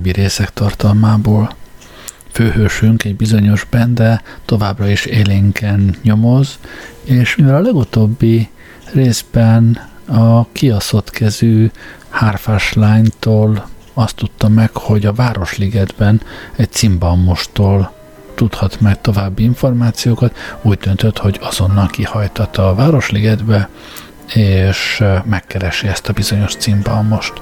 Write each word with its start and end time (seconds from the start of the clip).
korábbi 0.00 0.20
részek 0.20 0.52
tartalmából. 0.52 1.54
Főhősünk 2.32 3.04
egy 3.04 3.16
bizonyos 3.16 3.64
bende 3.64 4.22
továbbra 4.44 4.88
is 4.88 5.04
élénken 5.04 5.96
nyomoz, 6.02 6.58
és 7.04 7.36
mivel 7.36 7.54
a 7.54 7.60
legutóbbi 7.60 8.48
részben 8.92 9.88
a 10.06 10.46
kiaszott 10.52 11.10
kezű 11.10 11.70
hárfás 12.08 12.72
lánytól 12.72 13.68
azt 13.94 14.16
tudta 14.16 14.48
meg, 14.48 14.70
hogy 14.72 15.06
a 15.06 15.12
Városligetben 15.12 16.20
egy 16.56 16.72
cimbalmostól 16.72 17.92
tudhat 18.34 18.80
meg 18.80 19.00
további 19.00 19.42
információkat, 19.42 20.36
úgy 20.62 20.78
döntött, 20.78 21.18
hogy 21.18 21.38
azonnal 21.42 21.86
kihajtatta 21.86 22.68
a 22.68 22.74
Városligetbe, 22.74 23.68
és 24.34 25.04
megkeresi 25.24 25.86
ezt 25.86 26.08
a 26.08 26.12
bizonyos 26.12 26.54
cimbalmost. 26.54 27.32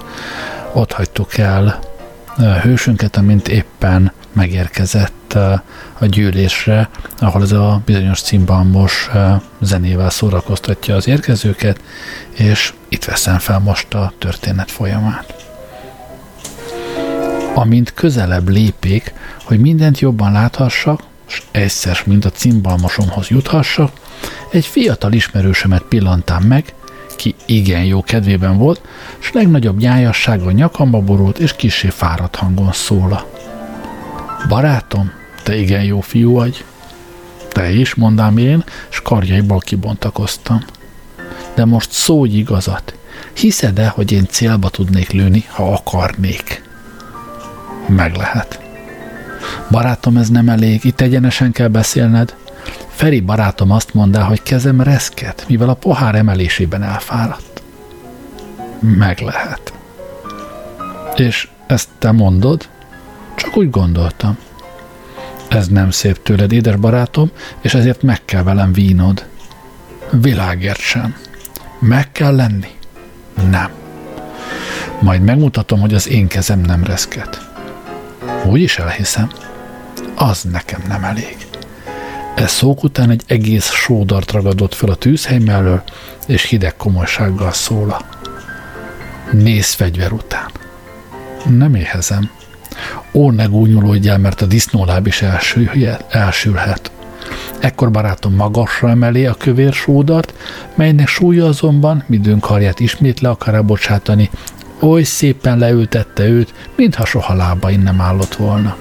Ott 0.73 0.93
hagytuk 0.93 1.39
el 1.39 1.79
hősünket, 2.39 3.17
amint 3.17 3.49
éppen 3.49 4.13
megérkezett 4.33 5.33
a 5.99 6.07
gyűlésre, 6.07 6.89
ahol 7.19 7.43
ez 7.43 7.53
a 7.53 7.83
bizonyos 7.85 8.21
cimbalmos 8.21 9.11
zenével 9.61 10.11
szórakoztatja 10.11 10.95
az 10.95 11.09
érkezőket, 11.09 11.81
és 12.31 12.73
itt 12.89 13.05
veszem 13.05 13.39
fel 13.39 13.59
most 13.59 13.95
a 13.95 14.13
történet 14.19 14.71
folyamát. 14.71 15.47
Amint 17.55 17.95
közelebb 17.95 18.49
lépik, 18.49 19.13
hogy 19.45 19.61
mindent 19.61 19.99
jobban 19.99 20.33
láthassak, 20.33 21.01
és 21.29 21.43
egyszer, 21.51 22.01
mint 22.05 22.25
a 22.25 22.31
cimbalmosomhoz 22.31 23.29
juthassak, 23.29 23.93
egy 24.51 24.67
fiatal 24.67 25.13
ismerősemet 25.13 25.83
pillantám 25.83 26.43
meg, 26.43 26.75
ki 27.19 27.35
igen 27.45 27.85
jó 27.85 28.03
kedvében 28.03 28.59
volt, 28.59 28.81
és 29.21 29.33
legnagyobb 29.33 29.79
nyájassága 29.79 30.51
nyakamba 30.51 31.01
borult, 31.01 31.39
és 31.39 31.57
kisé 31.57 31.89
fáradt 31.89 32.37
hangon 32.37 32.73
szóla. 32.73 33.31
Barátom, 34.49 35.13
te 35.43 35.57
igen 35.57 35.83
jó 35.83 36.01
fiú 36.01 36.33
vagy. 36.33 36.65
Te 37.49 37.71
is, 37.71 37.95
mondám 37.95 38.39
én, 38.39 38.65
és 38.91 39.01
karjaiból 39.01 39.59
kibontakoztam. 39.59 40.65
De 41.55 41.65
most 41.65 41.93
szólj 41.93 42.31
igazat. 42.31 42.95
Hiszed-e, 43.33 43.89
hogy 43.89 44.13
én 44.13 44.27
célba 44.31 44.69
tudnék 44.69 45.11
lőni, 45.11 45.45
ha 45.49 45.73
akarnék? 45.73 46.63
Meg 47.87 48.15
lehet. 48.15 48.61
Barátom, 49.71 50.17
ez 50.17 50.29
nem 50.29 50.49
elég, 50.49 50.85
itt 50.85 51.01
egyenesen 51.01 51.53
kell 51.53 51.69
beszélned. 51.69 52.35
Feri 52.99 53.21
barátom 53.21 53.71
azt 53.71 53.95
mondta, 53.95 54.25
hogy 54.25 54.43
kezem 54.43 54.81
reszket, 54.81 55.45
mivel 55.49 55.69
a 55.69 55.75
pohár 55.75 56.15
emelésében 56.15 56.83
elfáradt. 56.83 57.63
Meg 58.79 59.21
lehet. 59.21 59.73
És 61.17 61.49
ezt 61.67 61.89
te 61.99 62.11
mondod? 62.13 62.69
Csak 63.35 63.57
úgy 63.57 63.71
gondoltam. 63.71 64.39
Ez 65.49 65.69
nem 65.69 65.91
szép 65.91 66.23
tőled, 66.23 66.53
édes 66.53 66.77
barátom, 66.77 67.31
és 67.61 67.75
ezért 67.75 68.03
meg 68.03 68.25
kell 68.25 68.43
velem 68.43 68.73
vínod. 68.73 69.27
Világért 70.11 70.81
sem. 70.81 71.17
Meg 71.79 72.13
kell 72.13 72.35
lenni? 72.35 72.71
Nem. 73.51 73.71
Majd 75.01 75.23
megmutatom, 75.23 75.81
hogy 75.81 75.95
az 75.95 76.09
én 76.09 76.27
kezem 76.27 76.61
nem 76.61 76.85
reszket. 76.85 77.51
Úgy 78.45 78.61
is 78.61 78.79
elhiszem. 78.79 79.31
Az 80.15 80.43
nekem 80.43 80.83
nem 80.89 81.05
elég. 81.05 81.48
Ez 82.39 82.51
szók 82.51 82.85
után 82.85 83.11
egy 83.11 83.23
egész 83.27 83.71
sódart 83.71 84.33
ragadott 84.33 84.75
fel 84.75 84.91
a 84.91 84.95
tűzhely 84.95 85.39
mellől, 85.39 85.83
és 86.27 86.43
hideg 86.45 86.77
komolysággal 86.77 87.53
szóla. 87.53 88.01
Nézz 89.33 89.73
fegyver 89.73 90.13
után. 90.13 90.51
Nem 91.49 91.75
éhezem. 91.75 92.31
Ó, 93.13 93.31
ne 93.31 93.45
gúnyolódjál, 93.45 94.19
mert 94.19 94.41
a 94.41 94.47
disznóláb 94.47 95.07
is 95.07 95.23
elsülhet. 96.09 96.91
Ekkor 97.59 97.91
barátom 97.91 98.35
magasra 98.35 98.89
emeli 98.89 99.27
a 99.27 99.35
kövér 99.35 99.73
sódart, 99.73 100.35
melynek 100.75 101.09
súlya 101.09 101.47
azonban, 101.47 102.05
midőn 102.07 102.41
karját 102.41 102.81
ismét 102.81 103.21
le 103.21 103.29
akar 103.29 103.65
bocsátani, 103.65 104.31
oly 104.81 105.03
szépen 105.03 105.59
leültette 105.59 106.29
őt, 106.29 106.55
mintha 106.77 107.05
soha 107.05 107.35
lábain 107.35 107.81
nem 107.81 108.01
állott 108.01 108.35
volna. 108.35 108.77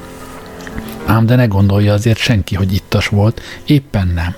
Ám 1.07 1.25
de 1.25 1.35
ne 1.35 1.45
gondolja 1.45 1.93
azért 1.93 2.17
senki, 2.17 2.55
hogy 2.55 2.73
ittas 2.73 3.07
volt, 3.07 3.41
éppen 3.65 4.07
nem 4.07 4.35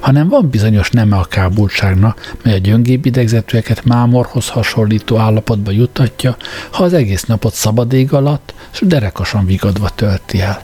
hanem 0.00 0.28
van 0.28 0.50
bizonyos 0.50 0.90
neme 0.90 1.16
a 1.16 1.24
kábultságnak, 1.24 2.34
mely 2.42 2.54
a 2.54 2.58
gyöngébb 2.58 3.06
idegzetűeket 3.06 3.84
mámorhoz 3.84 4.48
hasonlító 4.48 5.16
állapotba 5.16 5.70
juttatja, 5.70 6.36
ha 6.70 6.84
az 6.84 6.92
egész 6.92 7.24
napot 7.24 7.54
szabad 7.54 7.92
ég 7.92 8.12
alatt, 8.12 8.54
s 8.70 8.80
derekasan 8.84 9.46
vigadva 9.46 9.88
tölti 9.88 10.40
el. 10.40 10.62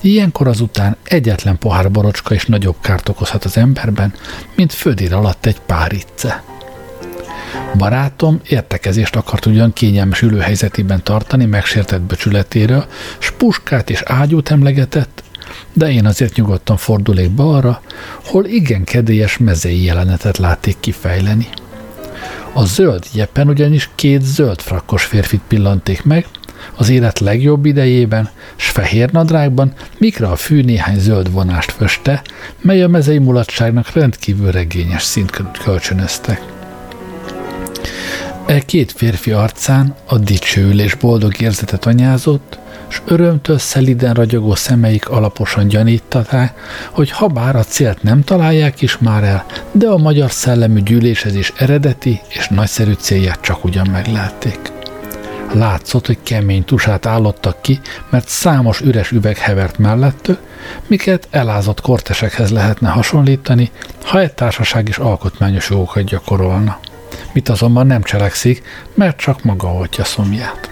Ilyenkor 0.00 0.48
azután 0.48 0.96
egyetlen 1.02 1.58
pohár 1.58 1.90
borocska 1.90 2.34
is 2.34 2.46
nagyobb 2.46 2.76
kárt 2.80 3.08
okozhat 3.08 3.44
az 3.44 3.56
emberben, 3.56 4.14
mint 4.54 4.72
földér 4.72 5.12
alatt 5.12 5.46
egy 5.46 5.60
pár 5.66 5.92
icce. 5.92 6.42
Barátom 7.76 8.40
értekezést 8.48 9.16
akart 9.16 9.46
ugyan 9.46 9.72
kényelmes 9.72 10.22
ülőhelyzetében 10.22 11.02
tartani 11.02 11.44
megsértett 11.44 12.00
becsületéről, 12.00 12.86
s 13.18 13.30
puskát 13.30 13.90
és 13.90 14.02
ágyút 14.04 14.50
emlegetett, 14.50 15.22
de 15.72 15.90
én 15.90 16.06
azért 16.06 16.36
nyugodtan 16.36 16.76
fordulék 16.76 17.30
balra, 17.30 17.80
hol 18.24 18.44
igen 18.44 18.84
kedélyes 18.84 19.38
mezei 19.38 19.84
jelenetet 19.84 20.38
látték 20.38 20.76
kifejleni. 20.80 21.48
A 22.52 22.64
zöld 22.64 23.04
jeppen 23.12 23.48
ugyanis 23.48 23.90
két 23.94 24.22
zöld 24.22 24.60
frakkos 24.60 25.04
férfit 25.04 25.40
pillanték 25.48 26.04
meg, 26.04 26.26
az 26.76 26.88
élet 26.88 27.18
legjobb 27.18 27.64
idejében, 27.64 28.30
s 28.56 28.68
fehér 28.68 29.12
nadrágban, 29.12 29.72
mikra 29.98 30.30
a 30.30 30.36
fű 30.36 30.62
néhány 30.62 30.98
zöld 30.98 31.32
vonást 31.32 31.72
föste, 31.72 32.22
mely 32.60 32.82
a 32.82 32.88
mezei 32.88 33.18
mulatságnak 33.18 33.92
rendkívül 33.92 34.50
regényes 34.50 35.02
szint 35.02 35.30
kölcsönöztek. 35.64 36.42
E 38.46 38.60
két 38.60 38.92
férfi 38.92 39.30
arcán 39.30 39.94
a 40.06 40.18
dicsőülés 40.18 40.94
boldog 40.94 41.40
érzetet 41.40 41.86
anyázott, 41.86 42.58
s 42.88 43.00
örömtől 43.04 43.58
szeliden 43.58 44.14
ragyogó 44.14 44.54
szemeik 44.54 45.08
alaposan 45.08 45.68
gyanították, 45.68 46.58
hogy 46.90 47.10
ha 47.10 47.26
bár 47.26 47.56
a 47.56 47.64
célt 47.64 48.02
nem 48.02 48.24
találják 48.24 48.82
is 48.82 48.98
már 48.98 49.24
el, 49.24 49.44
de 49.72 49.88
a 49.88 49.96
magyar 49.96 50.30
szellemű 50.30 50.80
gyűlésezés 50.80 51.52
eredeti 51.56 52.20
és 52.28 52.48
nagyszerű 52.48 52.92
célját 52.92 53.40
csak 53.40 53.64
ugyan 53.64 53.88
meglátték. 53.88 54.58
Látszott, 55.52 56.06
hogy 56.06 56.18
kemény 56.22 56.64
tusát 56.64 57.06
állottak 57.06 57.62
ki, 57.62 57.80
mert 58.10 58.28
számos 58.28 58.80
üres 58.80 59.10
üveg 59.10 59.38
hevert 59.38 59.78
mellettő, 59.78 60.38
miket 60.86 61.28
elázott 61.30 61.80
kortesekhez 61.80 62.50
lehetne 62.50 62.88
hasonlítani, 62.88 63.70
ha 64.04 64.20
egy 64.20 64.32
társaság 64.32 64.88
is 64.88 64.98
alkotmányos 64.98 65.70
jogokat 65.70 66.04
gyakorolna 66.04 66.78
mit 67.32 67.48
azonban 67.48 67.86
nem 67.86 68.02
cselekszik, 68.02 68.62
mert 68.94 69.16
csak 69.16 69.44
maga 69.44 69.72
oltja 69.72 70.04
szomját. 70.04 70.70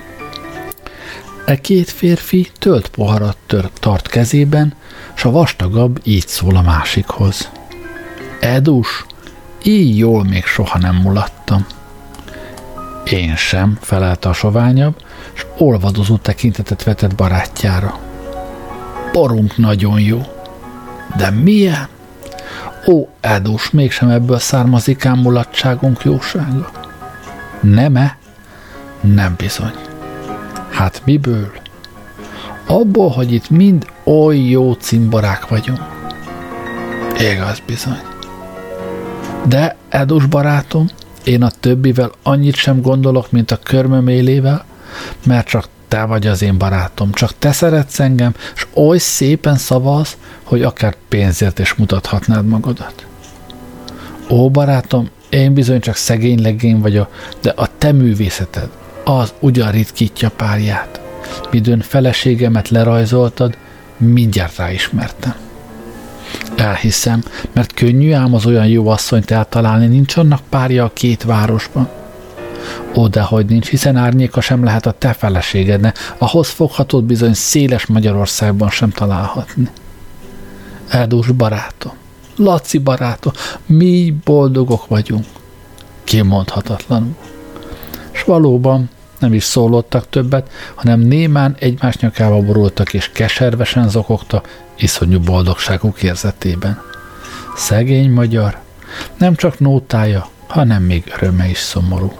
E 1.44 1.60
két 1.60 1.90
férfi 1.90 2.50
tölt 2.58 2.88
poharat 2.88 3.36
tör, 3.46 3.70
tart 3.74 4.08
kezében, 4.08 4.74
s 5.14 5.24
a 5.24 5.30
vastagabb 5.30 6.00
így 6.02 6.26
szól 6.26 6.56
a 6.56 6.62
másikhoz. 6.62 7.50
Edus, 8.40 9.06
így 9.62 9.98
jól 9.98 10.24
még 10.24 10.44
soha 10.44 10.78
nem 10.78 10.96
mulattam. 10.96 11.66
Én 13.04 13.36
sem, 13.36 13.78
felelte 13.80 14.28
a 14.28 14.32
soványabb, 14.32 15.02
s 15.32 15.46
olvadozó 15.58 16.16
tekintetet 16.16 16.82
vetett 16.82 17.14
barátjára. 17.14 17.98
Borunk 19.12 19.56
nagyon 19.56 20.00
jó. 20.00 20.22
De 21.16 21.30
milyen? 21.30 21.88
Ó, 22.86 23.08
Edus, 23.20 23.70
mégsem 23.70 24.08
ebből 24.08 24.38
származik 24.38 25.06
ám 25.06 25.18
mulatságunk 25.18 26.04
jósága. 26.04 26.70
Nem-e? 27.60 28.18
Nem 29.00 29.34
bizony. 29.36 29.74
Hát 30.70 31.02
miből? 31.04 31.52
Abból, 32.66 33.08
hogy 33.08 33.32
itt 33.32 33.50
mind 33.50 33.86
oly 34.04 34.38
jó 34.38 34.72
cimborák 34.72 35.48
vagyunk. 35.48 35.80
Igaz 37.18 37.62
bizony. 37.66 38.00
De, 39.46 39.76
Edus 39.88 40.26
barátom, 40.26 40.86
én 41.24 41.42
a 41.42 41.50
többivel 41.60 42.10
annyit 42.22 42.54
sem 42.54 42.80
gondolok, 42.80 43.30
mint 43.30 43.50
a 43.50 43.58
körmöm 43.62 44.08
élével, 44.08 44.64
mert 45.26 45.46
csak 45.46 45.68
te 45.90 46.04
vagy 46.04 46.26
az 46.26 46.42
én 46.42 46.58
barátom, 46.58 47.12
csak 47.12 47.32
te 47.38 47.52
szeretsz 47.52 48.00
engem, 48.00 48.34
és 48.54 48.66
oly 48.74 48.98
szépen 48.98 49.56
szavaz, 49.56 50.16
hogy 50.42 50.62
akár 50.62 50.96
pénzért 51.08 51.58
is 51.58 51.74
mutathatnád 51.74 52.46
magadat. 52.46 53.06
Ó, 54.28 54.50
barátom, 54.50 55.08
én 55.28 55.54
bizony 55.54 55.80
csak 55.80 55.96
szegény 55.96 56.42
legény 56.42 56.80
vagyok, 56.80 57.14
de 57.40 57.52
a 57.56 57.68
te 57.78 57.92
művészeted 57.92 58.68
az 59.04 59.32
ugyan 59.40 59.70
ritkítja 59.70 60.30
párját. 60.30 61.00
Midőn 61.50 61.80
feleségemet 61.80 62.68
lerajzoltad, 62.68 63.56
mindjárt 63.96 64.56
ráismertem. 64.56 65.34
Elhiszem, 66.56 67.22
mert 67.52 67.74
könnyű 67.74 68.12
ám 68.12 68.34
az 68.34 68.46
olyan 68.46 68.66
jó 68.66 68.88
asszonyt 68.88 69.30
eltalálni, 69.30 69.86
nincs 69.86 70.16
annak 70.16 70.40
párja 70.48 70.84
a 70.84 70.92
két 70.92 71.22
városban. 71.22 71.99
Ó, 72.94 73.08
de 73.08 73.20
hogy 73.20 73.46
nincs, 73.46 73.68
hiszen 73.68 73.96
árnyéka 73.96 74.40
sem 74.40 74.64
lehet 74.64 74.86
a 74.86 74.92
te 74.98 75.12
feleségedne, 75.12 75.94
ahhoz 76.18 76.48
foghatót 76.48 77.04
bizony 77.04 77.34
széles 77.34 77.86
Magyarországban 77.86 78.70
sem 78.70 78.90
találhatni. 78.90 79.68
Eldús 80.88 81.26
barátom, 81.30 81.92
Laci 82.36 82.78
barátom, 82.78 83.32
mi 83.66 84.14
boldogok 84.24 84.86
vagyunk. 84.86 85.24
Kimondhatatlanul. 86.04 87.16
És 88.10 88.22
valóban 88.22 88.90
nem 89.18 89.34
is 89.34 89.44
szólottak 89.44 90.08
többet, 90.08 90.50
hanem 90.74 91.00
némán 91.00 91.56
egymás 91.58 91.96
nyakába 91.96 92.40
borultak 92.40 92.94
és 92.94 93.10
keservesen 93.12 93.88
zokogta 93.88 94.42
iszonyú 94.76 95.20
boldogságuk 95.20 96.02
érzetében. 96.02 96.82
Szegény 97.56 98.10
magyar, 98.10 98.58
nem 99.16 99.34
csak 99.34 99.58
nótája, 99.58 100.28
hanem 100.46 100.82
még 100.82 101.12
öröme 101.16 101.48
is 101.48 101.58
szomorú. 101.58 102.12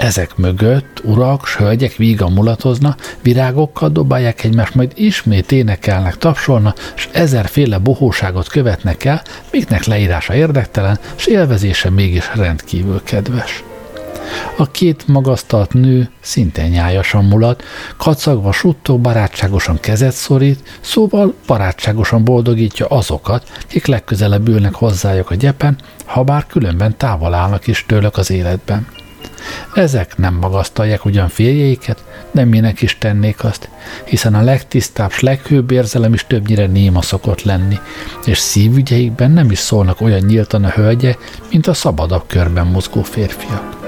Ezek 0.00 0.36
mögött 0.36 1.00
urak, 1.04 1.48
hölgyek 1.48 1.96
vígan 1.96 2.32
mulatozna, 2.32 2.96
virágokkal 3.22 3.88
dobálják 3.88 4.44
egymást, 4.44 4.74
majd 4.74 4.92
ismét 4.94 5.52
énekelnek, 5.52 6.16
tapsolna, 6.16 6.74
s 6.94 7.08
ezerféle 7.12 7.78
bohóságot 7.78 8.48
követnek 8.48 9.04
el, 9.04 9.22
miknek 9.50 9.84
leírása 9.84 10.34
érdektelen, 10.34 10.98
s 11.16 11.26
élvezése 11.26 11.90
mégis 11.90 12.30
rendkívül 12.34 13.02
kedves. 13.04 13.64
A 14.56 14.70
két 14.70 15.08
magasztalt 15.08 15.72
nő 15.72 16.10
szintén 16.20 16.68
nyájasan 16.68 17.24
mulat, 17.24 17.64
kacagva 17.96 18.52
suttog, 18.52 19.00
barátságosan 19.00 19.80
kezet 19.80 20.14
szorít, 20.14 20.78
szóval 20.80 21.34
barátságosan 21.46 22.24
boldogítja 22.24 22.86
azokat, 22.86 23.50
kik 23.66 23.86
legközelebb 23.86 24.48
ülnek 24.48 24.74
hozzájuk 24.74 25.30
a 25.30 25.34
gyepen, 25.34 25.78
ha 26.04 26.22
bár 26.22 26.46
különben 26.46 26.96
távol 26.96 27.34
állnak 27.34 27.66
is 27.66 27.84
tőlük 27.86 28.16
az 28.16 28.30
életben. 28.30 28.86
Ezek 29.74 30.16
nem 30.16 30.34
magasztalják 30.34 31.04
ugyan 31.04 31.28
férjeiket, 31.28 32.04
de 32.30 32.44
minek 32.44 32.82
is 32.82 32.98
tennék 32.98 33.44
azt, 33.44 33.68
hiszen 34.04 34.34
a 34.34 34.42
legtisztább, 34.42 35.10
s 35.10 35.20
leghőbb 35.20 35.70
érzelem 35.70 36.12
is 36.12 36.26
többnyire 36.26 36.66
néma 36.66 37.02
szokott 37.02 37.42
lenni, 37.42 37.78
és 38.24 38.38
szívügyeikben 38.38 39.30
nem 39.30 39.50
is 39.50 39.58
szólnak 39.58 40.00
olyan 40.00 40.20
nyíltan 40.20 40.64
a 40.64 40.68
hölgye, 40.68 41.16
mint 41.50 41.66
a 41.66 41.74
szabadabb 41.74 42.24
körben 42.26 42.66
mozgó 42.66 43.02
férfiak 43.02 43.79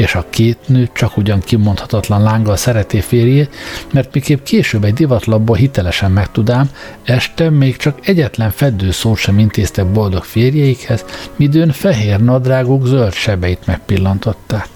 és 0.00 0.14
a 0.14 0.26
két 0.30 0.58
nő 0.66 0.88
csak 0.92 1.16
ugyan 1.16 1.40
kimondhatatlan 1.40 2.22
lánggal 2.22 2.56
szereti 2.56 3.00
férjét, 3.00 3.54
mert 3.92 4.14
miképp 4.14 4.42
később 4.44 4.84
egy 4.84 4.94
divatlapból 4.94 5.56
hitelesen 5.56 6.10
megtudám, 6.10 6.70
este 7.02 7.50
még 7.50 7.76
csak 7.76 8.06
egyetlen 8.06 8.50
fedő 8.50 8.90
szót 8.90 9.16
sem 9.16 9.38
intéztek 9.38 9.86
boldog 9.86 10.24
férjeikhez, 10.24 11.04
midőn 11.36 11.72
fehér 11.72 12.20
nadráguk 12.20 12.86
zöld 12.86 13.12
sebeit 13.12 13.66
megpillantották. 13.66 14.68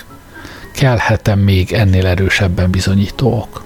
Kelhetem 0.74 1.38
még 1.38 1.72
ennél 1.72 2.06
erősebben 2.06 2.70
bizonyítók 2.70 3.64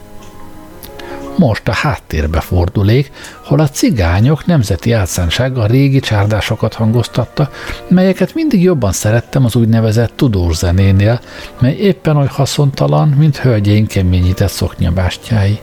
most 1.38 1.68
a 1.68 1.72
háttérbe 1.72 2.40
fordulék, 2.40 3.10
hol 3.44 3.60
a 3.60 3.68
cigányok 3.68 4.46
nemzeti 4.46 4.92
álszánsága 4.92 5.62
a 5.62 5.66
régi 5.66 6.00
csárdásokat 6.00 6.74
hangoztatta, 6.74 7.50
melyeket 7.88 8.34
mindig 8.34 8.62
jobban 8.62 8.92
szerettem 8.92 9.44
az 9.44 9.56
úgynevezett 9.56 10.12
tudós 10.16 10.56
zenénél, 10.56 11.20
mely 11.60 11.74
éppen 11.74 12.16
oly 12.16 12.26
haszontalan, 12.26 13.08
mint 13.08 13.36
hölgyeink 13.36 13.88
keményített 13.88 14.50
szoknyabástyái. 14.50 15.58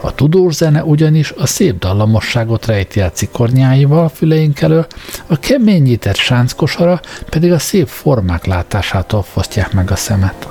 A 0.00 0.14
tudós 0.14 0.54
zene 0.54 0.84
ugyanis 0.84 1.32
a 1.36 1.46
szép 1.46 1.78
dallamosságot 1.78 2.66
rejti 2.66 3.00
el 3.00 3.10
cikornyáival 3.10 4.04
a 4.04 4.08
füleink 4.08 4.60
elől, 4.60 4.86
a 5.26 5.38
keményített 5.38 6.16
sánckosara 6.16 7.00
pedig 7.30 7.52
a 7.52 7.58
szép 7.58 7.86
formák 7.86 8.44
látásától 8.46 9.22
fosztják 9.22 9.72
meg 9.72 9.90
a 9.90 9.96
szemet. 9.96 10.48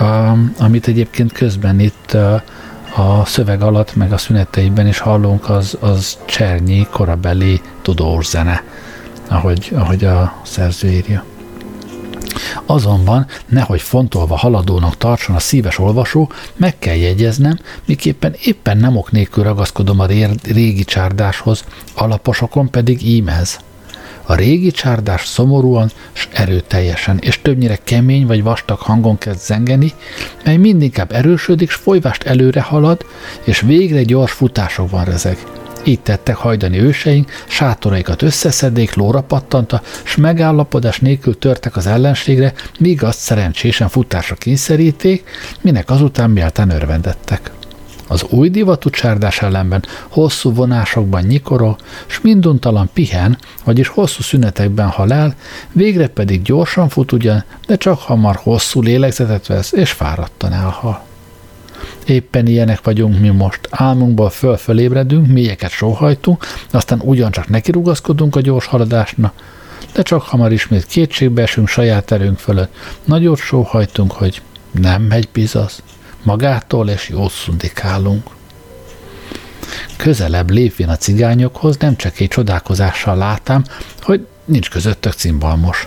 A, 0.00 0.36
amit 0.58 0.86
egyébként 0.86 1.32
közben 1.32 1.80
itt 1.80 2.16
a 2.96 3.24
szöveg 3.24 3.62
alatt, 3.62 3.94
meg 3.94 4.12
a 4.12 4.18
szüneteiben 4.18 4.86
is 4.86 4.98
hallunk, 4.98 5.50
az, 5.50 5.76
az 5.80 6.18
Csernyi 6.24 6.86
korabeli 6.90 7.60
tudós 7.82 8.26
zene, 8.26 8.64
ahogy, 9.28 9.70
ahogy 9.74 10.04
a 10.04 10.40
szerző 10.42 10.88
írja. 10.88 11.24
Azonban, 12.66 13.26
nehogy 13.46 13.80
fontolva 13.80 14.36
haladónak 14.36 14.96
tartson 14.96 15.36
a 15.36 15.38
szíves 15.38 15.78
olvasó, 15.78 16.30
meg 16.56 16.78
kell 16.78 16.96
jegyeznem, 16.96 17.58
miképpen 17.84 18.34
éppen 18.44 18.76
nem 18.76 18.96
ok 18.96 19.10
nélkül 19.10 19.44
ragaszkodom 19.44 20.00
a 20.00 20.06
régi 20.42 20.84
csárdáshoz, 20.84 21.64
alaposokon 21.94 22.70
pedig 22.70 23.06
ímez. 23.06 23.60
A 24.26 24.34
régi 24.34 24.70
csárdás 24.70 25.26
szomorúan 25.26 25.90
s 26.12 26.28
erőteljesen, 26.32 27.18
és 27.18 27.42
többnyire 27.42 27.78
kemény 27.84 28.26
vagy 28.26 28.42
vastag 28.42 28.78
hangon 28.78 29.18
kezd 29.18 29.40
zengeni, 29.40 29.92
mely 30.44 30.56
mindinkább 30.56 31.12
erősödik, 31.12 31.70
s 31.70 31.74
folyvást 31.74 32.22
előre 32.22 32.60
halad, 32.60 33.04
és 33.44 33.60
végre 33.60 34.02
gyors 34.02 34.32
futásokban 34.32 35.04
rezeg. 35.04 35.38
Így 35.84 36.00
tettek 36.00 36.36
hajdani 36.36 36.78
őseink, 36.78 37.30
sátoraikat 37.46 38.22
összeszedék, 38.22 38.94
lóra 38.94 39.20
pattanta, 39.20 39.82
s 40.02 40.16
megállapodás 40.16 40.98
nélkül 40.98 41.38
törtek 41.38 41.76
az 41.76 41.86
ellenségre, 41.86 42.52
míg 42.78 43.02
azt 43.02 43.18
szerencsésen 43.18 43.88
futásra 43.88 44.34
kényszeríték, 44.34 45.24
minek 45.60 45.90
azután 45.90 46.30
méltán 46.30 46.70
örvendettek. 46.70 47.50
Az 48.06 48.24
új 48.28 48.48
divatú 48.48 48.90
csárdás 48.90 49.42
ellenben 49.42 49.84
hosszú 50.08 50.52
vonásokban 50.52 51.22
nyikorol, 51.22 51.76
s 52.06 52.20
minduntalan 52.20 52.90
pihen, 52.92 53.38
vagyis 53.64 53.88
hosszú 53.88 54.22
szünetekben 54.22 54.88
hal 54.88 55.12
el, 55.12 55.34
végre 55.72 56.08
pedig 56.08 56.42
gyorsan 56.42 56.88
fut 56.88 57.12
ugyan, 57.12 57.44
de 57.66 57.76
csak 57.76 57.98
hamar 57.98 58.36
hosszú 58.42 58.82
lélegzetet 58.82 59.46
vesz, 59.46 59.72
és 59.72 59.90
fáradtan 59.90 60.52
elhal. 60.52 61.04
Éppen 62.06 62.46
ilyenek 62.46 62.84
vagyunk 62.84 63.20
mi 63.20 63.28
most. 63.28 63.60
Álmunkból 63.70 64.30
fölfölébredünk, 64.30 65.26
mélyeket 65.26 65.70
sóhajtunk, 65.70 66.44
aztán 66.70 67.00
ugyancsak 67.04 67.48
nekirugaszkodunk 67.48 68.36
a 68.36 68.40
gyors 68.40 68.66
haladásnak, 68.66 69.34
de 69.92 70.02
csak 70.02 70.22
hamar 70.22 70.52
ismét 70.52 70.86
kétségbe 70.86 71.42
esünk 71.42 71.68
saját 71.68 72.10
erőnk 72.10 72.38
fölött. 72.38 72.74
Nagyot 73.04 73.38
sóhajtunk, 73.38 74.12
hogy 74.12 74.42
nem 74.70 75.02
megy 75.02 75.28
bizasz 75.32 75.82
magától, 76.24 76.88
és 76.88 77.08
jó 77.08 77.28
szundikálunk. 77.28 78.26
Közelebb 79.96 80.50
lépvén 80.50 80.88
a 80.88 80.96
cigányokhoz 80.96 81.76
nem 81.76 81.96
csak 81.96 82.20
egy 82.20 82.28
csodálkozással 82.28 83.16
látám, 83.16 83.64
hogy 84.02 84.26
nincs 84.44 84.70
közöttök 84.70 85.12
cimbalmos. 85.12 85.86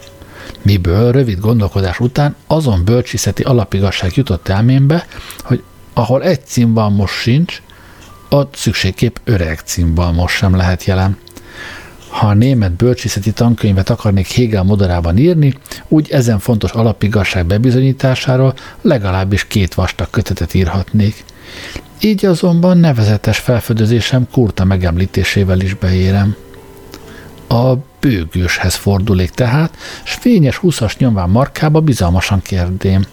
Miből 0.61 1.11
rövid 1.11 1.39
gondolkodás 1.39 1.99
után 1.99 2.35
azon 2.47 2.85
bölcsiszeti 2.85 3.43
alapigasság 3.43 4.11
jutott 4.15 4.47
elmémbe, 4.47 5.07
hogy 5.43 5.63
ahol 5.93 6.23
egy 6.23 6.45
cimbalmos 6.45 7.11
sincs, 7.11 7.61
ott 8.29 8.55
szükségképp 8.55 9.15
öreg 9.23 9.59
cimbalmos 9.59 10.31
sem 10.31 10.55
lehet 10.55 10.83
jelen. 10.83 11.17
Ha 12.17 12.27
a 12.27 12.33
német 12.33 12.71
bölcsiszeti 12.71 13.31
tankönyvet 13.31 13.89
akarnék 13.89 14.31
Hegel 14.31 14.63
modorában 14.63 15.17
írni, 15.17 15.53
úgy 15.87 16.09
ezen 16.11 16.39
fontos 16.39 16.71
alapigazság 16.71 17.45
bebizonyításáról 17.45 18.53
legalábbis 18.81 19.47
két 19.47 19.73
vastag 19.73 20.09
kötetet 20.09 20.53
írhatnék. 20.53 21.23
Így 21.99 22.25
azonban 22.25 22.77
nevezetes 22.77 23.37
felfedezésem 23.37 24.27
Kurta 24.31 24.63
megemlítésével 24.63 25.59
is 25.59 25.73
beérem. 25.73 26.35
A 27.47 27.73
bőgőshez 27.99 28.75
fordulék 28.75 29.29
tehát, 29.29 29.77
s 30.03 30.13
fényes 30.13 30.57
húszas 30.57 30.97
nyomván 30.97 31.29
markába 31.29 31.81
bizalmasan 31.81 32.41
kérdém. 32.41 33.05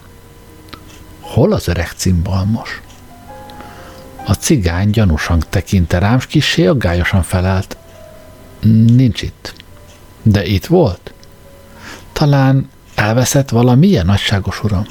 Hol 1.20 1.52
az 1.52 1.68
öreg 1.68 1.88
cimbalmos? 1.96 2.80
A 4.26 4.32
cigány 4.32 4.90
gyanúsan 4.90 5.42
tekinte 5.48 5.98
rám, 5.98 6.20
s 6.20 6.26
kissé 6.26 6.66
aggályosan 6.66 7.22
felelt. 7.22 7.76
Nincs 8.72 9.22
itt. 9.22 9.54
De 10.22 10.44
itt 10.44 10.66
volt? 10.66 11.12
Talán 12.12 12.68
elveszett 12.94 13.48
valamilyen 13.48 14.06
nagyságos 14.06 14.64
uram? 14.64 14.84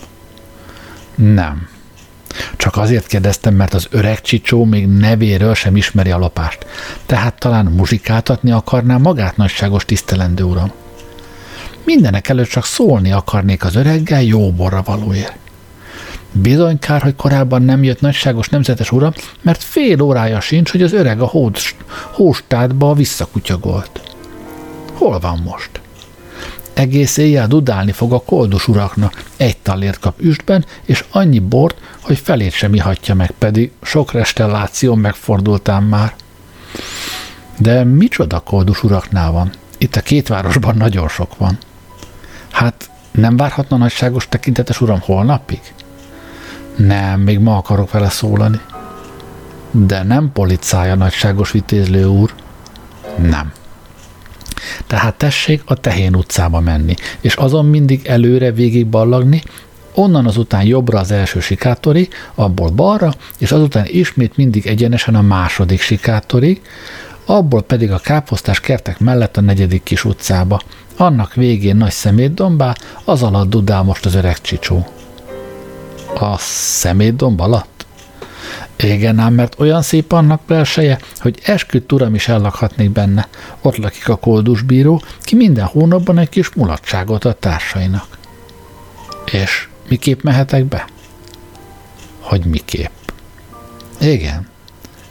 Nem. 1.15 1.67
Csak 2.57 2.77
azért 2.77 3.07
kérdeztem, 3.07 3.55
mert 3.55 3.73
az 3.73 3.87
öreg 3.89 4.21
csicsó 4.21 4.65
még 4.65 4.87
nevéről 4.87 5.53
sem 5.53 5.75
ismeri 5.75 6.11
a 6.11 6.17
lopást. 6.17 6.65
Tehát 7.05 7.39
talán 7.39 7.65
muzsikáltatni 7.65 8.51
akarná 8.51 8.97
magát 8.97 9.37
nagyságos 9.37 9.85
tisztelendő 9.85 10.43
uram. 10.43 10.71
Mindenek 11.83 12.29
előtt 12.29 12.49
csak 12.49 12.65
szólni 12.65 13.11
akarnék 13.11 13.63
az 13.63 13.75
öreggel 13.75 14.23
jó 14.23 14.51
borra 14.51 14.81
valóért. 14.81 15.42
Bizony 16.33 16.79
kár, 16.79 17.01
hogy 17.01 17.15
korábban 17.15 17.61
nem 17.61 17.83
jött 17.83 18.01
nagyságos 18.01 18.49
nemzetes 18.49 18.91
ura, 18.91 19.13
mert 19.41 19.63
fél 19.63 20.01
órája 20.01 20.39
sincs, 20.39 20.71
hogy 20.71 20.81
az 20.81 20.93
öreg 20.93 21.21
a 21.21 21.31
hóstádba 22.11 22.93
visszakutyagolt. 22.93 24.01
Hol 24.93 25.19
van 25.19 25.39
most? 25.45 25.69
Egész 26.73 27.17
éjjel 27.17 27.47
dudálni 27.47 27.91
fog 27.91 28.13
a 28.13 28.21
koldus 28.21 28.67
uraknak, 28.67 29.23
egy 29.37 29.57
tallért 29.57 29.99
kap 29.99 30.21
üstben, 30.21 30.65
és 30.85 31.05
annyi 31.11 31.39
bort, 31.39 31.77
hogy 32.01 32.17
felét 32.17 32.51
sem 32.51 32.73
ihatja 32.73 33.15
meg, 33.15 33.31
pedig 33.31 33.71
sok 33.81 34.11
restelláció 34.11 34.95
megfordultám 34.95 35.83
már. 35.83 36.13
De 37.57 37.83
micsoda 37.83 38.39
koldus 38.39 38.83
uraknál 38.83 39.31
van? 39.31 39.51
Itt 39.77 39.95
a 39.95 40.01
két 40.01 40.27
városban 40.27 40.75
nagyon 40.75 41.07
sok 41.07 41.37
van. 41.37 41.57
Hát 42.51 42.89
Nem 43.11 43.37
várhatna 43.37 43.77
nagyságos 43.77 44.29
tekintetes 44.29 44.81
uram 44.81 44.99
holnapig? 44.99 45.61
Nem, 46.87 47.19
még 47.19 47.39
ma 47.39 47.57
akarok 47.57 47.91
vele 47.91 48.09
szólani. 48.09 48.59
De 49.71 50.03
nem 50.03 50.31
policája 50.33 50.95
nagyságos 50.95 51.51
vitézlő 51.51 52.05
úr. 52.05 52.33
Nem. 53.17 53.51
Tehát 54.87 55.15
tessék 55.15 55.61
a 55.65 55.75
Tehén 55.75 56.15
utcába 56.15 56.59
menni, 56.59 56.95
és 57.21 57.35
azon 57.35 57.65
mindig 57.65 58.05
előre 58.05 58.51
végig 58.51 58.87
ballagni, 58.87 59.43
onnan 59.93 60.25
azután 60.25 60.63
jobbra 60.63 60.99
az 60.99 61.11
első 61.11 61.39
sikátorig, 61.39 62.09
abból 62.35 62.69
balra, 62.69 63.13
és 63.37 63.51
azután 63.51 63.85
ismét 63.87 64.37
mindig 64.37 64.67
egyenesen 64.67 65.15
a 65.15 65.21
második 65.21 65.81
sikátorig, 65.81 66.61
abból 67.25 67.61
pedig 67.61 67.91
a 67.91 67.99
káposztás 67.99 68.59
kertek 68.59 68.99
mellett 68.99 69.37
a 69.37 69.41
negyedik 69.41 69.83
kis 69.83 70.05
utcába. 70.05 70.61
Annak 70.97 71.33
végén 71.33 71.75
nagy 71.75 71.91
szemétdombá, 71.91 72.75
az 73.03 73.23
alatt 73.23 73.49
dudál 73.49 73.83
most 73.83 74.05
az 74.05 74.15
öreg 74.15 74.41
csicsó. 74.41 74.87
A 76.19 76.37
szemétdomb 76.37 77.39
alatt? 77.39 77.85
Igen 78.75 79.19
ám, 79.19 79.33
mert 79.33 79.59
olyan 79.59 79.81
szép 79.81 80.11
annak 80.11 80.41
belseje, 80.47 80.99
hogy 81.19 81.39
esküdt 81.43 81.91
uram 81.91 82.15
is 82.15 82.27
ellakhatnék 82.27 82.89
benne. 82.89 83.27
Ott 83.61 83.77
lakik 83.77 84.09
a 84.09 84.15
koldusbíró, 84.15 85.01
ki 85.21 85.35
minden 85.35 85.65
hónapban 85.65 86.17
egy 86.17 86.29
kis 86.29 86.53
mulatságot 86.53 87.25
a 87.25 87.33
társainak. 87.33 88.17
És 89.31 89.67
miképp 89.87 90.21
mehetek 90.21 90.65
be? 90.65 90.85
Hogy 92.19 92.45
miképp? 92.45 92.91
Igen. 93.99 94.47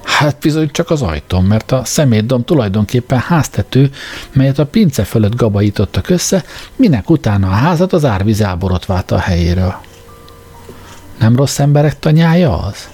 Hát 0.03 0.39
bizony 0.41 0.71
csak 0.71 0.91
az 0.91 1.03
ajtón, 1.03 1.45
mert 1.45 1.73
a 1.73 1.85
szemétdom 1.85 2.45
tulajdonképpen 2.45 3.19
háztető, 3.19 3.91
melyet 4.33 4.59
a 4.59 4.67
pince 4.67 5.05
fölött 5.05 5.37
gabajítottak 5.37 6.09
össze, 6.09 6.45
minek 6.77 7.11
utána 7.11 7.49
a 7.49 7.55
házat 7.55 7.93
az 7.93 8.05
árvíz 8.05 8.41
elborotválta 8.41 9.15
a 9.15 9.19
helyéről. 9.19 9.77
Nem 11.19 11.37
rossz 11.37 11.59
emberek 11.59 11.99
tanyája 11.99 12.59
az? 12.59 12.89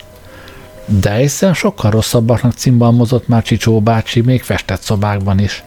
De 0.84 1.14
hiszen 1.14 1.54
sokkal 1.54 1.90
rosszabbaknak 1.90 2.52
cimbalmozott 2.52 3.28
már 3.28 3.42
Csicsó 3.42 3.80
bácsi, 3.80 4.20
még 4.20 4.42
festett 4.42 4.80
szobákban 4.80 5.38
is. 5.38 5.64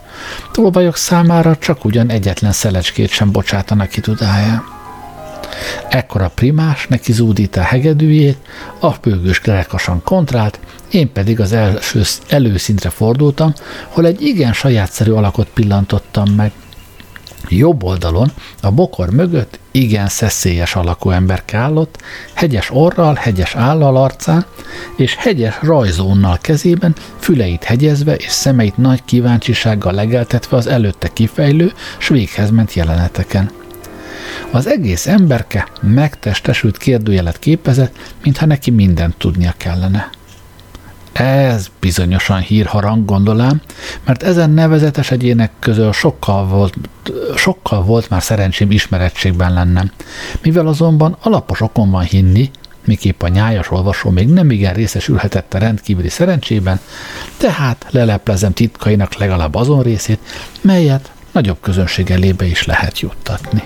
Tolvajok 0.52 0.96
számára 0.96 1.56
csak 1.56 1.84
ugyan 1.84 2.10
egyetlen 2.10 2.52
szelecskét 2.52 3.10
sem 3.10 3.32
bocsátanak 3.32 3.88
ki 3.88 4.00
tudáján. 4.00 4.64
Ekkor 5.88 6.22
a 6.22 6.30
primás 6.34 6.86
neki 6.88 7.12
zúdít 7.12 7.56
a 7.56 7.62
hegedűjét, 7.62 8.38
a 8.78 8.90
pőgős 8.90 9.40
kerekasan 9.40 10.02
kontrált, 10.02 10.58
én 10.90 11.12
pedig 11.12 11.40
az 11.40 11.52
első 11.52 12.02
előszintre 12.28 12.90
fordultam, 12.90 13.52
hol 13.88 14.06
egy 14.06 14.22
igen 14.22 14.52
sajátszerű 14.52 15.10
alakot 15.10 15.48
pillantottam 15.54 16.30
meg. 16.30 16.52
Jobb 17.48 17.82
oldalon, 17.82 18.32
a 18.60 18.70
bokor 18.70 19.10
mögött 19.10 19.58
igen 19.70 20.08
szeszélyes 20.08 20.74
alakú 20.74 21.10
ember 21.10 21.42
állott, 21.52 21.98
hegyes 22.34 22.70
orral, 22.70 23.14
hegyes 23.14 23.54
állal 23.54 23.96
arcán, 23.96 24.46
és 24.96 25.14
hegyes 25.16 25.58
rajzónnal 25.62 26.38
kezében, 26.40 26.94
füleit 27.18 27.64
hegyezve 27.64 28.14
és 28.14 28.30
szemeit 28.30 28.76
nagy 28.76 29.04
kíváncsisággal 29.04 29.92
legeltetve 29.92 30.56
az 30.56 30.66
előtte 30.66 31.08
kifejlő, 31.08 31.72
s 31.98 32.08
véghez 32.08 32.50
ment 32.50 32.74
jeleneteken. 32.74 33.50
Az 34.50 34.66
egész 34.66 35.06
emberke 35.06 35.68
megtestesült 35.80 36.76
kérdőjelet 36.76 37.38
képezett, 37.38 37.96
mintha 38.22 38.46
neki 38.46 38.70
mindent 38.70 39.16
tudnia 39.16 39.54
kellene. 39.56 40.10
Ez 41.12 41.66
bizonyosan 41.80 42.40
hírharang, 42.40 43.04
gondolám, 43.04 43.60
mert 44.04 44.22
ezen 44.22 44.50
nevezetes 44.50 45.10
egyének 45.10 45.50
közül 45.58 45.92
sokkal 45.92 46.46
volt, 46.46 46.74
sokkal 47.36 47.82
volt 47.82 48.10
már 48.10 48.22
szerencsém 48.22 48.70
ismerettségben 48.70 49.52
lennem. 49.52 49.90
Mivel 50.42 50.66
azonban 50.66 51.16
alapos 51.22 51.60
okon 51.60 51.90
van 51.90 52.04
hinni, 52.04 52.50
miképp 52.84 53.22
a 53.22 53.28
nyájas 53.28 53.70
olvasó 53.70 54.10
még 54.10 54.28
nem 54.28 54.50
igen 54.50 54.74
részesülhetett 54.74 55.54
a 55.54 55.58
rendkívüli 55.58 56.08
szerencsében, 56.08 56.80
tehát 57.36 57.86
leleplezem 57.90 58.52
titkainak 58.52 59.14
legalább 59.14 59.54
azon 59.54 59.82
részét, 59.82 60.18
melyet 60.60 61.12
nagyobb 61.32 61.58
közönség 61.60 62.10
elébe 62.10 62.44
is 62.44 62.64
lehet 62.64 63.00
juttatni. 63.00 63.62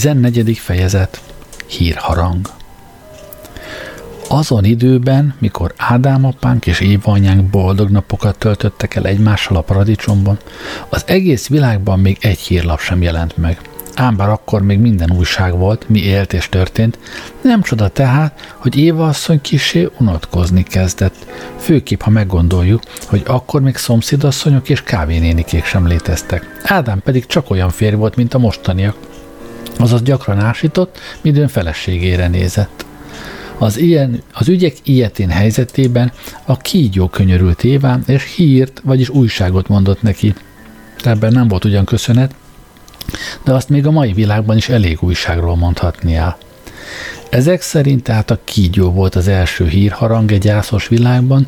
14. 0.00 0.58
fejezet 0.58 1.20
Hírharang 1.66 2.50
Azon 4.28 4.64
időben, 4.64 5.34
mikor 5.38 5.74
Ádám 5.76 6.24
apánk 6.24 6.66
és 6.66 6.80
Éva 6.80 7.12
anyánk 7.12 7.50
boldog 7.50 7.90
napokat 7.90 8.38
töltöttek 8.38 8.94
el 8.94 9.06
egymással 9.06 9.56
a 9.56 9.60
paradicsomban, 9.60 10.38
az 10.88 11.02
egész 11.06 11.48
világban 11.48 12.00
még 12.00 12.18
egy 12.20 12.38
hírlap 12.38 12.80
sem 12.80 13.02
jelent 13.02 13.36
meg. 13.36 13.60
Ám 13.94 14.16
bár 14.16 14.28
akkor 14.28 14.62
még 14.62 14.78
minden 14.78 15.10
újság 15.10 15.56
volt, 15.56 15.88
mi 15.88 15.98
élt 15.98 16.32
és 16.32 16.48
történt, 16.48 16.98
nem 17.40 17.62
csoda 17.62 17.88
tehát, 17.88 18.54
hogy 18.56 18.76
Éva 18.76 19.06
asszony 19.06 19.40
kisé 19.40 19.88
unatkozni 19.98 20.62
kezdett. 20.62 21.26
Főképp, 21.56 22.00
ha 22.00 22.10
meggondoljuk, 22.10 22.82
hogy 23.06 23.22
akkor 23.26 23.60
még 23.60 23.76
szomszédasszonyok 23.76 24.68
és 24.68 24.82
kávénénikék 24.82 25.64
sem 25.64 25.86
léteztek. 25.86 26.60
Ádám 26.64 27.00
pedig 27.02 27.26
csak 27.26 27.50
olyan 27.50 27.70
férj 27.70 27.94
volt, 27.94 28.16
mint 28.16 28.34
a 28.34 28.38
mostaniak, 28.38 28.96
azaz 29.80 30.02
gyakran 30.02 30.38
ásított, 30.38 30.98
midőn 31.20 31.48
feleségére 31.48 32.28
nézett. 32.28 32.84
Az, 33.58 33.78
ilyen, 33.78 34.22
az 34.32 34.48
ügyek 34.48 34.76
ilyetén 34.82 35.28
helyzetében 35.28 36.12
a 36.44 36.56
kígyó 36.56 37.08
könyörült 37.08 37.64
Éván, 37.64 38.02
és 38.06 38.34
hírt, 38.34 38.80
vagyis 38.84 39.08
újságot 39.08 39.68
mondott 39.68 40.02
neki. 40.02 40.34
Ebben 41.04 41.32
nem 41.32 41.48
volt 41.48 41.64
ugyan 41.64 41.84
köszönet, 41.84 42.34
de 43.44 43.52
azt 43.52 43.68
még 43.68 43.86
a 43.86 43.90
mai 43.90 44.12
világban 44.12 44.56
is 44.56 44.68
elég 44.68 44.98
újságról 45.00 45.56
mondhatni 45.56 46.14
el. 46.14 46.38
Ezek 47.30 47.60
szerint 47.60 48.02
tehát 48.02 48.30
a 48.30 48.38
kígyó 48.44 48.90
volt 48.90 49.14
az 49.14 49.28
első 49.28 49.68
hírharang 49.68 50.32
egy 50.32 50.40
gyászos 50.40 50.88
világban, 50.88 51.46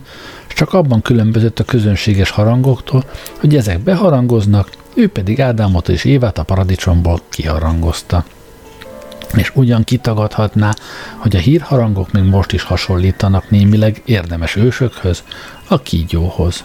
csak 0.48 0.72
abban 0.72 1.02
különbözött 1.02 1.58
a 1.58 1.64
közönséges 1.64 2.30
harangoktól, 2.30 3.04
hogy 3.40 3.56
ezek 3.56 3.80
beharangoznak, 3.80 4.70
ő 4.94 5.08
pedig 5.08 5.40
Ádámot 5.40 5.88
és 5.88 6.04
Évát 6.04 6.38
a 6.38 6.42
paradicsomból 6.42 7.20
kiharangozta. 7.28 8.24
És 9.34 9.50
ugyan 9.54 9.84
kitagadhatná, 9.84 10.74
hogy 11.16 11.36
a 11.36 11.38
hírharangok 11.38 12.12
még 12.12 12.22
most 12.22 12.52
is 12.52 12.62
hasonlítanak 12.62 13.50
némileg 13.50 14.02
érdemes 14.04 14.56
ősökhöz, 14.56 15.22
a 15.68 15.82
kígyóhoz. 15.82 16.62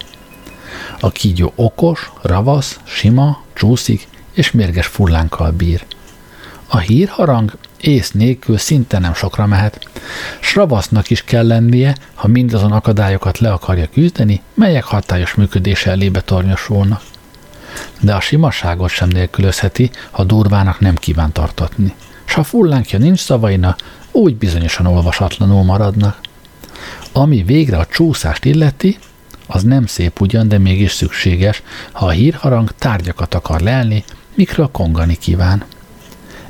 A 1.00 1.10
kígyó 1.10 1.52
okos, 1.56 2.12
ravasz, 2.22 2.80
sima, 2.84 3.42
csúszik 3.54 4.08
és 4.34 4.52
mérges 4.52 4.88
fullánkkal 4.88 5.52
bír. 5.52 5.86
A 6.68 6.78
hírharang 6.78 7.58
ész 7.82 8.12
nélkül 8.12 8.58
szinte 8.58 9.00
nem 9.00 9.14
sokra 9.14 9.46
mehet. 9.46 9.90
Sravasznak 10.40 11.10
is 11.10 11.24
kell 11.24 11.48
lennie, 11.48 11.96
ha 12.14 12.28
mindazon 12.28 12.72
akadályokat 12.72 13.40
le 13.40 13.52
akarja 13.52 13.88
küzdeni, 13.94 14.42
melyek 14.54 14.84
hatályos 14.84 15.34
működése 15.34 15.92
elébe 15.92 16.22
tornyosulnak 16.22 17.02
de 18.00 18.14
a 18.14 18.20
simaságot 18.20 18.90
sem 18.90 19.08
nélkülözheti, 19.08 19.90
ha 20.12 20.24
durvának 20.24 20.80
nem 20.80 20.96
kíván 20.96 21.32
tartatni. 21.32 21.94
S 22.26 22.34
ha 22.34 22.44
fullánkja 22.44 23.00
nincs 23.00 23.20
szavaina, 23.20 23.76
úgy 24.12 24.36
bizonyosan 24.36 24.86
olvasatlanul 24.86 25.64
maradnak. 25.64 26.20
Ami 27.12 27.44
végre 27.44 27.78
a 27.78 27.86
csúszást 27.86 28.46
illeti, 28.46 28.98
az 29.48 29.64
nem 29.64 29.86
szép 29.86 30.22
ugyan, 30.22 30.48
de 30.48 30.58
mégis 30.58 30.92
szükséges, 30.92 31.64
ha 31.92 32.06
a 32.06 32.10
hírharang 32.10 32.72
tárgyakat 32.78 33.34
akar 33.34 33.62
lelni, 33.62 34.04
mikről 34.36 34.70
kongani 34.72 35.16
kíván. 35.16 35.64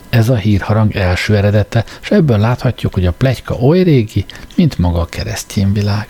Ez 0.10 0.29
a 0.29 0.36
hírharang 0.36 0.96
első 0.96 1.36
eredete, 1.36 1.86
és 2.01 2.12
ebből 2.12 2.38
láthatjuk, 2.38 2.93
hogy 2.93 3.05
a 3.05 3.12
plegyka 3.12 3.55
oly 3.55 3.84
régi, 3.84 4.25
mint 4.55 4.77
maga 4.77 5.00
a 5.00 5.05
keresztény 5.05 5.74
világ. 5.74 6.07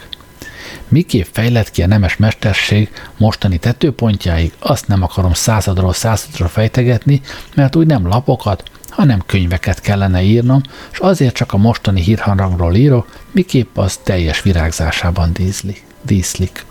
Miképp 0.88 1.26
fejlett 1.32 1.72
ki 1.72 1.84
a 1.84 1.88
nemes 1.88 2.18
mesterség 2.18 2.90
mostani 3.18 3.58
tetőpontjáig, 3.58 4.54
azt 4.60 4.88
nem 4.88 5.04
akarom 5.04 5.34
századról 5.34 5.94
századra 5.94 6.48
fejtegetni, 6.48 7.22
mert 7.56 7.76
úgy 7.76 7.88
nem 7.88 8.08
lapokat, 8.08 8.64
hanem 8.90 9.24
könyveket 9.26 9.82
kellene 9.82 10.22
írnom, 10.22 10.62
és 10.92 11.00
azért 11.00 11.36
csak 11.36 11.54
a 11.54 11.58
mostani 11.58 12.02
hírharangról 12.02 12.76
írok, 12.76 13.08
miképp 13.32 13.78
az 13.78 14.00
teljes 14.04 14.42
virágzásában 14.42 15.34
díszlik. 15.34 15.86
díszlik. 16.02 16.66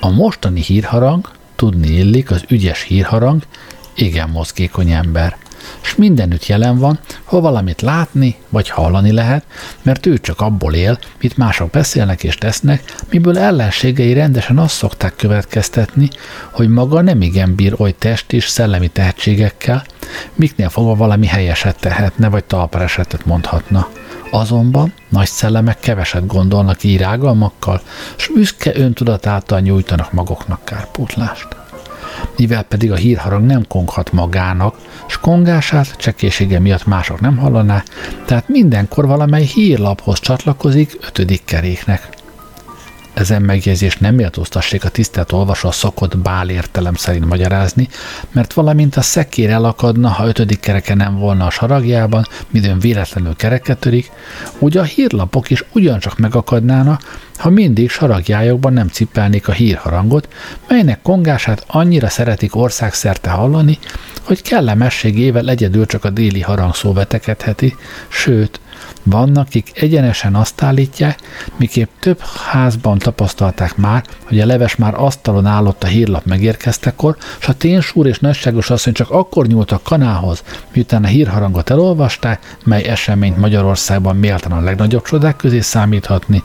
A 0.00 0.10
mostani 0.10 0.60
hírharang, 0.60 1.30
tudni 1.56 1.88
illik, 1.88 2.30
az 2.30 2.44
ügyes 2.48 2.82
hírharang, 2.82 3.42
igen 3.94 4.28
mozgékony 4.28 4.90
ember 4.90 5.36
és 5.82 5.94
mindenütt 5.94 6.46
jelen 6.46 6.78
van, 6.78 6.98
ha 7.24 7.40
valamit 7.40 7.80
látni 7.80 8.36
vagy 8.48 8.68
hallani 8.68 9.12
lehet, 9.12 9.44
mert 9.82 10.06
ő 10.06 10.18
csak 10.18 10.40
abból 10.40 10.74
él, 10.74 10.98
mit 11.20 11.36
mások 11.36 11.70
beszélnek 11.70 12.24
és 12.24 12.36
tesznek, 12.36 12.94
miből 13.10 13.38
ellenségei 13.38 14.12
rendesen 14.12 14.58
azt 14.58 14.74
szokták 14.74 15.16
következtetni, 15.16 16.08
hogy 16.50 16.68
maga 16.68 17.00
nem 17.00 17.22
igen 17.22 17.54
bír 17.54 17.74
oly 17.76 17.94
test 17.98 18.32
és 18.32 18.48
szellemi 18.48 18.88
tehetségekkel, 18.88 19.84
miknél 20.34 20.68
fogva 20.68 20.94
valami 20.94 21.26
helyeset 21.26 21.80
tehetne, 21.80 22.28
vagy 22.28 22.44
talparesetet 22.44 23.26
mondhatna. 23.26 23.88
Azonban 24.30 24.92
nagy 25.08 25.26
szellemek 25.26 25.80
keveset 25.80 26.26
gondolnak 26.26 26.82
írágalmakkal, 26.84 27.80
s 28.16 28.30
üszke 28.36 28.70
öntudat 28.74 29.26
által 29.26 29.60
nyújtanak 29.60 30.12
maguknak 30.12 30.64
kárpótlást 30.64 31.46
mivel 32.36 32.62
pedig 32.62 32.92
a 32.92 32.96
hírharang 32.96 33.46
nem 33.46 33.66
konghat 33.68 34.12
magának, 34.12 34.76
s 35.06 35.18
kongását 35.18 35.96
csekésége 35.96 36.58
miatt 36.58 36.86
mások 36.86 37.20
nem 37.20 37.36
hallaná, 37.36 37.82
tehát 38.26 38.48
mindenkor 38.48 39.06
valamely 39.06 39.44
hírlaphoz 39.44 40.20
csatlakozik 40.20 40.96
ötödik 41.06 41.44
keréknek. 41.44 42.08
Ezen 43.14 43.42
megjegyzés 43.42 43.96
nem 43.96 44.14
méltóztassék 44.14 44.84
a 44.84 44.88
tisztelt 44.88 45.32
olvasó 45.32 45.68
a 45.68 45.72
szokott 45.72 46.18
bál 46.18 46.48
értelem 46.48 46.94
szerint 46.94 47.26
magyarázni, 47.26 47.88
mert 48.32 48.52
valamint 48.52 48.96
a 48.96 49.02
szekér 49.02 49.50
elakadna, 49.50 50.08
ha 50.08 50.26
ötödik 50.26 50.60
kereke 50.60 50.94
nem 50.94 51.18
volna 51.18 51.46
a 51.46 51.50
saragjában, 51.50 52.26
midőn 52.50 52.78
véletlenül 52.78 53.36
kereket 53.36 53.78
törik, 53.78 54.10
úgy 54.58 54.76
a 54.76 54.82
hírlapok 54.82 55.50
is 55.50 55.64
ugyancsak 55.72 56.18
megakadnának, 56.18 57.20
ha 57.36 57.50
mindig 57.50 57.90
saragjájokban 57.90 58.72
nem 58.72 58.88
cipelnék 58.88 59.48
a 59.48 59.52
hírharangot, 59.52 60.28
melynek 60.68 61.02
kongását 61.02 61.64
annyira 61.66 62.08
szeretik 62.08 62.56
országszerte 62.56 63.30
hallani, 63.30 63.78
hogy 64.22 64.42
kellemességével 64.42 65.48
egyedül 65.48 65.86
csak 65.86 66.04
a 66.04 66.10
déli 66.10 66.40
harangszó 66.40 66.92
vetekedheti, 66.92 67.76
sőt, 68.08 68.60
vannak, 69.04 69.46
akik 69.46 69.70
egyenesen 69.74 70.34
azt 70.34 70.62
állítják, 70.62 71.18
miképp 71.56 71.88
több 72.00 72.20
házban 72.50 72.98
tapasztalták 72.98 73.76
már, 73.76 74.04
hogy 74.24 74.40
a 74.40 74.46
leves 74.46 74.76
már 74.76 74.94
asztalon 74.96 75.46
állott 75.46 75.82
a 75.82 75.86
hírlap 75.86 76.24
megérkeztekor, 76.24 77.16
s 77.38 77.48
a 77.48 77.52
ténsúr 77.52 78.06
és 78.06 78.18
nagyságos 78.18 78.70
asszony 78.70 78.92
csak 78.92 79.10
akkor 79.10 79.46
nyúltak 79.46 79.82
kanához, 79.82 80.42
miután 80.72 81.04
a 81.04 81.06
hírharangot 81.06 81.70
elolvasták, 81.70 82.56
mely 82.64 82.84
eseményt 82.84 83.38
Magyarországban 83.38 84.16
méltan 84.16 84.52
a 84.52 84.60
legnagyobb 84.60 85.04
csodák 85.04 85.36
közé 85.36 85.60
számíthatni, 85.60 86.42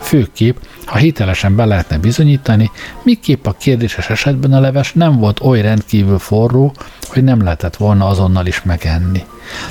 főképp, 0.00 0.56
ha 0.84 0.96
hitelesen 0.96 1.56
be 1.56 1.64
lehetne 1.64 1.98
bizonyítani, 1.98 2.70
miképp 3.02 3.46
a 3.46 3.52
kérdéses 3.52 4.10
esetben 4.10 4.52
a 4.52 4.60
leves 4.60 4.92
nem 4.92 5.16
volt 5.16 5.40
oly 5.40 5.60
rendkívül 5.60 6.18
forró, 6.18 6.74
hogy 7.08 7.24
nem 7.24 7.42
lehetett 7.42 7.76
volna 7.76 8.06
azonnal 8.06 8.46
is 8.46 8.62
megenni. 8.62 9.24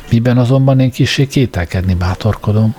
Miben 0.09 0.37
azonban 0.37 0.79
én 0.79 0.91
kissé 0.91 1.27
kételkedni 1.27 1.95
bátorkodom. 2.23 2.75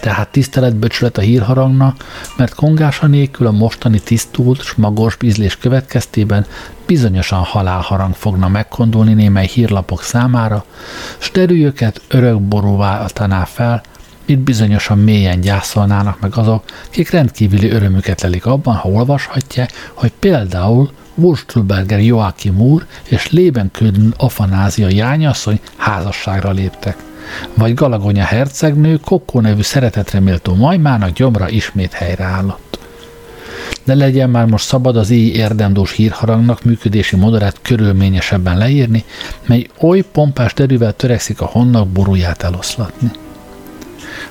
Tehát 0.00 0.28
tiszteletböcsület 0.28 1.18
a 1.18 1.20
hírharangna, 1.20 1.94
mert 2.36 2.54
kongása 2.54 3.06
nélkül 3.06 3.46
a 3.46 3.50
mostani 3.50 4.00
tisztult 4.00 4.62
s 4.62 4.74
magos 4.74 5.16
ízlés 5.20 5.56
következtében 5.56 6.46
bizonyosan 6.86 7.38
halálharang 7.38 8.14
fogna 8.14 8.48
megkondulni 8.48 9.12
némely 9.12 9.46
hírlapok 9.46 10.02
számára, 10.02 10.64
s 11.18 11.30
derűjöket 11.30 12.00
örök 12.08 12.40
borúvá 12.40 13.06
fel, 13.44 13.82
itt 14.24 14.38
bizonyosan 14.38 14.98
mélyen 14.98 15.40
gyászolnának 15.40 16.20
meg 16.20 16.36
azok, 16.36 16.64
kik 16.90 17.10
rendkívüli 17.10 17.70
örömüket 17.70 18.20
lelik 18.20 18.46
abban, 18.46 18.74
ha 18.74 18.88
olvashatja, 18.88 19.66
hogy 19.94 20.12
például 20.18 20.90
Wurstelberger 21.14 22.00
Joachim 22.00 22.60
úr 22.60 22.86
és 23.08 23.30
Lebenködn 23.30 24.14
Afanázia 24.16 24.88
jányasszony 24.88 25.60
házasságra 25.76 26.50
léptek. 26.50 26.96
Vagy 27.54 27.74
Galagonya 27.74 28.24
hercegnő 28.24 28.96
Kokko 28.96 29.40
nevű 29.40 29.62
szeretetre 29.62 30.20
méltó 30.20 30.54
majmának 30.54 31.10
gyomra 31.10 31.48
ismét 31.48 31.92
helyreállott. 31.92 32.78
De 33.84 33.94
legyen 33.94 34.30
már 34.30 34.46
most 34.46 34.66
szabad 34.66 34.96
az 34.96 35.10
így 35.10 35.36
érdemdós 35.36 35.92
hírharangnak 35.92 36.64
működési 36.64 37.16
moderát 37.16 37.58
körülményesebben 37.62 38.58
leírni, 38.58 39.04
mely 39.46 39.66
oly 39.80 40.00
pompás 40.12 40.54
derűvel 40.54 40.92
törekszik 40.92 41.40
a 41.40 41.46
honnak 41.46 41.88
borúját 41.88 42.42
eloszlatni. 42.42 43.10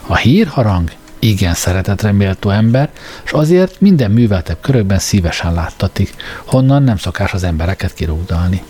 A 0.07 0.15
hírharang 0.15 0.91
igen 1.19 1.53
szeretetre 1.53 2.11
méltó 2.11 2.49
ember, 2.49 2.89
és 3.25 3.31
azért 3.31 3.81
minden 3.81 4.11
műveltebb 4.11 4.57
körökben 4.61 4.99
szívesen 4.99 5.53
láttatik, 5.53 6.15
honnan 6.45 6.83
nem 6.83 6.97
szokás 6.97 7.33
az 7.33 7.43
embereket 7.43 7.93
kirúgdalni. 7.93 8.63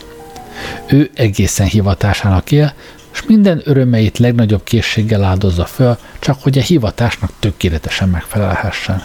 Ő 0.88 1.10
egészen 1.14 1.68
hivatásának 1.68 2.52
él, 2.52 2.74
és 3.14 3.24
minden 3.28 3.62
örömeit 3.64 4.18
legnagyobb 4.18 4.64
készséggel 4.64 5.24
áldozza 5.24 5.66
föl, 5.66 5.98
csak 6.20 6.42
hogy 6.42 6.58
a 6.58 6.62
hivatásnak 6.62 7.32
tökéletesen 7.40 8.10
megfelelhessen. 8.10 9.04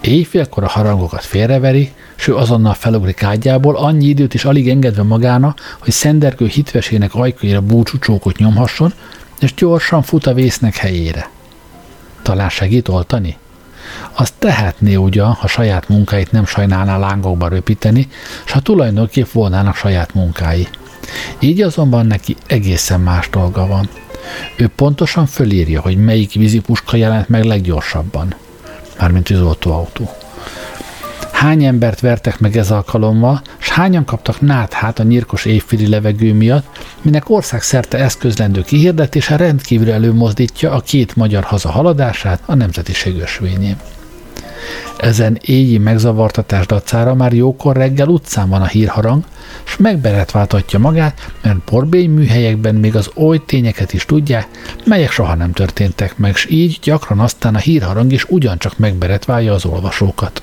Éjfélkor 0.00 0.64
a 0.64 0.68
harangokat 0.68 1.24
félreveri, 1.24 1.92
s 2.16 2.28
ő 2.28 2.36
azonnal 2.36 2.74
felugrik 2.74 3.22
ágyából, 3.22 3.76
annyi 3.76 4.06
időt 4.06 4.34
is 4.34 4.44
alig 4.44 4.68
engedve 4.68 5.02
magának, 5.02 5.76
hogy 5.78 5.92
szendergő 5.92 6.46
hitvesének 6.46 7.14
ajkaira 7.14 7.60
búcsúcsókot 7.60 8.36
nyomhasson, 8.36 8.92
és 9.40 9.54
gyorsan 9.54 10.02
fut 10.02 10.26
a 10.26 10.34
vésznek 10.34 10.76
helyére. 10.76 11.30
Talán 12.22 12.48
segít 12.48 12.88
oltani? 12.88 13.36
Azt 14.12 14.34
tehetné 14.38 14.94
ugyan, 14.94 15.32
ha 15.32 15.46
saját 15.46 15.88
munkáit 15.88 16.32
nem 16.32 16.46
sajnálná 16.46 16.98
lángokba 16.98 17.48
röpíteni, 17.48 18.08
s 18.44 18.52
ha 18.52 18.60
tulajdonképp 18.60 19.30
volnának 19.32 19.76
saját 19.76 20.14
munkái. 20.14 20.68
Így 21.38 21.60
azonban 21.62 22.06
neki 22.06 22.36
egészen 22.46 23.00
más 23.00 23.30
dolga 23.30 23.66
van. 23.66 23.88
Ő 24.56 24.68
pontosan 24.76 25.26
fölírja, 25.26 25.80
hogy 25.80 25.96
melyik 25.96 26.32
vízipuska 26.32 26.96
jelent 26.96 27.28
meg 27.28 27.44
leggyorsabban. 27.44 28.34
Mármint 28.98 29.24
tűzoltóautó. 29.24 30.10
Hány 31.32 31.64
embert 31.64 32.00
vertek 32.00 32.38
meg 32.38 32.56
ez 32.56 32.70
alkalommal, 32.70 33.42
s 33.58 33.68
hányan 33.68 34.04
kaptak 34.04 34.40
náthát 34.40 34.98
a 34.98 35.02
nyírkos 35.02 35.44
évféli 35.44 35.88
levegő 35.88 36.34
miatt, 36.34 36.66
minek 37.02 37.30
országszerte 37.30 37.98
eszközlendő 37.98 38.62
kihirdetése 38.62 39.36
rendkívül 39.36 39.90
előmozdítja 39.90 40.72
a 40.72 40.80
két 40.80 41.16
magyar 41.16 41.44
haza 41.44 41.70
haladását 41.70 42.42
a 42.46 42.54
nemzetiség 42.54 43.20
ösvényén. 43.20 43.76
Ezen 44.96 45.38
éjjé 45.40 45.78
megzavartatás 45.78 46.66
dacára 46.66 47.14
már 47.14 47.32
jókor 47.32 47.76
reggel 47.76 48.08
utcán 48.08 48.48
van 48.48 48.62
a 48.62 48.66
hírharang, 48.66 49.24
s 49.64 49.76
megberetváltatja 49.76 50.78
magát, 50.78 51.32
mert 51.42 51.58
borbény 51.58 52.10
műhelyekben 52.10 52.74
még 52.74 52.96
az 52.96 53.10
oly 53.14 53.44
tényeket 53.44 53.92
is 53.92 54.04
tudják, 54.04 54.48
melyek 54.84 55.10
soha 55.10 55.34
nem 55.34 55.52
történtek 55.52 56.16
meg, 56.16 56.36
s 56.36 56.46
így 56.50 56.78
gyakran 56.82 57.18
aztán 57.18 57.54
a 57.54 57.58
hírharang 57.58 58.12
is 58.12 58.24
ugyancsak 58.28 58.78
megberetválja 58.78 59.52
az 59.52 59.64
olvasókat 59.64 60.42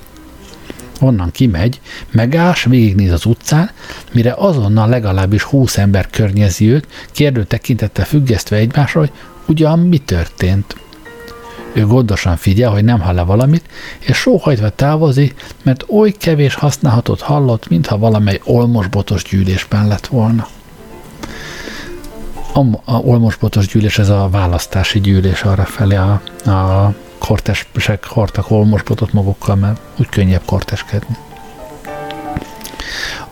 onnan 1.00 1.30
kimegy, 1.30 1.80
megáll, 2.10 2.54
végignéz 2.64 3.12
az 3.12 3.24
utcán, 3.24 3.70
mire 4.12 4.34
azonnal 4.36 4.88
legalábbis 4.88 5.42
húsz 5.42 5.78
ember 5.78 6.10
környezi 6.10 6.70
őt, 6.70 6.86
kérdő 7.12 7.44
tekintettel 7.44 8.04
függesztve 8.04 8.56
egymásra, 8.56 9.00
hogy 9.00 9.12
ugyan 9.46 9.78
mi 9.78 9.98
történt. 9.98 10.76
Ő 11.78 11.86
gondosan 11.86 12.36
figyel, 12.36 12.70
hogy 12.70 12.84
nem 12.84 13.00
hall 13.00 13.24
valamit, 13.24 13.64
és 13.98 14.16
sóhajtva 14.16 14.70
távozik, 14.70 15.44
mert 15.62 15.84
oly 15.88 16.10
kevés 16.10 16.54
használhatót 16.54 17.20
hallott, 17.20 17.68
mintha 17.68 17.98
valamely 17.98 18.40
olmosbotos 18.44 19.22
gyűlésben 19.22 19.86
lett 19.86 20.06
volna. 20.06 20.48
A, 22.52 22.60
a 22.84 22.96
olmosbotos 22.96 23.66
gyűlés, 23.66 23.98
ez 23.98 24.08
a 24.08 24.28
választási 24.30 25.00
gyűlés 25.00 25.42
arra 25.42 25.64
felé 25.64 25.94
a, 25.96 26.22
a 26.50 26.94
kortesek 27.18 28.06
hordtak 28.06 28.50
olmosbotot 28.50 29.12
magukkal, 29.12 29.56
mert 29.56 29.80
úgy 29.96 30.08
könnyebb 30.08 30.42
korteskedni. 30.44 31.16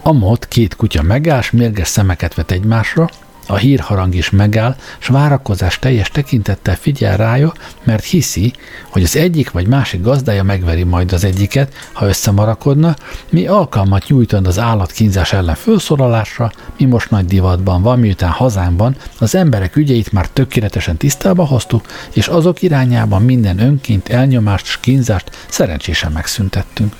Amott 0.02 0.48
két 0.48 0.76
kutya 0.76 1.02
megáll, 1.02 1.42
mérges 1.52 1.88
szemeket 1.88 2.34
vet 2.34 2.50
egymásra, 2.50 3.08
a 3.46 3.56
hírharang 3.56 4.14
is 4.14 4.30
megáll, 4.30 4.76
s 4.98 5.06
várakozás 5.06 5.78
teljes 5.78 6.08
tekintettel 6.08 6.76
figyel 6.76 7.16
rája, 7.16 7.52
mert 7.84 8.04
hiszi, 8.04 8.52
hogy 8.90 9.02
az 9.02 9.16
egyik 9.16 9.50
vagy 9.50 9.66
másik 9.66 10.02
gazdája 10.02 10.42
megveri 10.42 10.82
majd 10.82 11.12
az 11.12 11.24
egyiket, 11.24 11.74
ha 11.92 12.06
összemarakodna, 12.06 12.96
mi 13.30 13.46
alkalmat 13.46 14.06
nyújtani 14.08 14.46
az 14.46 14.58
állatkínzás 14.58 15.32
ellen 15.32 15.54
felszólalásra, 15.54 16.52
mi 16.78 16.84
most 16.84 17.10
nagy 17.10 17.24
divatban 17.24 17.82
van, 17.82 17.98
miután 17.98 18.30
hazánkban 18.30 18.96
az 19.18 19.34
emberek 19.34 19.76
ügyeit 19.76 20.12
már 20.12 20.28
tökéletesen 20.28 20.96
tisztába 20.96 21.44
hoztuk, 21.44 21.86
és 22.12 22.28
azok 22.28 22.62
irányában 22.62 23.22
minden 23.22 23.58
önként 23.58 24.08
elnyomást 24.08 24.66
és 24.66 24.78
kínzást 24.80 25.30
szerencsésen 25.48 26.12
megszüntettünk. 26.12 26.92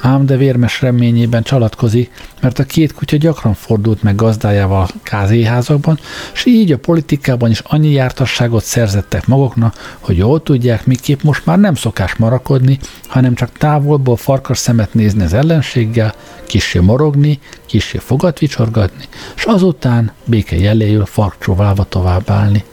Ám 0.00 0.26
de 0.26 0.36
vérmes 0.36 0.80
reményében 0.80 1.42
csalatkozik, 1.42 2.10
mert 2.40 2.58
a 2.58 2.64
két 2.64 2.92
kutya 2.92 3.16
gyakran 3.16 3.54
fordult 3.54 4.02
meg 4.02 4.14
gazdájával 4.14 4.88
kázéházakban, 5.02 5.98
és 6.34 6.44
így 6.44 6.72
a 6.72 6.78
politikában 6.78 7.50
is 7.50 7.58
annyi 7.64 7.90
jártasságot 7.90 8.64
szerzettek 8.64 9.26
maguknak, 9.26 9.96
hogy 10.00 10.16
jól 10.16 10.42
tudják, 10.42 10.86
miképp 10.86 11.22
most 11.22 11.46
már 11.46 11.58
nem 11.58 11.74
szokás 11.74 12.14
marakodni, 12.14 12.78
hanem 13.06 13.34
csak 13.34 13.52
távolból 13.58 14.16
farkas 14.16 14.58
szemet 14.58 14.94
nézni 14.94 15.22
az 15.22 15.32
ellenséggel, 15.32 16.14
kissé 16.46 16.78
morogni, 16.78 17.38
kissé 17.66 17.98
fogat 17.98 18.38
vicsorgatni, 18.38 19.04
és 19.36 19.44
azután 19.44 20.12
béke 20.24 20.56
jeléül 20.56 21.06
farkcsóválva 21.06 21.84
továbbállni. 21.84 22.64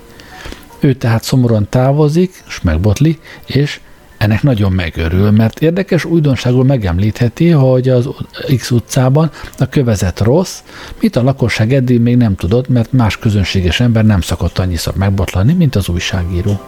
Ő 0.79 0.93
tehát 0.93 1.23
szomorúan 1.23 1.67
távozik, 1.69 2.43
és 2.47 2.61
megbotli, 2.61 3.19
és 3.45 3.79
ennek 4.21 4.43
nagyon 4.43 4.71
megörül, 4.71 5.31
mert 5.31 5.59
érdekes 5.59 6.05
újdonságul 6.05 6.63
megemlítheti, 6.63 7.49
hogy 7.49 7.89
az 7.89 8.09
X 8.57 8.71
utcában 8.71 9.31
a 9.57 9.65
kövezet 9.65 10.19
rossz, 10.19 10.59
mit 10.99 11.15
a 11.15 11.23
lakosság 11.23 11.73
eddig 11.73 12.01
még 12.01 12.17
nem 12.17 12.35
tudott, 12.35 12.69
mert 12.69 12.91
más 12.91 13.17
közönséges 13.17 13.79
ember 13.79 14.05
nem 14.05 14.21
szokott 14.21 14.57
annyiszor 14.57 14.95
megbotlani, 14.95 15.53
mint 15.53 15.75
az 15.75 15.89
újságíró. 15.89 16.61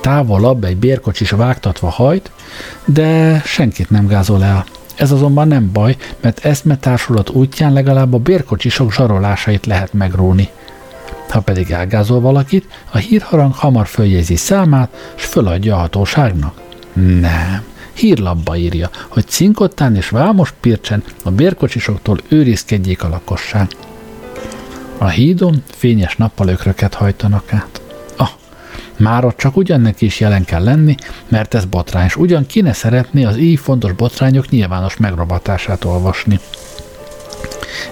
Távolabb 0.00 0.64
egy 0.64 0.76
bérkocsis 0.76 1.30
vágtatva 1.30 1.88
hajt, 1.88 2.30
de 2.84 3.40
senkit 3.44 3.90
nem 3.90 4.06
gázol 4.06 4.44
el. 4.44 4.64
Ez 4.96 5.10
azonban 5.10 5.48
nem 5.48 5.70
baj, 5.72 5.96
mert 6.20 6.44
eszmetársulat 6.44 7.30
útján 7.30 7.72
legalább 7.72 8.12
a 8.12 8.18
bérkocsisok 8.18 8.92
zsarolásait 8.92 9.66
lehet 9.66 9.92
megróni– 9.92 10.48
ha 11.32 11.40
pedig 11.40 11.70
elgázol 11.70 12.20
valakit, 12.20 12.66
a 12.90 12.96
hírharang 12.96 13.54
hamar 13.54 13.86
följegyzi 13.86 14.36
számát, 14.36 15.12
és 15.16 15.24
föladja 15.24 15.74
a 15.74 15.78
hatóságnak. 15.78 16.60
Nem. 16.92 17.62
Hírlapba 17.92 18.56
írja, 18.56 18.90
hogy 19.08 19.26
cinkottán 19.26 19.96
és 19.96 20.08
vámos 20.08 20.54
pircsen 20.60 21.02
a 21.24 21.30
bérkocsisoktól 21.30 22.18
őrizkedjék 22.28 23.02
a 23.02 23.08
lakosság. 23.08 23.68
A 24.98 25.08
hídon 25.08 25.62
fényes 25.66 26.16
nappalökröket 26.16 26.94
hajtanak 26.94 27.52
át. 27.52 27.80
Ah, 28.16 28.28
már 28.96 29.24
ott 29.24 29.36
csak 29.36 29.56
ugyannek 29.56 30.00
is 30.00 30.20
jelen 30.20 30.44
kell 30.44 30.62
lenni, 30.62 30.94
mert 31.28 31.54
ez 31.54 31.64
botrány, 31.64 32.04
és 32.04 32.16
ugyan 32.16 32.46
ki 32.46 32.60
ne 32.60 32.72
szeretné 32.72 33.24
az 33.24 33.36
így 33.36 33.58
fontos 33.58 33.92
botrányok 33.92 34.48
nyilvános 34.48 34.96
megrobatását 34.96 35.84
olvasni. 35.84 36.40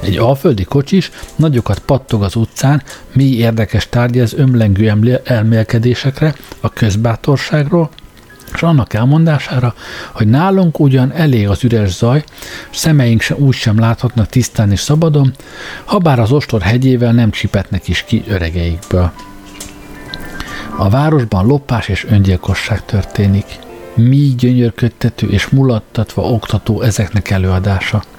Egy 0.00 0.16
alföldi 0.16 0.64
kocsis 0.64 1.10
nagyokat 1.36 1.78
pattog 1.78 2.22
az 2.22 2.36
utcán, 2.36 2.82
mi 3.12 3.24
érdekes 3.24 3.88
tárgya 3.88 4.22
az 4.22 4.34
ömlengő 4.34 5.20
elmélkedésekre, 5.24 6.34
a 6.60 6.68
közbátorságról, 6.68 7.90
és 8.54 8.62
annak 8.62 8.94
elmondására, 8.94 9.74
hogy 10.12 10.26
nálunk 10.26 10.78
ugyan 10.80 11.12
elég 11.12 11.48
az 11.48 11.64
üres 11.64 11.90
zaj, 11.90 12.24
szemeink 12.70 13.20
sem 13.20 13.36
úgy 13.38 13.54
sem 13.54 13.78
láthatnak 13.78 14.28
tisztán 14.28 14.70
és 14.70 14.80
szabadon, 14.80 15.34
ha 15.84 15.98
bár 15.98 16.18
az 16.18 16.32
ostor 16.32 16.60
hegyével 16.60 17.12
nem 17.12 17.30
csipetnek 17.30 17.88
is 17.88 18.04
ki 18.04 18.24
öregeikből. 18.28 19.12
A 20.76 20.88
városban 20.88 21.46
lopás 21.46 21.88
és 21.88 22.04
öngyilkosság 22.04 22.84
történik. 22.84 23.58
Mi 23.94 24.34
gyönyörködtető 24.36 25.28
és 25.28 25.48
mulattatva 25.48 26.22
oktató 26.22 26.82
ezeknek 26.82 27.30
előadása– 27.30 28.02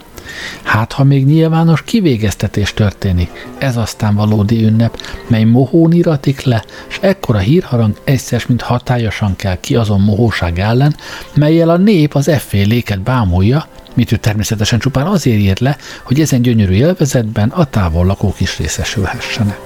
Hát, 0.63 0.91
ha 0.91 1.04
még 1.04 1.26
nyilvános 1.26 1.84
kivégeztetés 1.84 2.74
történik, 2.74 3.48
ez 3.58 3.78
aztán 3.78 4.15
valódi 4.15 4.63
ünnep, 4.63 5.02
mely 5.28 5.44
mohón 5.44 5.91
iratik 5.91 6.41
le, 6.41 6.63
és 6.89 6.98
ekkora 7.02 7.38
hírharang 7.38 8.02
egyszer, 8.04 8.44
mint 8.48 8.62
hatályosan 8.62 9.36
kell 9.36 9.60
ki 9.60 9.76
azon 9.76 10.02
mohóság 10.02 10.60
ellen, 10.60 10.96
melyel 11.34 11.70
a 11.70 11.78
nép 11.78 12.15
az 12.15 12.28
efféléket 12.28 13.02
bámulja, 13.02 13.67
mit 13.94 14.12
ő 14.12 14.15
természetesen 14.15 14.80
csupán 14.80 15.06
azért 15.06 15.39
ír 15.39 15.62
le, 15.62 15.78
hogy 16.04 16.20
ezen 16.20 16.41
gyönyörű 16.41 16.74
élvezetben 16.74 17.50
a 17.50 17.65
távol 17.65 18.06
lakók 18.06 18.39
is 18.39 18.58
részesülhessenek. 18.58 19.60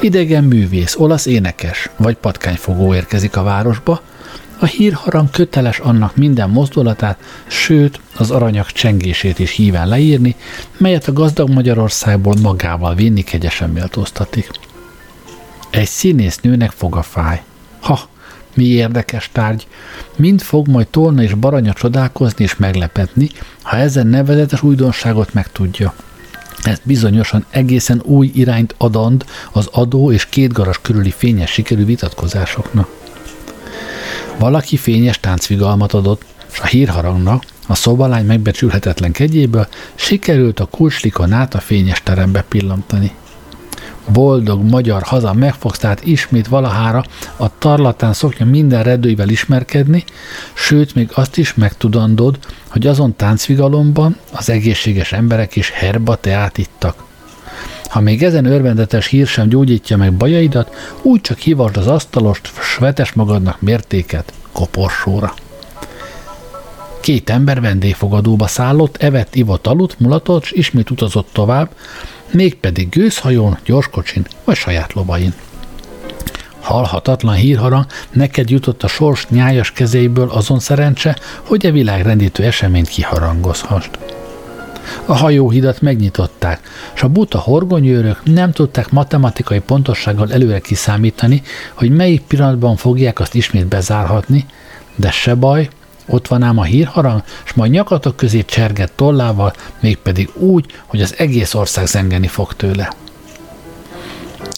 Idegen 0.00 0.44
művész, 0.44 0.96
olasz 0.96 1.26
énekes 1.26 1.90
vagy 1.96 2.16
patkányfogó 2.16 2.94
érkezik 2.94 3.36
a 3.36 3.42
városba, 3.42 4.02
a 4.60 4.66
hírharang 4.66 5.30
köteles 5.30 5.78
annak 5.78 6.16
minden 6.16 6.50
mozdulatát, 6.50 7.18
sőt, 7.46 8.00
az 8.16 8.30
aranyak 8.30 8.72
csengését 8.72 9.38
is 9.38 9.50
híven 9.50 9.88
leírni, 9.88 10.36
melyet 10.76 11.08
a 11.08 11.12
gazdag 11.12 11.50
Magyarországból 11.50 12.34
magával 12.42 12.94
vinni 12.94 13.22
kegyesen 13.22 13.70
méltóztatik. 13.70 14.50
Egy 15.70 15.88
színésznőnek 15.88 16.72
a 16.78 17.02
fáj. 17.02 17.42
Ha, 17.80 18.08
mi 18.54 18.64
érdekes 18.64 19.30
tárgy, 19.32 19.66
mind 20.16 20.40
fog 20.40 20.68
majd 20.68 20.86
Tolna 20.88 21.22
és 21.22 21.34
Baranya 21.34 21.72
csodálkozni 21.72 22.44
és 22.44 22.56
meglepetni, 22.56 23.28
ha 23.62 23.76
ezen 23.76 24.06
nevezetes 24.06 24.62
újdonságot 24.62 25.34
megtudja. 25.34 25.94
Ez 26.62 26.78
bizonyosan 26.82 27.44
egészen 27.50 28.00
új 28.04 28.30
irányt 28.34 28.74
adand 28.78 29.24
az 29.52 29.66
adó 29.72 30.12
és 30.12 30.26
két 30.26 30.52
garas 30.52 30.80
körüli 30.80 31.10
fényes 31.10 31.50
sikerű 31.50 31.84
vitatkozásoknak. 31.84 32.99
Valaki 34.40 34.76
fényes 34.76 35.20
táncvigalmat 35.20 35.92
adott, 35.92 36.24
és 36.52 36.60
a 36.60 36.66
hírharangnak, 36.66 37.44
a 37.66 37.74
szobalány 37.74 38.26
megbecsülhetetlen 38.26 39.12
kegyéből 39.12 39.66
sikerült 39.94 40.60
a 40.60 40.64
kulcslikonát 40.64 41.54
a 41.54 41.58
fényes 41.58 42.02
terembe 42.02 42.42
pillantani. 42.48 43.12
Boldog 44.12 44.62
magyar 44.70 45.02
haza 45.02 45.32
megfogsz 45.32 45.78
tehát 45.78 46.04
ismét 46.04 46.48
valahára 46.48 47.04
a 47.36 47.58
tarlatán 47.58 48.12
szokja 48.12 48.46
minden 48.46 48.82
redőivel 48.82 49.28
ismerkedni, 49.28 50.04
sőt 50.54 50.94
még 50.94 51.10
azt 51.14 51.36
is 51.36 51.54
megtudandod, 51.54 52.38
hogy 52.68 52.86
azon 52.86 53.16
táncvigalomban 53.16 54.16
az 54.32 54.50
egészséges 54.50 55.12
emberek 55.12 55.56
is 55.56 55.70
herba 55.70 56.16
teát 56.16 56.58
ittak. 56.58 57.09
Ha 57.90 58.00
még 58.00 58.22
ezen 58.22 58.44
örvendetes 58.44 59.06
hír 59.06 59.26
sem 59.26 59.48
gyógyítja 59.48 59.96
meg 59.96 60.12
bajaidat, 60.12 60.74
úgy 61.02 61.20
csak 61.20 61.38
hívasd 61.38 61.76
az 61.76 61.86
asztalost, 61.86 62.50
s 62.60 62.76
vetes 62.76 63.12
magadnak 63.12 63.60
mértéket 63.60 64.32
koporsóra. 64.52 65.34
Két 67.00 67.30
ember 67.30 67.60
vendégfogadóba 67.60 68.46
szállott, 68.46 68.96
evett, 68.96 69.34
ivott, 69.34 69.66
aludt, 69.66 69.98
mulatott, 70.00 70.42
és 70.42 70.52
ismét 70.52 70.90
utazott 70.90 71.28
tovább, 71.32 71.70
mégpedig 72.30 72.88
gőzhajón, 72.88 73.58
gyorskocsin 73.64 74.26
vagy 74.44 74.56
saját 74.56 74.92
lovain. 74.92 75.34
Halhatatlan 76.60 77.34
hírharang 77.34 77.86
neked 78.12 78.50
jutott 78.50 78.82
a 78.82 78.88
sors 78.88 79.28
nyájas 79.28 79.72
kezéből 79.72 80.30
azon 80.30 80.58
szerencse, 80.58 81.18
hogy 81.42 81.66
a 81.66 81.68
e 81.68 81.72
világrendítő 81.72 82.44
eseményt 82.44 82.88
kiharangozhast. 82.88 83.98
A 85.04 85.14
hajóhidat 85.14 85.80
megnyitották, 85.80 86.60
és 86.94 87.02
a 87.02 87.08
buta 87.08 87.38
horgonyőrök 87.38 88.20
nem 88.24 88.52
tudták 88.52 88.90
matematikai 88.90 89.60
pontossággal 89.60 90.32
előre 90.32 90.58
kiszámítani, 90.58 91.42
hogy 91.74 91.90
melyik 91.90 92.20
pillanatban 92.20 92.76
fogják 92.76 93.20
azt 93.20 93.34
ismét 93.34 93.66
bezárhatni, 93.66 94.46
de 94.96 95.10
se 95.10 95.34
baj, 95.34 95.68
ott 96.06 96.28
van 96.28 96.42
ám 96.42 96.58
a 96.58 96.64
hírharang, 96.64 97.22
és 97.44 97.52
majd 97.52 97.70
nyakatok 97.70 98.16
közé 98.16 98.42
csergett 98.44 98.92
tollával, 98.96 99.52
mégpedig 99.80 100.30
úgy, 100.34 100.64
hogy 100.86 101.00
az 101.02 101.14
egész 101.18 101.54
ország 101.54 101.86
zengeni 101.86 102.26
fog 102.26 102.54
tőle. 102.54 102.92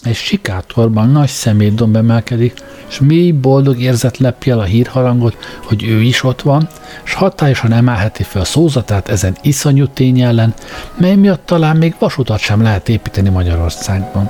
Egy 0.03 0.15
sikátorban 0.15 1.09
nagy 1.09 1.27
szemétdomb 1.29 1.95
emelkedik, 1.95 2.53
és 2.89 2.99
mély 2.99 3.31
boldog 3.31 3.79
érzet 3.79 4.17
lepje 4.17 4.53
el 4.53 4.59
a 4.59 4.63
hírharangot, 4.63 5.37
hogy 5.63 5.83
ő 5.83 6.01
is 6.01 6.23
ott 6.23 6.41
van, 6.41 6.67
és 7.03 7.13
hatályosan 7.13 7.71
emelheti 7.71 8.23
fel 8.23 8.43
szózatát 8.43 9.09
ezen 9.09 9.37
iszonyú 9.41 9.87
tény 9.87 10.21
ellen, 10.21 10.53
mely 10.97 11.15
miatt 11.15 11.45
talán 11.45 11.77
még 11.77 11.95
vasutat 11.99 12.39
sem 12.39 12.61
lehet 12.61 12.89
építeni 12.89 13.29
Magyarországban. 13.29 14.29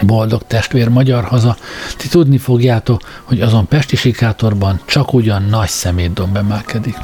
Boldog 0.00 0.42
testvér 0.46 0.88
magyar 0.88 1.24
haza, 1.24 1.56
ti 1.96 2.08
tudni 2.08 2.38
fogjátok, 2.38 3.00
hogy 3.22 3.40
azon 3.40 3.68
Pesti 3.68 3.96
sikátorban 3.96 4.80
csak 4.84 5.12
ugyan 5.12 5.42
nagy 5.42 5.68
szemétdomb 5.68 6.36
emelkedik. 6.36 6.96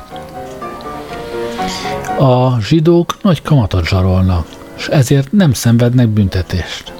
A 2.19 2.61
zsidók 2.61 3.17
nagy 3.23 3.43
kamatot 3.43 3.87
zsarolnak, 3.87 4.47
és 4.77 4.87
ezért 4.87 5.33
nem 5.33 5.53
szenvednek 5.53 6.09
büntetést. 6.09 6.98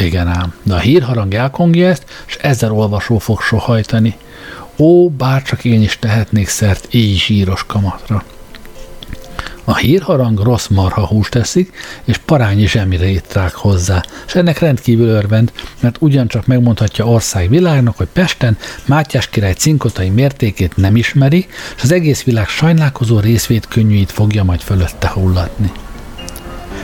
Igen 0.00 0.28
ám, 0.28 0.54
de 0.62 0.74
a 0.74 0.78
hírharang 0.78 1.34
elkongja 1.34 1.88
ezt, 1.88 2.04
és 2.26 2.36
ezer 2.36 2.70
olvasó 2.70 3.18
fog 3.18 3.40
sohajtani. 3.40 4.16
Ó, 4.76 5.08
bárcsak 5.08 5.64
én 5.64 5.82
is 5.82 5.98
tehetnék 5.98 6.48
szert 6.48 6.94
így 6.94 7.18
zsíros 7.18 7.64
kamatra. 7.66 8.24
A 9.64 9.76
hírharang 9.76 10.38
rossz 10.38 10.66
marha 10.66 11.06
húst 11.06 11.30
teszik, 11.30 11.72
és 12.04 12.16
parányi 12.16 12.66
zsemire 12.66 13.08
étrák 13.08 13.54
hozzá, 13.54 14.04
és 14.26 14.34
ennek 14.34 14.58
rendkívül 14.58 15.08
örvend, 15.08 15.52
mert 15.80 15.96
ugyancsak 16.00 16.46
megmondhatja 16.46 17.06
ország 17.06 17.48
világnak, 17.48 17.96
hogy 17.96 18.08
Pesten 18.12 18.56
Mátyás 18.84 19.28
király 19.28 19.52
cinkotai 19.52 20.08
mértékét 20.08 20.76
nem 20.76 20.96
ismeri, 20.96 21.46
és 21.76 21.82
az 21.82 21.92
egész 21.92 22.22
világ 22.22 22.48
sajnálkozó 22.48 23.18
részvét 23.18 23.68
könnyűit 23.68 24.12
fogja 24.12 24.44
majd 24.44 24.60
fölötte 24.60 25.08
hullatni. 25.08 25.72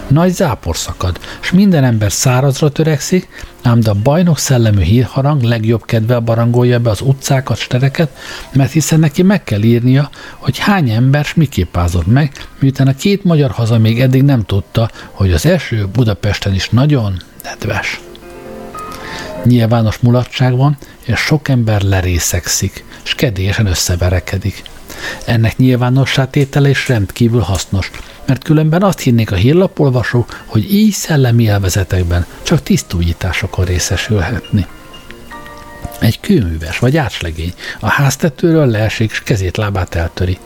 Nagy 0.08 0.32
zápor 0.32 0.76
szakad, 0.76 1.20
s 1.40 1.52
minden 1.52 1.84
ember 1.84 2.12
szárazra 2.12 2.70
törekszik, 2.70 3.28
ám 3.62 3.80
de 3.80 3.90
a 3.90 3.96
bajnok 4.02 4.38
szellemű 4.38 4.82
hírharang 4.82 5.42
legjobb 5.42 5.84
kedve 5.84 6.18
barangolja 6.18 6.78
be 6.78 6.90
az 6.90 7.00
utcákat, 7.00 7.56
stereket, 7.56 8.10
mert 8.52 8.72
hiszen 8.72 8.98
neki 8.98 9.22
meg 9.22 9.44
kell 9.44 9.62
írnia, 9.62 10.10
hogy 10.36 10.58
hány 10.58 10.90
ember 10.90 11.24
s 11.24 11.34
miképp 11.34 11.76
ázott 11.76 12.06
meg, 12.06 12.32
miután 12.58 12.86
a 12.86 12.94
két 12.94 13.24
magyar 13.24 13.50
haza 13.50 13.78
még 13.78 14.00
eddig 14.00 14.22
nem 14.22 14.44
tudta, 14.44 14.90
hogy 15.10 15.32
az 15.32 15.46
első 15.46 15.86
Budapesten 15.92 16.54
is 16.54 16.68
nagyon 16.68 17.22
nedves. 17.42 18.00
Nyilvános 19.44 19.98
mulatság 19.98 20.56
van, 20.56 20.76
és 21.04 21.18
sok 21.18 21.48
ember 21.48 21.82
lerészegszik, 21.82 22.84
s 23.02 23.14
kedélyesen 23.14 23.66
összeverekedik. 23.66 24.62
Ennek 25.26 25.56
nyilvánossá 25.56 26.24
tétele 26.24 26.68
is 26.68 26.88
rendkívül 26.88 27.40
hasznos, 27.40 27.90
mert 28.26 28.44
különben 28.44 28.82
azt 28.82 29.00
hinnék 29.00 29.32
a 29.32 29.36
hírlapolvasó, 29.36 30.26
hogy 30.44 30.74
így 30.74 30.92
szellemi 30.92 31.42
élvezetekben 31.42 32.26
csak 32.42 32.62
tisztújításokon 32.62 33.64
részesülhetni. 33.64 34.66
Egy 36.00 36.20
kőműves 36.20 36.78
vagy 36.78 36.96
ácslegény 36.96 37.54
a 37.80 37.88
háztetőről 37.88 38.66
leesik, 38.66 39.10
és 39.10 39.22
kezét 39.22 39.56
lábát 39.56 39.94
eltöri. 39.94 40.38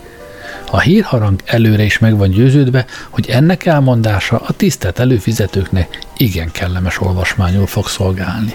A 0.71 0.81
hírharang 0.81 1.41
előre 1.45 1.83
is 1.83 1.99
meg 1.99 2.17
van 2.17 2.31
győződve, 2.31 2.87
hogy 3.09 3.29
ennek 3.29 3.67
elmondása 3.67 4.43
a 4.47 4.53
tisztelt 4.53 4.99
előfizetőknek 4.99 5.99
igen 6.17 6.51
kellemes 6.53 7.01
olvasmányul 7.01 7.67
fog 7.67 7.87
szolgálni. 7.87 8.55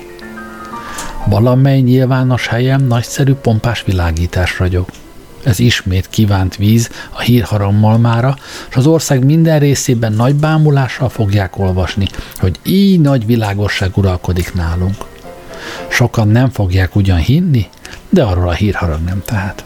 Valamely 1.26 1.80
nyilvános 1.80 2.48
helyen 2.48 2.82
nagyszerű 2.82 3.34
pompás 3.34 3.84
világítás 3.86 4.60
ragyog. 4.60 4.88
Ez 5.46 5.60
ismét 5.60 6.10
kívánt 6.10 6.56
víz 6.56 6.90
a 7.12 7.20
hírharang 7.20 7.80
malmára, 7.80 8.38
és 8.70 8.76
az 8.76 8.88
ország 8.88 9.26
minden 9.26 9.60
részében 9.60 10.14
nagy 10.14 10.36
bámulással 10.36 11.10
fogják 11.10 11.58
olvasni, 11.58 12.08
hogy 12.36 12.60
így 12.64 13.02
nagy 13.02 13.26
világosság 13.26 13.98
uralkodik 13.98 14.54
nálunk. 14.54 14.96
Sokan 15.90 16.28
nem 16.28 16.50
fogják 16.50 16.96
ugyan 16.96 17.18
hinni, 17.18 17.68
de 18.10 18.24
arról 18.24 18.48
a 18.48 18.54
hírharang 18.54 19.04
nem 19.04 19.22
tehát. 19.26 19.66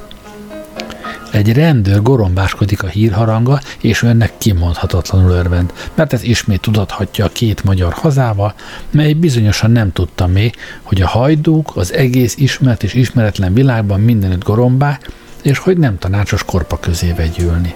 Egy 1.32 1.54
rendőr 1.54 2.02
gorombáskodik 2.02 2.84
a 2.84 2.88
hírharanga, 2.88 3.60
és 3.82 4.04
önnek 4.04 4.38
kimondhatatlanul 4.38 5.32
örvend, 5.32 5.74
mert 5.94 6.13
ez 6.13 6.24
ismét 6.24 6.62
tudathatja 6.62 7.26
a 7.26 7.30
két 7.30 7.63
magyar 7.63 7.94
hazával, 7.94 8.54
mely 8.92 9.13
bizonyosan 9.13 9.72
nem 9.72 9.92
tudta 9.94 10.28
még, 10.28 10.56
hogy 10.82 11.02
a 11.02 11.08
hajdúk 11.08 11.76
az 11.76 11.94
egész 11.94 12.38
ismert 12.38 12.84
és 12.84 12.94
ismeretlen 12.94 13.54
világban 13.54 14.00
mindenütt 14.00 14.44
gorombák, 14.44 15.10
és 15.41 15.58
hogy 15.58 15.78
nem 15.78 15.97
tanácsos 15.97 16.43
korpa 16.43 16.80
közé 16.80 17.12
vegyülni. 17.12 17.75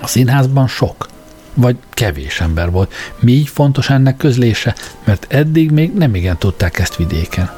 A 0.00 0.06
színházban 0.06 0.66
sok, 0.66 1.08
vagy 1.54 1.76
kevés 1.90 2.40
ember 2.40 2.70
volt. 2.70 2.92
Mi 3.20 3.32
így 3.32 3.48
fontos 3.48 3.90
ennek 3.90 4.16
közlése, 4.16 4.74
mert 5.04 5.26
eddig 5.28 5.70
még 5.70 5.92
nem 5.92 6.14
igen 6.14 6.38
tudták 6.38 6.78
ezt 6.78 6.96
vidéken. 6.96 7.50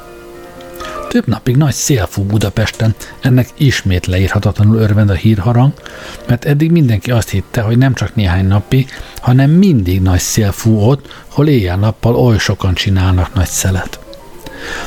Több 1.09 1.27
napig 1.27 1.55
nagy 1.55 1.73
szél 1.73 2.05
fú 2.05 2.23
Budapesten, 2.23 2.95
ennek 3.21 3.49
ismét 3.57 4.05
leírhatatlanul 4.05 4.77
örvend 4.77 5.09
a 5.09 5.13
hírharang, 5.13 5.73
mert 6.27 6.45
eddig 6.45 6.71
mindenki 6.71 7.11
azt 7.11 7.29
hitte, 7.29 7.61
hogy 7.61 7.77
nem 7.77 7.93
csak 7.93 8.15
néhány 8.15 8.45
napig, 8.45 8.89
hanem 9.21 9.49
mindig 9.49 10.01
nagy 10.01 10.19
szél 10.19 10.51
fú 10.51 10.79
ott, 10.79 11.23
hol 11.27 11.47
éjjel-nappal 11.47 12.15
oly 12.15 12.37
sokan 12.37 12.73
csinálnak 12.73 13.33
nagy 13.33 13.47
szelet. 13.47 14.04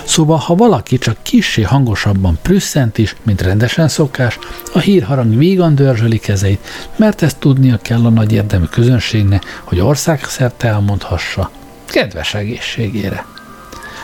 Szóval, 0.05 0.37
ha 0.37 0.55
valaki 0.55 0.99
csak 0.99 1.17
kissé 1.23 1.63
hangosabban 1.63 2.39
prüsszent 2.43 2.99
is, 2.99 3.17
mint 3.23 3.43
rendesen 3.43 3.89
szokás, 3.89 4.39
a 4.73 4.79
hírharang 4.79 5.37
vígan 5.37 5.75
dörzsöli 5.75 6.19
kezeit, 6.19 6.67
mert 6.97 7.23
ezt 7.23 7.39
tudnia 7.39 7.79
kell 7.83 8.05
a 8.05 8.11
nagy 8.11 8.33
érdemű 8.33 8.65
közönségnek, 8.65 9.61
hogy 9.65 9.81
országszerte 9.81 10.69
elmondhassa, 10.69 11.51
kedves 11.87 12.35
egészségére. 12.35 13.25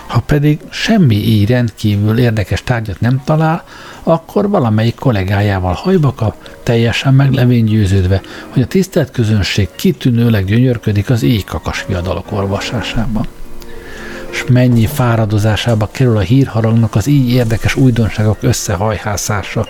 Ha 0.06 0.20
pedig 0.20 0.60
semmi 0.70 1.14
így 1.14 1.48
rendkívül 1.48 2.18
érdekes 2.18 2.62
tárgyat 2.64 3.00
nem 3.00 3.22
talál, 3.24 3.64
akkor 4.02 4.48
valamelyik 4.48 4.94
kollégájával 4.94 5.72
hajba 5.72 6.12
kap, 6.14 6.48
teljesen 6.62 7.14
meglevén 7.14 7.64
győződve, 7.64 8.20
hogy 8.48 8.62
a 8.62 8.66
tisztelt 8.66 9.10
közönség 9.10 9.68
kitűnőleg 9.76 10.44
gyönyörködik 10.44 11.10
az 11.10 11.22
éjkakas 11.22 11.84
viadalok 11.88 12.32
olvasásában 12.32 13.26
és 14.34 14.44
mennyi 14.48 14.86
fáradozásába 14.86 15.88
kerül 15.92 16.16
a 16.16 16.20
hírharangnak 16.20 16.94
az 16.94 17.06
így 17.06 17.30
érdekes 17.30 17.76
újdonságok 17.76 18.38
összehajhászása. 18.40 19.66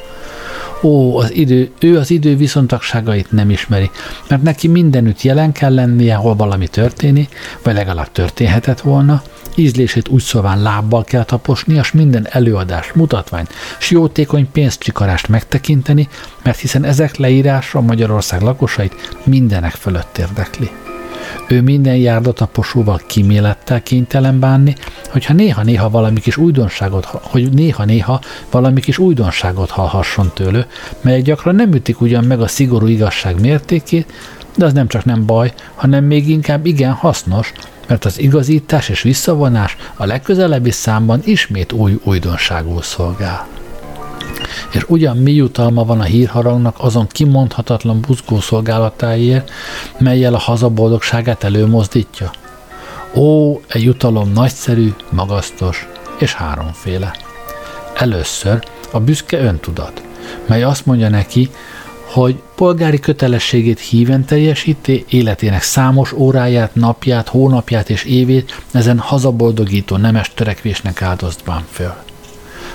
Ó, 0.82 1.18
az 1.18 1.34
idő, 1.34 1.70
ő 1.80 1.98
az 1.98 2.10
idő 2.10 2.36
viszontagságait 2.36 3.32
nem 3.32 3.50
ismeri, 3.50 3.90
mert 4.28 4.42
neki 4.42 4.68
mindenütt 4.68 5.22
jelen 5.22 5.52
kell 5.52 5.74
lennie, 5.74 6.14
hol 6.14 6.34
valami 6.34 6.68
történik, 6.68 7.36
vagy 7.62 7.74
legalább 7.74 8.12
történhetett 8.12 8.80
volna, 8.80 9.22
ízlését 9.54 10.08
úgy 10.08 10.22
szóván 10.22 10.62
lábbal 10.62 11.04
kell 11.04 11.24
taposni, 11.24 11.74
és 11.74 11.92
minden 11.92 12.26
előadás, 12.30 12.92
mutatványt, 12.92 13.52
s 13.78 13.90
jótékony 13.90 14.50
pénzcsikarást 14.52 15.28
megtekinteni, 15.28 16.08
mert 16.42 16.58
hiszen 16.58 16.84
ezek 16.84 17.16
leírása 17.16 17.80
Magyarország 17.80 18.40
lakosait 18.40 19.16
mindenek 19.24 19.72
fölött 19.72 20.18
érdekli. 20.18 20.70
Ő 21.48 21.62
minden 21.62 21.96
járdataposóval 21.96 23.00
kimélettel 23.06 23.82
kénytelen 23.82 24.38
bánni, 24.38 24.74
hogyha 25.10 25.32
néha-néha 25.32 25.90
valami 25.90 26.20
kis 26.20 26.36
újdonságot, 26.36 27.04
hogy 27.04 27.52
néha-néha 27.52 28.20
valami 28.50 28.80
kis 28.80 28.98
újdonságot 28.98 29.70
hallhasson 29.70 30.30
tőle, 30.34 30.66
melyek 31.00 31.22
gyakran 31.22 31.54
nem 31.54 31.72
ütik 31.72 32.00
ugyan 32.00 32.24
meg 32.24 32.40
a 32.40 32.46
szigorú 32.46 32.86
igazság 32.86 33.40
mértékét, 33.40 34.12
de 34.56 34.64
az 34.64 34.72
nem 34.72 34.88
csak 34.88 35.04
nem 35.04 35.26
baj, 35.26 35.52
hanem 35.74 36.04
még 36.04 36.28
inkább 36.28 36.66
igen 36.66 36.92
hasznos, 36.92 37.52
mert 37.88 38.04
az 38.04 38.20
igazítás 38.20 38.88
és 38.88 39.02
visszavonás 39.02 39.76
a 39.94 40.04
legközelebbi 40.04 40.70
számban 40.70 41.20
ismét 41.24 41.72
új 41.72 41.98
újdonságul 42.04 42.82
szolgál 42.82 43.46
és 44.72 44.84
ugyan 44.88 45.16
mi 45.16 45.32
jutalma 45.32 45.84
van 45.84 46.00
a 46.00 46.04
hírharangnak 46.04 46.76
azon 46.78 47.06
kimondhatatlan 47.06 48.00
buzgó 48.00 48.40
szolgálatáért, 48.40 49.50
melyel 49.98 50.34
a 50.34 50.38
haza 50.38 50.68
boldogságát 50.68 51.44
előmozdítja? 51.44 52.30
Ó, 53.14 53.60
egy 53.68 53.82
jutalom 53.82 54.32
nagyszerű, 54.32 54.92
magasztos 55.10 55.88
és 56.18 56.34
háromféle. 56.34 57.14
Először 57.94 58.64
a 58.92 59.00
büszke 59.00 59.38
öntudat, 59.38 60.02
mely 60.46 60.62
azt 60.62 60.86
mondja 60.86 61.08
neki, 61.08 61.50
hogy 62.04 62.42
polgári 62.54 63.00
kötelességét 63.00 63.80
híven 63.80 64.24
teljesíti, 64.24 65.04
életének 65.08 65.62
számos 65.62 66.12
óráját, 66.12 66.74
napját, 66.74 67.28
hónapját 67.28 67.90
és 67.90 68.04
évét 68.04 68.62
ezen 68.72 68.98
hazaboldogító 68.98 69.96
nemes 69.96 70.32
törekvésnek 70.34 71.02
áldoztván 71.02 71.64
föl. 71.70 71.94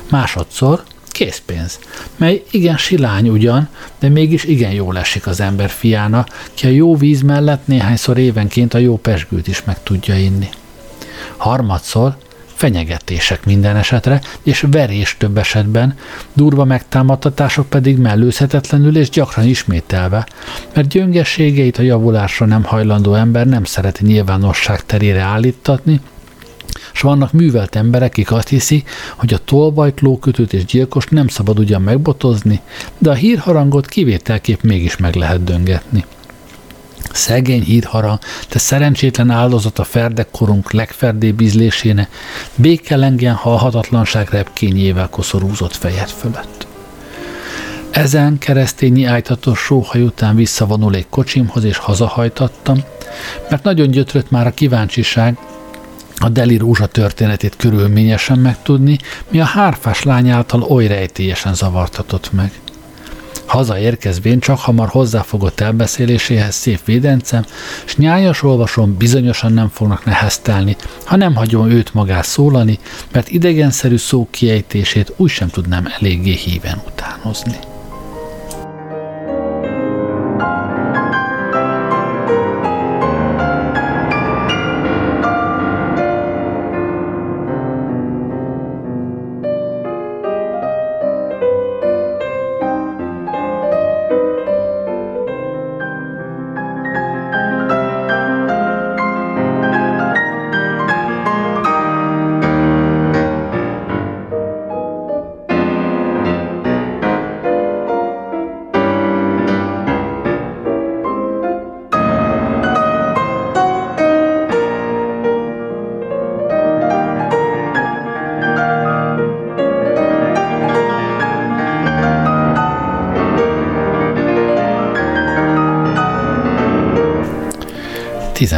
Másodszor 0.09 0.83
készpénz, 1.11 1.79
mely 2.15 2.43
igen 2.51 2.77
silány 2.77 3.29
ugyan, 3.29 3.69
de 3.99 4.09
mégis 4.09 4.43
igen 4.43 4.71
jól 4.71 4.97
esik 4.97 5.27
az 5.27 5.39
ember 5.39 5.69
fiának, 5.69 6.49
ki 6.53 6.67
a 6.67 6.69
jó 6.69 6.95
víz 6.95 7.21
mellett 7.21 7.67
néhányszor 7.67 8.17
évenként 8.17 8.73
a 8.73 8.77
jó 8.77 8.97
pesgőt 8.97 9.47
is 9.47 9.63
meg 9.63 9.83
tudja 9.83 10.17
inni. 10.17 10.49
Harmadszor 11.37 12.15
fenyegetések 12.59 13.45
minden 13.45 13.75
esetre, 13.75 14.21
és 14.43 14.65
verés 14.71 15.15
több 15.17 15.37
esetben, 15.37 15.97
durva 16.33 16.63
megtámadtatások 16.65 17.69
pedig 17.69 17.97
mellőzhetetlenül 17.97 18.97
és 18.97 19.09
gyakran 19.09 19.45
ismételve, 19.45 20.27
mert 20.73 20.87
gyöngességeit 20.87 21.77
a 21.77 21.81
javulásra 21.81 22.45
nem 22.45 22.63
hajlandó 22.63 23.13
ember 23.13 23.45
nem 23.47 23.63
szereti 23.63 24.05
nyilvánosság 24.05 24.85
terére 24.85 25.21
állítatni, 25.21 26.01
és 26.93 27.01
vannak 27.01 27.31
művelt 27.31 27.75
emberek, 27.75 28.09
akik 28.09 28.31
azt 28.31 28.47
hiszi, 28.47 28.83
hogy 29.15 29.33
a 29.33 29.37
tolvajt, 29.45 30.01
lókötőt 30.01 30.53
és 30.53 30.65
gyilkos 30.65 31.05
nem 31.05 31.27
szabad 31.27 31.59
ugyan 31.59 31.81
megbotozni, 31.81 32.61
de 32.97 33.09
a 33.09 33.13
hírharangot 33.13 33.85
kivételképp 33.85 34.61
mégis 34.61 34.97
meg 34.97 35.15
lehet 35.15 35.43
döngetni. 35.43 36.05
Szegény 37.13 37.63
hírharang, 37.63 38.19
te 38.47 38.59
szerencsétlen 38.59 39.29
áldozat 39.29 39.79
a 39.79 39.83
ferdekkorunk 39.83 40.71
legferdébb 40.71 41.41
ízléséne, 41.41 42.09
békelengen 42.55 43.33
halhatatlanság 43.33 44.29
repkényével 44.29 45.09
koszorúzott 45.09 45.75
fejed 45.75 46.09
fölött. 46.09 46.67
Ezen 47.91 48.37
keresztényi 48.37 49.05
ájtatos 49.05 49.59
sóhaj 49.59 50.01
után 50.01 50.35
visszavonulék 50.35 51.05
kocsimhoz 51.09 51.63
és 51.63 51.77
hazahajtattam, 51.77 52.83
mert 53.49 53.63
nagyon 53.63 53.91
gyötrött 53.91 54.31
már 54.31 54.47
a 54.47 54.51
kíváncsiság, 54.51 55.37
a 56.19 56.29
Deli 56.29 56.57
Rózsa 56.57 56.85
történetét 56.85 57.55
körülményesen 57.55 58.39
megtudni, 58.39 58.97
mi 59.29 59.39
a 59.39 59.45
hárfás 59.45 60.03
lány 60.03 60.29
által 60.29 60.61
oly 60.61 60.87
rejtélyesen 60.87 61.53
zavartatott 61.53 62.31
meg. 62.31 62.51
Hazaérkezvén 63.45 64.39
csak 64.39 64.59
hamar 64.59 64.87
hozzáfogott 64.87 65.59
elbeszéléséhez 65.59 66.55
szép 66.55 66.85
védencem, 66.85 67.45
s 67.85 67.95
nyájas 67.95 68.43
olvasom 68.43 68.97
bizonyosan 68.97 69.53
nem 69.53 69.69
fognak 69.69 70.05
neheztelni, 70.05 70.75
ha 71.05 71.15
nem 71.15 71.35
hagyom 71.35 71.69
őt 71.69 71.93
magát 71.93 72.25
szólani, 72.25 72.79
mert 73.11 73.29
idegenszerű 73.29 73.97
szó 73.97 74.27
kiejtését 74.31 75.13
úgy 75.15 75.29
sem 75.29 75.47
tudnám 75.47 75.87
eléggé 75.99 76.33
híven 76.33 76.81
utánozni. 76.87 77.68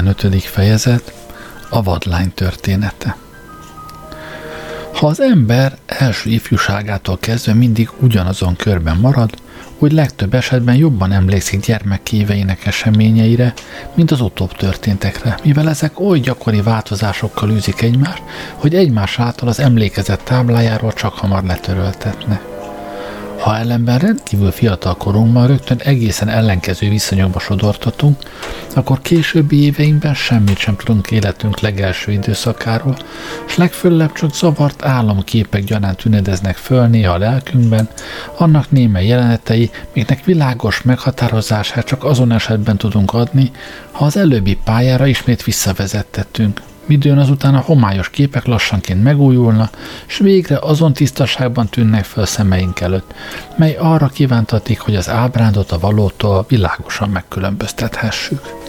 15. 0.02 0.44
fejezet 0.44 1.14
A 1.70 1.84
vadlány 1.84 2.32
története 2.34 3.18
Ha 4.94 5.08
az 5.08 5.22
ember 5.22 5.78
első 5.86 6.30
ifjúságától 6.30 7.18
kezdve 7.20 7.54
mindig 7.54 7.90
ugyanazon 8.00 8.56
körben 8.56 8.98
marad, 8.98 9.30
úgy 9.80 9.92
legtöbb 9.92 10.34
esetben 10.34 10.76
jobban 10.76 11.12
emlékszik 11.12 11.66
gyermekéveinek 11.66 12.66
eseményeire, 12.66 13.54
mint 13.94 14.12
az 14.12 14.22
utóbb 14.22 14.52
történtekre, 14.52 15.38
mivel 15.44 15.70
ezek 15.70 16.00
oly 16.00 16.20
gyakori 16.20 16.62
változásokkal 16.62 17.50
űzik 17.50 17.82
egymást, 17.82 18.24
hogy 18.56 18.76
egymás 18.76 19.20
által 19.20 19.48
az 19.48 19.60
emlékezett 19.60 20.24
táblájáról 20.24 20.94
csak 20.94 21.14
hamar 21.14 21.44
letöröltetne. 21.44 22.42
Ha 23.40 23.58
ellenben 23.58 24.00
rendkívül 24.00 24.52
fiatal 24.52 24.96
korunkban 24.96 25.48
rögtön 25.48 25.78
egészen 25.84 26.30
ellenkező 26.30 26.90
viszonyokba 26.90 27.40
sodortatunk, 27.40 28.18
akkor 28.74 29.02
későbbi 29.02 29.64
éveinkben 29.64 30.14
semmit 30.14 30.58
sem 30.58 30.76
tudunk 30.76 31.12
életünk 31.12 31.60
legelső 31.60 32.12
időszakáról, 32.12 32.98
és 33.48 33.56
legfőlebb 33.56 34.12
csak 34.14 34.36
zavart 34.36 34.86
álomképek 34.86 35.64
gyanánt 35.64 35.98
tünedeznek 35.98 36.56
föl 36.56 36.86
néha 36.86 37.14
a 37.14 37.18
lelkünkben, 37.18 37.90
annak 38.38 38.72
némely 38.72 39.06
jelenetei, 39.06 39.70
miknek 39.94 40.26
világos 40.26 40.82
meghatározását 40.82 41.86
csak 41.86 42.04
azon 42.04 42.32
esetben 42.32 42.78
tudunk 42.78 43.14
adni, 43.14 43.52
ha 43.92 44.06
az 44.06 44.18
előbbi 44.18 44.58
pályára 44.64 45.06
ismét 45.06 45.44
visszavezettettünk, 45.44 46.62
midőn 46.86 47.18
azután 47.18 47.56
a 47.56 47.60
homályos 47.60 48.10
képek 48.10 48.46
lassanként 48.46 49.04
megújulna, 49.04 49.70
és 50.08 50.18
végre 50.18 50.58
azon 50.62 50.94
tisztaságban 50.94 51.68
tűnnek 51.68 52.04
föl 52.04 52.26
szemeink 52.26 52.80
előtt, 52.80 53.14
mely 53.56 53.76
arra 53.80 54.08
kívántatik, 54.08 54.80
hogy 54.80 54.96
az 54.96 55.10
ábrándot 55.10 55.72
a 55.72 55.80
valótól 55.80 56.46
világosan 56.48 57.10
megkülönböztethessük. 57.10 58.61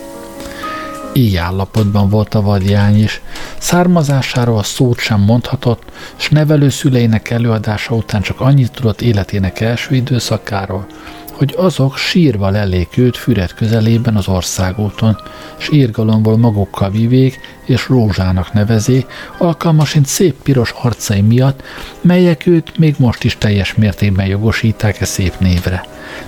Így 1.12 1.36
állapotban 1.36 2.08
volt 2.08 2.34
a 2.34 2.42
vadjány 2.42 3.02
is. 3.02 3.20
Származásáról 3.58 4.62
szót 4.62 4.98
sem 4.98 5.20
mondhatott, 5.20 5.82
s 6.16 6.28
nevelőszüleinek 6.28 7.30
előadása 7.30 7.94
után 7.94 8.22
csak 8.22 8.40
annyit 8.40 8.72
tudott 8.72 9.00
életének 9.00 9.60
első 9.60 9.94
időszakáról, 9.94 10.86
hogy 11.32 11.54
azok 11.56 11.96
sírva 11.96 12.50
lelék 12.50 12.96
őt 12.96 13.16
Füred 13.16 13.52
közelében 13.52 14.16
az 14.16 14.28
országúton, 14.28 15.16
s 15.56 15.68
írgalomból 15.72 16.36
magukkal 16.36 16.90
vivék 16.90 17.40
és 17.64 17.88
rózsának 17.88 18.52
nevezé, 18.52 19.06
alkalmasint 19.38 20.06
szép 20.06 20.42
piros 20.42 20.74
arcai 20.82 21.20
miatt, 21.20 21.62
melyek 22.00 22.46
őt 22.46 22.78
még 22.78 22.94
most 22.98 23.24
is 23.24 23.38
teljes 23.38 23.74
mértékben 23.74 24.26
jogosíták 24.26 25.00
e 25.00 25.04
szép 25.04 25.38
névre, 25.38 25.84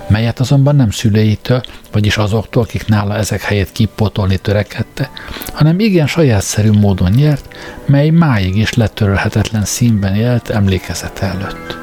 melyet 0.07 0.39
azonban 0.39 0.75
nem 0.75 0.91
szüleitől, 0.91 1.63
vagyis 1.91 2.17
azoktól, 2.17 2.63
akik 2.63 2.87
nála 2.87 3.15
ezek 3.15 3.41
helyét 3.41 3.71
kipotolni 3.71 4.37
törekedte, 4.37 5.09
hanem 5.53 5.79
igen 5.79 6.07
sajátszerű 6.07 6.71
módon 6.71 7.11
nyert, 7.11 7.55
mely 7.85 8.09
máig 8.09 8.57
is 8.57 8.73
letörölhetetlen 8.73 9.65
színben 9.65 10.15
élt 10.15 10.49
emlékezet 10.49 11.19
előtt. 11.19 11.77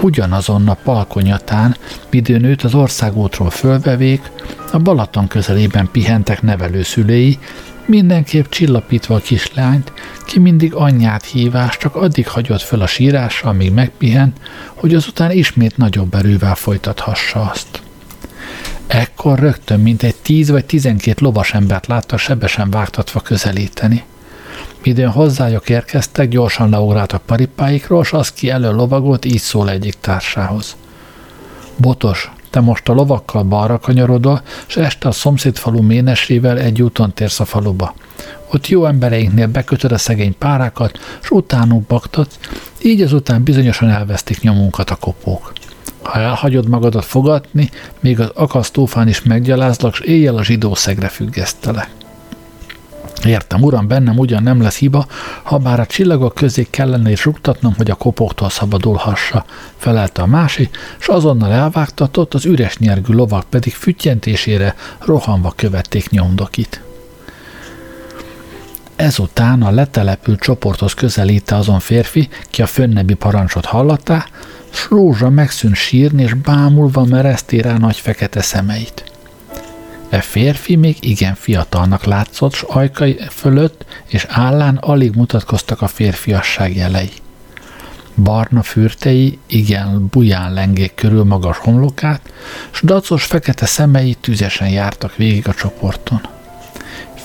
Ugyanazon 0.00 0.68
a 0.68 0.76
palkonyatán, 0.84 1.76
midőn 2.10 2.58
az 2.62 2.74
országútról 2.74 3.50
fölvevék, 3.50 4.30
a 4.72 4.78
Balaton 4.78 5.28
közelében 5.28 5.88
pihentek 5.92 6.42
nevelőszülei, 6.42 7.38
mindenképp 7.90 8.48
csillapítva 8.48 9.14
a 9.14 9.18
kislányt, 9.18 9.92
ki 10.26 10.38
mindig 10.38 10.74
anyját 10.74 11.24
hívás 11.24 11.76
csak 11.76 11.96
addig 11.96 12.28
hagyott 12.28 12.60
föl 12.60 12.80
a 12.82 12.86
sírásra, 12.86 13.48
amíg 13.48 13.72
megpihen, 13.72 14.32
hogy 14.74 14.94
azután 14.94 15.30
ismét 15.30 15.76
nagyobb 15.76 16.14
erővel 16.14 16.54
folytathassa 16.54 17.50
azt. 17.50 17.82
Ekkor 18.86 19.38
rögtön 19.38 19.80
mint 19.80 20.02
egy 20.02 20.14
tíz 20.14 20.50
vagy 20.50 20.64
tizenkét 20.64 21.20
lovas 21.20 21.54
embert 21.54 21.86
látta 21.86 22.16
sebesen 22.16 22.70
vágtatva 22.70 23.20
közelíteni. 23.20 24.04
Midőn 24.84 25.10
hozzájuk 25.10 25.68
érkeztek, 25.68 26.28
gyorsan 26.28 26.70
leugráltak 26.70 27.22
paripáikról, 27.22 28.02
és 28.02 28.12
az 28.12 28.32
ki 28.32 28.50
elő 28.50 28.72
lovagolt, 28.72 29.24
így 29.24 29.40
szól 29.40 29.70
egyik 29.70 29.94
társához. 30.00 30.76
Botos, 31.76 32.30
te 32.50 32.60
most 32.60 32.88
a 32.88 32.92
lovakkal 32.92 33.42
balra 33.42 33.78
kanyarodol, 33.78 34.42
és 34.68 34.76
este 34.76 35.08
a 35.08 35.12
szomszéd 35.12 35.56
falu 35.56 35.82
ménesével 35.82 36.58
egy 36.58 36.82
úton 36.82 37.12
térsz 37.12 37.40
a 37.40 37.44
faluba. 37.44 37.94
Ott 38.52 38.68
jó 38.68 38.86
embereinknél 38.86 39.46
bekötöd 39.46 39.92
a 39.92 39.98
szegény 39.98 40.38
párákat, 40.38 40.98
és 41.22 41.30
utánuk 41.30 41.86
baktatsz, 41.86 42.38
így 42.82 43.00
azután 43.00 43.42
bizonyosan 43.42 43.88
elvesztik 43.88 44.40
nyomunkat 44.40 44.90
a 44.90 44.94
kopók. 44.94 45.52
Ha 46.02 46.18
elhagyod 46.18 46.68
magadat 46.68 47.04
fogadni, 47.04 47.70
még 48.00 48.20
az 48.20 48.30
akasztófán 48.34 49.08
is 49.08 49.22
meggyalázlak, 49.22 49.92
és 49.92 50.00
éjjel 50.00 50.36
a 50.36 50.44
zsidó 50.44 50.74
szegre 50.74 51.08
függesztelek. 51.08 51.99
Értem, 53.24 53.62
uram, 53.62 53.88
bennem 53.88 54.18
ugyan 54.18 54.42
nem 54.42 54.62
lesz 54.62 54.76
hiba, 54.76 55.06
ha 55.42 55.58
bár 55.58 55.80
a 55.80 55.86
csillagok 55.86 56.34
közé 56.34 56.66
kellene 56.70 57.10
is 57.10 57.24
rúgtatnom, 57.24 57.74
hogy 57.76 57.90
a 57.90 57.94
kopoktól 57.94 58.50
szabadulhassa, 58.50 59.44
felelte 59.76 60.22
a 60.22 60.26
másik, 60.26 60.76
és 61.00 61.06
azonnal 61.06 61.52
elvágtatott, 61.52 62.34
az 62.34 62.44
üres 62.44 62.78
nyergű 62.78 63.12
lovak 63.12 63.44
pedig 63.48 63.72
füttyentésére 63.72 64.74
rohanva 64.98 65.52
követték 65.56 66.10
nyomdokit. 66.10 66.82
Ezután 68.96 69.62
a 69.62 69.70
letelepült 69.70 70.40
csoporthoz 70.40 70.94
közelíte 70.94 71.56
azon 71.56 71.80
férfi, 71.80 72.28
ki 72.50 72.62
a 72.62 72.66
fönnebbi 72.66 73.14
parancsot 73.14 73.64
hallatá, 73.64 74.26
s 74.70 74.86
Rózsa 74.90 75.30
megszűnt 75.30 75.74
sírni, 75.74 76.22
és 76.22 76.34
bámulva 76.34 77.04
mereszté 77.04 77.58
rá 77.58 77.78
nagy 77.78 77.96
fekete 77.96 78.42
szemeit. 78.42 79.04
E 80.10 80.20
férfi 80.20 80.76
még 80.76 80.96
igen 81.00 81.34
fiatalnak 81.34 82.04
látszott, 82.04 82.52
s 82.52 82.62
ajkai 82.62 83.20
fölött 83.30 83.84
és 84.06 84.26
állán 84.28 84.76
alig 84.76 85.14
mutatkoztak 85.14 85.82
a 85.82 85.86
férfiasság 85.86 86.76
jelei. 86.76 87.10
Barna 88.14 88.62
fürtei 88.62 89.38
igen 89.46 90.06
buján 90.10 90.52
lengék 90.52 90.94
körül 90.94 91.24
magas 91.24 91.56
homlokát, 91.56 92.32
s 92.70 92.82
dacos 92.82 93.24
fekete 93.24 93.66
szemei 93.66 94.14
tüzesen 94.20 94.68
jártak 94.68 95.16
végig 95.16 95.48
a 95.48 95.54
csoporton. 95.54 96.20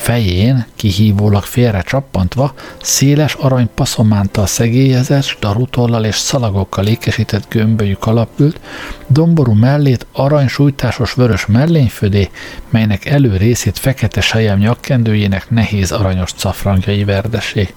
Fején, 0.05 0.65
kihívólag 0.75 1.43
félre 1.43 1.81
csappantva, 1.81 2.53
széles 2.81 3.33
arany 3.33 3.69
paszomántal 3.75 4.45
szegélyezett, 4.45 5.37
darutollal 5.39 6.05
és 6.05 6.15
szalagokkal 6.15 6.85
ékesített 6.87 7.49
gömbölyű 7.49 7.93
kalapült, 7.93 8.59
domború 9.07 9.53
mellét 9.53 10.05
arany 10.11 10.47
sújtásos 10.47 11.13
vörös 11.13 11.45
mellényfödé, 11.45 12.29
melynek 12.69 13.05
elő 13.05 13.37
részét 13.37 13.77
fekete 13.79 14.21
sejem 14.21 14.57
nyakkendőjének 14.57 15.49
nehéz 15.49 15.91
aranyos 15.91 16.33
cafrangjai 16.33 17.03
verdesé. 17.03 17.73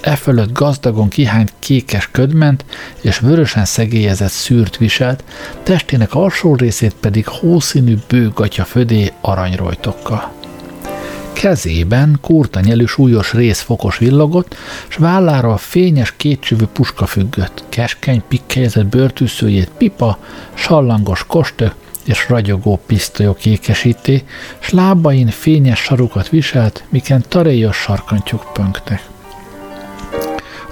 E 0.00 0.16
fölött 0.16 0.52
gazdagon 0.52 1.08
kihányt 1.08 1.52
kékes 1.58 2.08
ködment 2.10 2.64
és 3.00 3.18
vörösen 3.18 3.64
szegélyezett 3.64 4.30
szűrt 4.30 4.76
viselt, 4.76 5.24
testének 5.62 6.14
alsó 6.14 6.54
részét 6.54 6.94
pedig 7.00 7.26
hószínű 7.28 7.96
bőgatya 8.08 8.64
födé 8.64 9.12
aranyrojtokkal. 9.20 10.35
Kezében 11.40 12.18
kurta 12.20 12.60
nyelű 12.60 12.84
súlyos 12.84 13.32
részfokos 13.32 13.98
villogott, 13.98 14.56
s 14.88 14.96
vállára 14.96 15.56
fényes 15.56 16.14
kétcsövű 16.16 16.64
puska 16.64 17.06
függött, 17.06 17.64
keskeny 17.68 18.22
pikkelyezett 18.28 18.86
bőrtűszőjét 18.86 19.70
pipa, 19.78 20.18
sallangos 20.54 21.24
kostök 21.26 21.74
és 22.04 22.28
ragyogó 22.28 22.80
pisztolyok 22.86 23.46
ékesíté, 23.46 24.24
s 24.58 24.70
lábain 24.70 25.28
fényes 25.28 25.78
sarukat 25.78 26.28
viselt, 26.28 26.84
miken 26.88 27.24
taréjos 27.28 27.76
sarkantyúk 27.76 28.52
pönktek. 28.52 29.15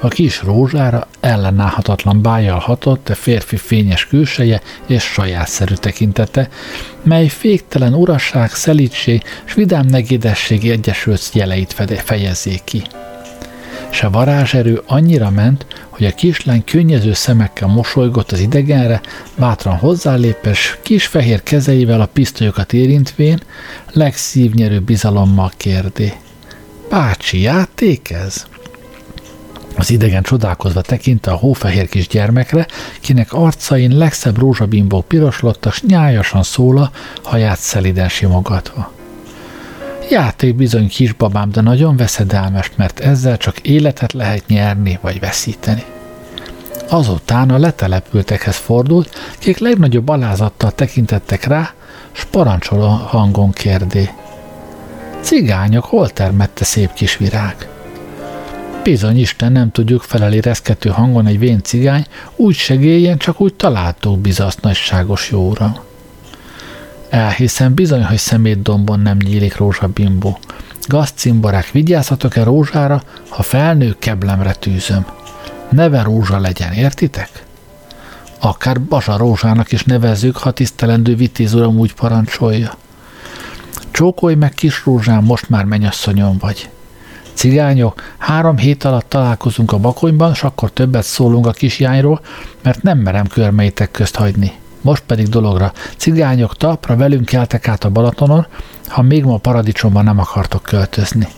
A 0.04 0.08
kis 0.08 0.42
rózsára 0.42 1.06
ellenállhatatlan 1.20 2.22
bájjal 2.22 2.58
hatott 2.58 3.08
a 3.08 3.14
férfi 3.14 3.56
fényes 3.56 4.06
külseje 4.06 4.60
és 4.86 5.02
sajátszerű 5.02 5.74
tekintete, 5.74 6.48
mely 7.02 7.28
féktelen 7.28 7.94
uraság, 7.94 8.50
szelítség 8.50 9.22
és 9.46 9.54
vidám 9.54 9.86
negédesség 9.86 10.70
egyesült 10.70 11.30
jeleit 11.32 11.72
fejezzék 12.04 12.64
ki. 12.64 12.82
A 14.02 14.10
varázserő 14.10 14.82
annyira 14.86 15.30
ment, 15.30 15.66
hogy 15.88 16.06
a 16.06 16.14
kislány 16.14 16.64
könnyező 16.64 17.12
szemekkel 17.12 17.68
mosolygott 17.68 18.32
az 18.32 18.40
idegenre, 18.40 19.00
bátran 19.38 19.76
hozzálépes, 19.76 20.78
kis 20.82 21.06
fehér 21.06 21.42
kezeivel 21.42 22.00
a 22.00 22.06
pisztolyokat 22.06 22.72
érintvén, 22.72 23.40
legszívnyerő 23.92 24.80
bizalommal 24.80 25.52
kérdé. 25.56 26.12
Bácsi, 26.90 27.40
játék 27.40 28.10
ez? 28.10 28.46
Az 29.76 29.90
idegen 29.90 30.22
csodálkozva 30.22 30.80
tekinte 30.80 31.30
a 31.30 31.36
hófehér 31.36 31.88
kis 31.88 32.08
gyermekre, 32.08 32.66
kinek 33.00 33.32
arcain 33.32 33.96
legszebb 33.96 34.38
rózsabimbók 34.38 35.08
piroslottak, 35.08 35.72
s 35.72 35.82
nyájasan 35.82 36.42
szóla, 36.42 36.90
haját 37.22 37.58
szeliden 37.58 38.08
simogatva. 38.08 38.92
Játék 40.10 40.54
bizony 40.54 40.88
kisbabám, 40.88 41.50
de 41.50 41.60
nagyon 41.60 41.96
veszedelmes, 41.96 42.70
mert 42.76 43.00
ezzel 43.00 43.36
csak 43.36 43.58
életet 43.58 44.12
lehet 44.12 44.46
nyerni 44.46 44.98
vagy 45.02 45.20
veszíteni. 45.20 45.84
Azután 46.88 47.50
a 47.50 47.58
letelepültekhez 47.58 48.56
fordult, 48.56 49.18
kik 49.38 49.58
legnagyobb 49.58 50.08
alázattal 50.08 50.70
tekintettek 50.70 51.44
rá, 51.44 51.72
s 52.12 52.24
parancsoló 52.24 52.88
hangon 52.88 53.52
kérdé. 53.52 54.10
Cigányok, 55.20 55.84
hol 55.84 56.10
termette 56.10 56.64
szép 56.64 56.92
kis 56.92 57.16
virág? 57.16 57.73
Bizony 58.84 59.18
Isten, 59.18 59.52
nem 59.52 59.70
tudjuk 59.70 60.02
feleli 60.02 60.40
reszkető 60.40 60.90
hangon 60.90 61.26
egy 61.26 61.38
vén 61.38 61.62
cigány, 61.62 62.06
úgy 62.36 62.54
segéljen, 62.54 63.18
csak 63.18 63.40
úgy 63.40 63.54
találtuk 63.54 64.18
bizaszt 64.18 64.60
nagyságos 64.60 65.30
jóra. 65.30 65.84
Elhiszem 67.08 67.74
bizony, 67.74 68.04
hogy 68.04 68.16
szemét 68.16 68.62
dombon 68.62 69.00
nem 69.00 69.16
nyílik 69.16 69.56
rózsabimbó. 69.56 70.38
Gazcimborák, 70.86 71.70
vigyázzatok-e 71.70 72.42
rózsára, 72.42 73.02
ha 73.28 73.42
felnő, 73.42 73.96
keblemre 73.98 74.52
tűzöm. 74.52 75.06
Neve 75.70 76.02
rózsa 76.02 76.38
legyen, 76.38 76.72
értitek? 76.72 77.44
Akár 78.40 78.80
Basa 78.80 79.16
rózsának 79.16 79.72
is 79.72 79.84
nevezzük, 79.84 80.36
ha 80.36 80.50
tisztelendő 80.50 81.16
vitéz 81.16 81.54
uram 81.54 81.78
úgy 81.78 81.94
parancsolja. 81.94 82.76
Csókolj 83.90 84.34
meg, 84.34 84.52
kis 84.52 84.84
rózsám, 84.84 85.24
most 85.24 85.48
már 85.48 85.64
mennyasszonyom 85.64 86.38
vagy. 86.38 86.68
Cigányok, 87.34 88.02
három 88.18 88.56
hét 88.56 88.84
alatt 88.84 89.08
találkozunk 89.08 89.72
a 89.72 89.78
bakonyban, 89.78 90.32
és 90.32 90.42
akkor 90.42 90.70
többet 90.70 91.04
szólunk 91.04 91.46
a 91.46 91.50
kisjányról, 91.50 92.20
mert 92.62 92.82
nem 92.82 92.98
merem 92.98 93.26
körmeitek 93.26 93.90
közt 93.90 94.16
hagyni. 94.16 94.52
Most 94.80 95.02
pedig 95.06 95.28
dologra. 95.28 95.72
Cigányok, 95.96 96.56
tapra 96.56 96.96
velünk 96.96 97.24
keltek 97.24 97.68
át 97.68 97.84
a 97.84 97.90
Balatonon, 97.90 98.46
ha 98.86 99.02
még 99.02 99.24
ma 99.24 99.36
paradicsomban 99.36 100.04
nem 100.04 100.18
akartok 100.18 100.62
költözni. 100.62 101.28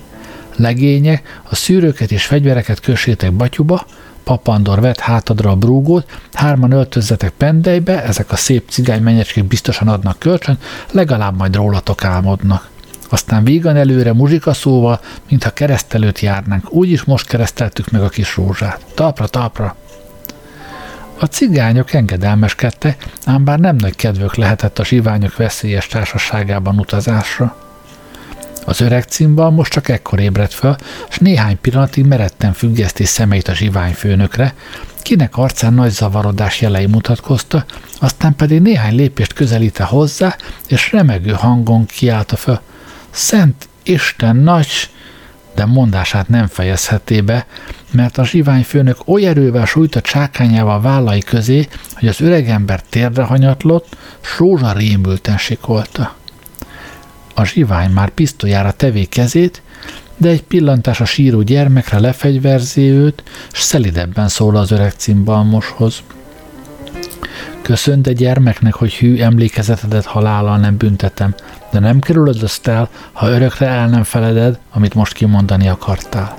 Legények, 0.56 1.40
a 1.42 1.54
szűrőket 1.54 2.12
és 2.12 2.24
fegyvereket 2.26 2.80
kössétek 2.80 3.32
batyuba, 3.32 3.86
Papandor 4.24 4.80
vett 4.80 4.98
hátadra 4.98 5.50
a 5.50 5.56
brúgót, 5.56 6.18
hárman 6.32 6.72
öltözzetek 6.72 7.30
pendejbe, 7.30 8.02
ezek 8.02 8.32
a 8.32 8.36
szép 8.36 8.68
cigánymenyecskék 8.70 9.44
biztosan 9.44 9.88
adnak 9.88 10.18
kölcsön, 10.18 10.58
legalább 10.90 11.36
majd 11.36 11.54
rólatok 11.54 12.04
álmodnak. 12.04 12.68
Aztán 13.16 13.44
vígan 13.44 13.76
előre 13.76 14.12
muzsika 14.12 14.52
szóval, 14.52 15.00
mintha 15.28 15.50
keresztelőt 15.50 16.20
járnánk, 16.20 16.72
úgyis 16.72 17.04
most 17.04 17.26
kereszteltük 17.26 17.90
meg 17.90 18.02
a 18.02 18.08
kis 18.08 18.36
rózsát. 18.36 18.80
Talpra, 18.94 19.26
talpra! 19.26 19.76
A 21.18 21.24
cigányok 21.24 21.92
engedelmeskedtek, 21.92 23.06
ám 23.24 23.44
bár 23.44 23.58
nem 23.58 23.76
nagy 23.76 23.96
kedvük 23.96 24.34
lehetett 24.34 24.78
a 24.78 24.84
zsiványok 24.84 25.36
veszélyes 25.36 25.86
társaságában 25.86 26.78
utazásra. 26.78 27.56
Az 28.64 28.80
öreg 28.80 29.02
címbal 29.02 29.50
most 29.50 29.72
csak 29.72 29.88
ekkor 29.88 30.20
ébredt 30.20 30.54
fel, 30.54 30.78
és 31.08 31.18
néhány 31.18 31.60
pillanatig 31.60 32.04
meretten 32.06 32.52
függeszti 32.52 33.04
szemeit 33.04 33.48
a 33.48 33.54
zsivány 33.54 33.92
főnökre, 33.92 34.54
kinek 35.02 35.36
arcán 35.36 35.74
nagy 35.74 35.90
zavarodás 35.90 36.60
jelei 36.60 36.86
mutatkozta, 36.86 37.64
aztán 38.00 38.34
pedig 38.34 38.60
néhány 38.60 38.94
lépést 38.94 39.32
közelíte 39.32 39.84
hozzá, 39.84 40.36
és 40.68 40.92
remegő 40.92 41.32
hangon 41.32 41.86
kiállta 41.86 42.36
föl. 42.36 42.60
Szent 43.16 43.68
Isten 43.82 44.36
nagy, 44.36 44.68
de 45.54 45.64
mondását 45.64 46.28
nem 46.28 46.46
fejezheté 46.46 47.20
be, 47.20 47.46
mert 47.90 48.18
a 48.18 48.24
zsiványfőnök 48.24 48.96
oly 49.08 49.26
erővel 49.26 49.64
sújt 49.64 49.94
a 49.94 50.00
csákányával 50.00 50.80
vállai 50.80 51.20
közé, 51.20 51.68
hogy 51.94 52.08
az 52.08 52.20
öregember 52.20 52.82
térdre 52.82 53.22
hanyatlott, 53.22 53.96
s 54.20 54.38
rózsa 54.38 54.72
rémülten 54.72 55.38
sikolta. 55.38 56.14
A 57.34 57.44
zsivány 57.44 57.90
már 57.90 58.08
pisztolyára 58.08 58.72
tevé 58.72 59.04
kezét, 59.04 59.62
de 60.16 60.28
egy 60.28 60.42
pillantás 60.42 61.00
a 61.00 61.04
síró 61.04 61.42
gyermekre 61.42 61.98
lefegyverzi 61.98 62.90
őt, 62.90 63.22
s 63.52 63.60
szelidebben 63.60 64.28
szól 64.28 64.56
az 64.56 64.70
öreg 64.70 64.92
cimbalmoshoz. 64.96 66.02
Köszönt 67.62 68.06
a 68.06 68.12
gyermeknek, 68.12 68.74
hogy 68.74 68.94
hű 68.94 69.18
emlékezetedet 69.18 70.04
halállal 70.04 70.58
nem 70.58 70.76
büntetem, 70.76 71.34
de 71.70 71.78
nem 71.78 72.00
kerülöd 72.00 72.42
azt 72.42 72.66
el, 72.66 72.88
ha 73.12 73.28
örökre 73.28 73.66
el 73.66 73.88
nem 73.88 74.02
feleded, 74.02 74.58
amit 74.72 74.94
most 74.94 75.12
kimondani 75.12 75.68
akartál. 75.68 76.38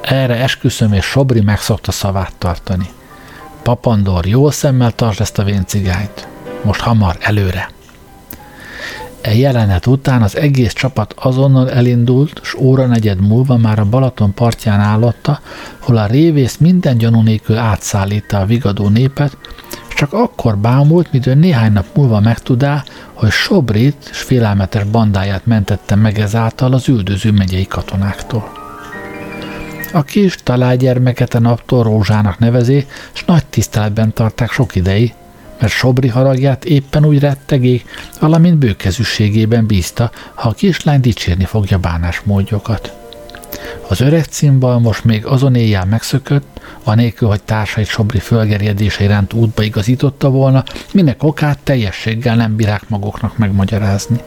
Erre 0.00 0.36
esküszöm, 0.36 0.92
és 0.92 1.04
Sobri 1.04 1.40
megszokta 1.40 1.92
szavát 1.92 2.32
tartani. 2.38 2.90
Papandor, 3.62 4.26
jó 4.26 4.50
szemmel 4.50 4.92
tartsd 4.92 5.20
ezt 5.20 5.38
a 5.38 5.44
véncigányt. 5.44 6.28
Most 6.62 6.80
hamar, 6.80 7.16
előre! 7.20 7.70
E 9.22 9.34
jelenet 9.34 9.86
után 9.86 10.22
az 10.22 10.36
egész 10.36 10.72
csapat 10.72 11.14
azonnal 11.16 11.70
elindult, 11.70 12.40
s 12.42 12.54
óra 12.54 12.86
negyed 12.86 13.20
múlva 13.20 13.56
már 13.56 13.78
a 13.78 13.84
Balaton 13.84 14.34
partján 14.34 14.80
állotta, 14.80 15.40
hol 15.80 15.96
a 15.96 16.06
révész 16.06 16.56
minden 16.56 16.98
gyanú 16.98 17.22
nélkül 17.22 17.56
átszállítta 17.56 18.38
a 18.38 18.46
vigadó 18.46 18.88
népet, 18.88 19.36
csak 20.02 20.12
akkor 20.12 20.58
bámult, 20.58 21.12
midő 21.12 21.34
néhány 21.34 21.72
nap 21.72 21.86
múlva 21.94 22.20
megtudá, 22.20 22.84
hogy 23.12 23.30
Sobrit 23.30 24.08
és 24.10 24.18
félelmetes 24.18 24.84
bandáját 24.84 25.46
mentette 25.46 25.94
meg 25.94 26.18
ezáltal 26.18 26.72
az 26.72 26.88
üldöző 26.88 27.30
megyei 27.30 27.66
katonáktól. 27.66 28.52
A 29.92 30.02
kis 30.02 30.36
találgyermeket 30.42 31.34
a 31.34 31.40
naptól 31.40 31.82
Rózsának 31.82 32.38
nevezi, 32.38 32.86
és 33.14 33.24
nagy 33.24 33.46
tiszteletben 33.46 34.12
tarták 34.12 34.50
sok 34.50 34.74
idei, 34.74 35.12
mert 35.60 35.72
Sobri 35.72 36.08
haragját 36.08 36.64
éppen 36.64 37.04
úgy 37.04 37.18
rettegék, 37.18 37.84
valamint 38.20 38.56
bőkezűségében 38.58 39.66
bízta, 39.66 40.10
ha 40.34 40.48
a 40.48 40.52
kislány 40.52 41.00
dicsérni 41.00 41.44
fogja 41.44 41.78
bánásmódjokat. 41.78 43.01
Az 43.88 44.00
öreg 44.00 44.24
cimbal 44.24 44.78
most 44.78 45.04
még 45.04 45.26
azon 45.26 45.54
éjjel 45.54 45.84
megszökött, 45.84 46.60
anélkül, 46.84 47.28
hogy 47.28 47.42
társait 47.42 47.86
Sobri 47.86 48.18
fölgerjedése 48.18 49.04
iránt 49.04 49.32
útba 49.32 49.62
igazította 49.62 50.30
volna, 50.30 50.64
minek 50.92 51.22
okát 51.22 51.58
teljességgel 51.58 52.36
nem 52.36 52.56
bírák 52.56 52.88
maguknak 52.88 53.38
megmagyarázni. 53.38 54.20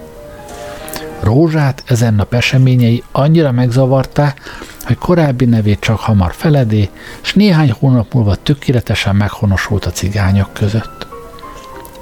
Rózsát 1.20 1.84
ezen 1.86 2.14
nap 2.14 2.34
eseményei 2.34 3.04
annyira 3.12 3.52
megzavarták, 3.52 4.42
hogy 4.86 4.98
korábbi 4.98 5.46
nevét 5.46 5.80
csak 5.80 6.00
hamar 6.00 6.34
feledé, 6.34 6.90
és 7.24 7.34
néhány 7.34 7.72
hónap 7.80 8.14
múlva 8.14 8.36
tökéletesen 8.36 9.16
meghonosult 9.16 9.86
a 9.86 9.92
cigányok 9.92 10.54
között. 10.54 11.15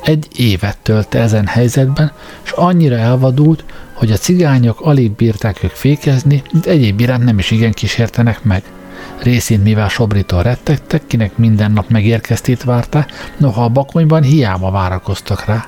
Egy 0.04 0.28
évet 0.36 0.78
tölte 0.78 1.20
ezen 1.20 1.48
helyzetben, 1.48 2.12
és 2.44 2.52
annyira 2.52 2.96
elvadult, 2.96 3.64
hogy 3.94 4.12
a 4.12 4.18
cigányok 4.18 4.82
alig 4.82 5.12
bírták 5.12 5.64
ők 5.64 5.72
fékezni, 5.72 6.44
de 6.64 6.70
egyéb 6.70 7.00
iránt 7.00 7.24
nem 7.24 7.40
is 7.40 7.52
igen 7.52 7.72
kísértenek 7.72 8.44
meg. 8.44 8.64
Részint 9.22 9.64
mivel 9.64 9.90
Sobritól 9.90 10.44
rettegtek, 10.44 11.08
kinek 11.08 11.38
minden 11.38 11.72
nap 11.72 11.90
megérkeztét 11.90 12.64
várta, 12.64 13.06
noha 13.38 13.64
a 13.64 13.70
bakonyban 13.70 14.24
hiába 14.24 14.72
várakoztak 14.72 15.46
rá. 15.46 15.68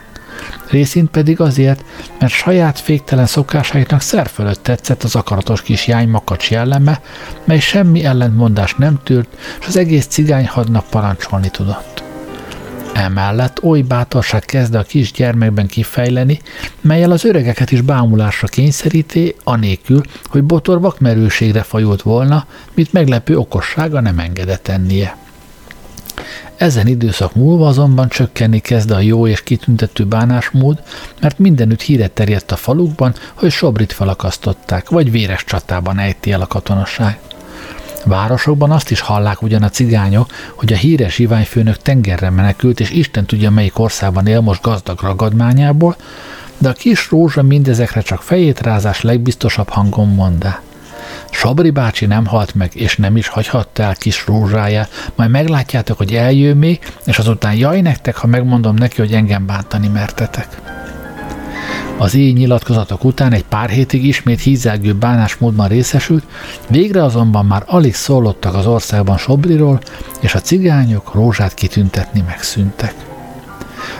Részint 0.69 1.09
pedig 1.09 1.39
azért, 1.39 1.83
mert 2.19 2.33
saját 2.33 2.79
féktelen 2.79 3.25
szokásaiknak 3.25 4.01
szer 4.01 4.27
fölött 4.27 4.63
tetszett 4.63 5.03
az 5.03 5.15
akaratos 5.15 5.61
kis 5.61 5.87
jány 5.87 6.09
makacs 6.09 6.51
jelleme, 6.51 7.01
mely 7.43 7.59
semmi 7.59 8.05
ellentmondást 8.05 8.77
nem 8.77 8.99
tűrt, 9.03 9.37
és 9.59 9.67
az 9.67 9.77
egész 9.77 10.05
cigány 10.05 10.47
hadnak 10.47 10.85
parancsolni 10.89 11.49
tudott. 11.49 12.04
Emellett 12.95 13.63
oly 13.63 13.81
bátorság 13.81 14.41
kezdte 14.41 14.79
a 14.79 14.83
kis 14.83 15.11
gyermekben 15.11 15.67
kifejleni, 15.67 16.39
melyel 16.81 17.11
az 17.11 17.25
öregeket 17.25 17.71
is 17.71 17.81
bámulásra 17.81 18.47
kényszeríti, 18.47 19.35
anélkül, 19.43 20.01
hogy 20.23 20.43
botor 20.43 20.81
vakmerőségre 20.81 21.63
fajult 21.63 22.01
volna, 22.01 22.45
mit 22.73 22.93
meglepő 22.93 23.37
okossága 23.37 23.99
nem 23.99 24.19
engedett 24.19 24.63
tennie. 24.63 25.17
Ezen 26.55 26.87
időszak 26.87 27.35
múlva 27.35 27.67
azonban 27.67 28.09
csökkenni 28.09 28.59
kezd 28.59 28.91
a 28.91 28.99
jó 28.99 29.27
és 29.27 29.43
kitüntető 29.43 30.05
bánásmód, 30.05 30.83
mert 31.21 31.39
mindenütt 31.39 31.81
híret 31.81 32.11
terjedt 32.11 32.51
a 32.51 32.55
falukban, 32.55 33.13
hogy 33.33 33.51
Sobrit 33.51 33.91
felakasztották, 33.91 34.89
vagy 34.89 35.11
véres 35.11 35.43
csatában 35.43 35.99
ejti 35.99 36.31
el 36.31 36.41
a 36.41 36.47
katonaság. 36.47 37.19
Városokban 38.05 38.71
azt 38.71 38.91
is 38.91 38.99
hallák 38.99 39.41
ugyan 39.41 39.63
a 39.63 39.69
cigányok, 39.69 40.31
hogy 40.55 40.73
a 40.73 40.75
híres 40.75 41.19
iványfőnök 41.19 41.77
tengerre 41.77 42.29
menekült, 42.29 42.79
és 42.79 42.89
Isten 42.89 43.25
tudja 43.25 43.51
melyik 43.51 43.79
országban 43.79 44.27
él 44.27 44.41
most 44.41 44.61
gazdag 44.61 45.01
ragadmányából, 45.01 45.95
de 46.57 46.69
a 46.69 46.73
kis 46.73 47.09
rózsa 47.09 47.41
mindezekre 47.41 48.01
csak 48.01 48.21
fejét 48.21 48.61
rázás 48.61 49.01
legbiztosabb 49.01 49.69
hangon 49.69 50.07
mondá. 50.07 50.61
Sabri 51.31 51.69
bácsi 51.69 52.05
nem 52.05 52.25
halt 52.25 52.55
meg, 52.55 52.71
és 52.75 52.97
nem 52.97 53.17
is 53.17 53.27
hagyhatta 53.27 53.83
el 53.83 53.95
kis 53.95 54.25
rózsája, 54.27 54.87
majd 55.15 55.29
meglátjátok, 55.29 55.97
hogy 55.97 56.13
eljön 56.13 56.57
még, 56.57 56.79
és 57.05 57.17
azután 57.17 57.55
jaj 57.55 57.81
nektek, 57.81 58.15
ha 58.15 58.27
megmondom 58.27 58.75
neki, 58.75 59.01
hogy 59.01 59.13
engem 59.13 59.45
bántani 59.45 59.87
mertetek. 59.87 60.64
Az 61.97 62.13
így 62.13 62.37
nyilatkozatok 62.37 63.03
után 63.03 63.31
egy 63.31 63.45
pár 63.45 63.69
hétig 63.69 64.05
ismét 64.05 64.41
hízelgő 64.41 64.93
bánásmódban 64.93 65.67
részesült, 65.67 66.23
végre 66.69 67.03
azonban 67.03 67.45
már 67.45 67.63
alig 67.65 67.93
szólottak 67.93 68.55
az 68.55 68.65
országban 68.65 69.17
Sobriról, 69.17 69.79
és 70.19 70.35
a 70.35 70.39
cigányok 70.41 71.13
rózsát 71.13 71.53
kitüntetni 71.53 72.23
megszűntek. 72.27 72.93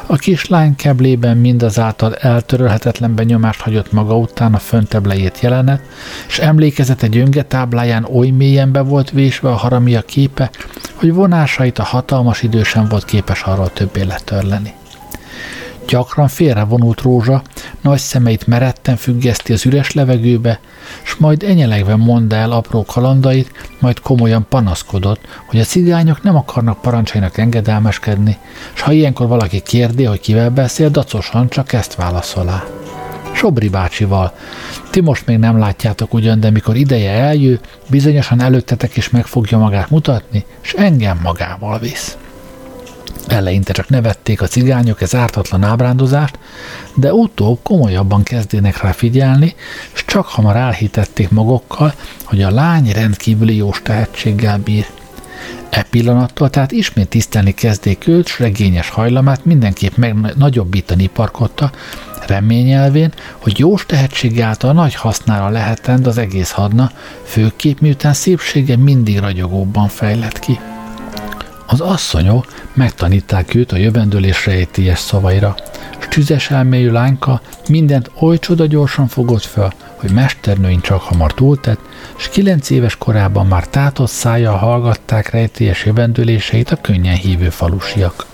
A 0.05 0.15
kislány 0.15 0.75
keblében 0.75 1.37
mindazáltal 1.37 2.15
eltörölhetetlen 2.15 3.15
benyomást 3.15 3.61
hagyott 3.61 3.91
maga 3.91 4.17
után 4.17 4.53
a 4.53 4.59
föntebb 4.59 5.05
lejét 5.05 5.39
jelenet, 5.39 5.81
és 6.27 6.39
emlékezete 6.39 7.07
gyönge 7.07 7.43
tábláján 7.43 8.07
oly 8.13 8.29
mélyen 8.29 8.71
be 8.71 8.81
volt 8.81 9.09
vésve 9.09 9.49
a 9.49 9.55
haramia 9.55 10.01
képe, 10.01 10.49
hogy 10.93 11.13
vonásait 11.13 11.79
a 11.79 11.83
hatalmas 11.83 12.41
idősen 12.41 12.87
volt 12.87 13.05
képes 13.05 13.41
arról 13.41 13.73
többé 13.73 14.03
letörleni. 14.03 14.73
Gyakran 15.87 16.27
félrevonult 16.27 17.01
rózsa, 17.01 17.41
nagy 17.81 17.99
szemeit 17.99 18.47
meretten 18.47 18.95
függeszti 18.95 19.53
az 19.53 19.65
üres 19.65 19.91
levegőbe, 19.91 20.59
s 21.03 21.15
majd 21.15 21.43
enyelegve 21.43 21.95
mondta 21.95 22.35
el 22.35 22.51
apró 22.51 22.83
kalandait, 22.85 23.51
majd 23.79 23.99
komolyan 23.99 24.45
panaszkodott, 24.49 25.21
hogy 25.47 25.59
a 25.59 25.63
cigányok 25.63 26.23
nem 26.23 26.35
akarnak 26.35 26.81
parancsainak 26.81 27.37
engedelmeskedni, 27.37 28.37
s 28.73 28.81
ha 28.81 28.91
ilyenkor 28.91 29.27
valaki 29.27 29.61
kérdi, 29.61 30.03
hogy 30.03 30.19
kivel 30.19 30.49
beszél, 30.49 30.89
dacosan 30.89 31.49
csak 31.49 31.73
ezt 31.73 31.95
válaszolá. 31.95 32.63
Sobri 33.33 33.69
bácsival. 33.69 34.33
Ti 34.89 35.01
most 35.01 35.25
még 35.25 35.37
nem 35.37 35.57
látjátok 35.57 36.13
ugyan, 36.13 36.39
de 36.39 36.49
mikor 36.49 36.75
ideje 36.75 37.11
eljő, 37.11 37.59
bizonyosan 37.89 38.41
előttetek 38.41 38.97
is 38.97 39.09
meg 39.09 39.25
fogja 39.25 39.57
magát 39.57 39.89
mutatni, 39.89 40.45
és 40.61 40.73
engem 40.73 41.19
magával 41.23 41.79
visz. 41.79 42.17
Eleinte 43.27 43.73
csak 43.73 43.89
nevették 43.89 44.41
a 44.41 44.47
cigányok 44.47 45.01
ez 45.01 45.15
ártatlan 45.15 45.63
ábrándozást, 45.63 46.39
de 46.95 47.13
utóbb 47.13 47.59
komolyabban 47.63 48.23
kezdének 48.23 48.81
rá 48.81 48.91
figyelni, 48.91 49.55
és 49.93 50.05
csak 50.05 50.25
hamar 50.25 50.55
elhitették 50.55 51.29
magukkal, 51.29 51.93
hogy 52.23 52.41
a 52.41 52.51
lány 52.51 52.91
rendkívüli 52.91 53.55
jós 53.55 53.81
tehetséggel 53.83 54.57
bír. 54.57 54.85
E 55.69 55.83
pillanattól 55.89 56.49
tehát 56.49 56.71
ismét 56.71 57.07
tisztelni 57.07 57.53
kezdték 57.53 58.07
őt, 58.07 58.27
s 58.27 58.39
regényes 58.39 58.89
hajlamát 58.89 59.45
mindenképp 59.45 59.95
meg 59.95 60.15
nagyobbítani 60.35 61.07
parkotta, 61.07 61.71
reményelvén, 62.27 63.13
hogy 63.37 63.59
jós 63.59 63.85
tehetség 63.85 64.41
által 64.41 64.73
nagy 64.73 64.95
hasznára 64.95 65.49
lehetend 65.49 66.07
az 66.07 66.17
egész 66.17 66.51
hadna, 66.51 66.91
főképp 67.23 67.79
miután 67.79 68.13
szépsége 68.13 68.77
mindig 68.77 69.19
ragyogóbban 69.19 69.87
fejlett 69.87 70.39
ki. 70.39 70.59
Az 71.65 71.81
asszonyok 71.81 72.45
megtanítták 72.73 73.55
őt 73.55 73.71
a 73.71 73.77
jövendőlés 73.77 74.45
rejtélyes 74.45 74.99
szavaira, 74.99 75.55
s 75.99 76.07
tüzes 76.07 76.51
elmélyű 76.51 76.91
lányka 76.91 77.41
mindent 77.69 78.11
oly 78.19 78.39
csoda 78.39 78.65
gyorsan 78.65 79.07
fogott 79.07 79.43
fel, 79.43 79.73
hogy 79.95 80.11
mesternőink 80.11 80.81
csak 80.81 81.01
hamar 81.01 81.33
túltett, 81.33 81.79
s 82.15 82.29
kilenc 82.29 82.69
éves 82.69 82.95
korában 82.97 83.47
már 83.47 83.67
tátott 83.67 84.09
szájjal 84.09 84.57
hallgatták 84.57 85.29
rejtélyes 85.29 85.85
jövendőléseit 85.85 86.71
a 86.71 86.81
könnyen 86.81 87.15
hívő 87.15 87.49
falusiak. 87.49 88.25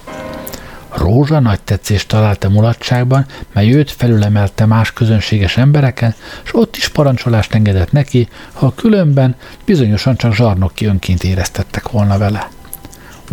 Rózsa 0.95 1.39
nagy 1.39 1.61
tetszést 1.61 2.07
találta 2.07 2.49
mulatságban, 2.49 3.25
mely 3.53 3.73
őt 3.73 3.91
felülemelte 3.91 4.65
más 4.65 4.93
közönséges 4.93 5.57
embereken, 5.57 6.15
és 6.43 6.55
ott 6.55 6.75
is 6.75 6.87
parancsolást 6.87 7.53
engedett 7.53 7.91
neki, 7.91 8.27
ha 8.53 8.73
különben 8.75 9.35
bizonyosan 9.65 10.15
csak 10.15 10.33
zsarnoki 10.33 10.85
önként 10.85 11.23
éreztettek 11.23 11.89
volna 11.89 12.17
vele. 12.17 12.49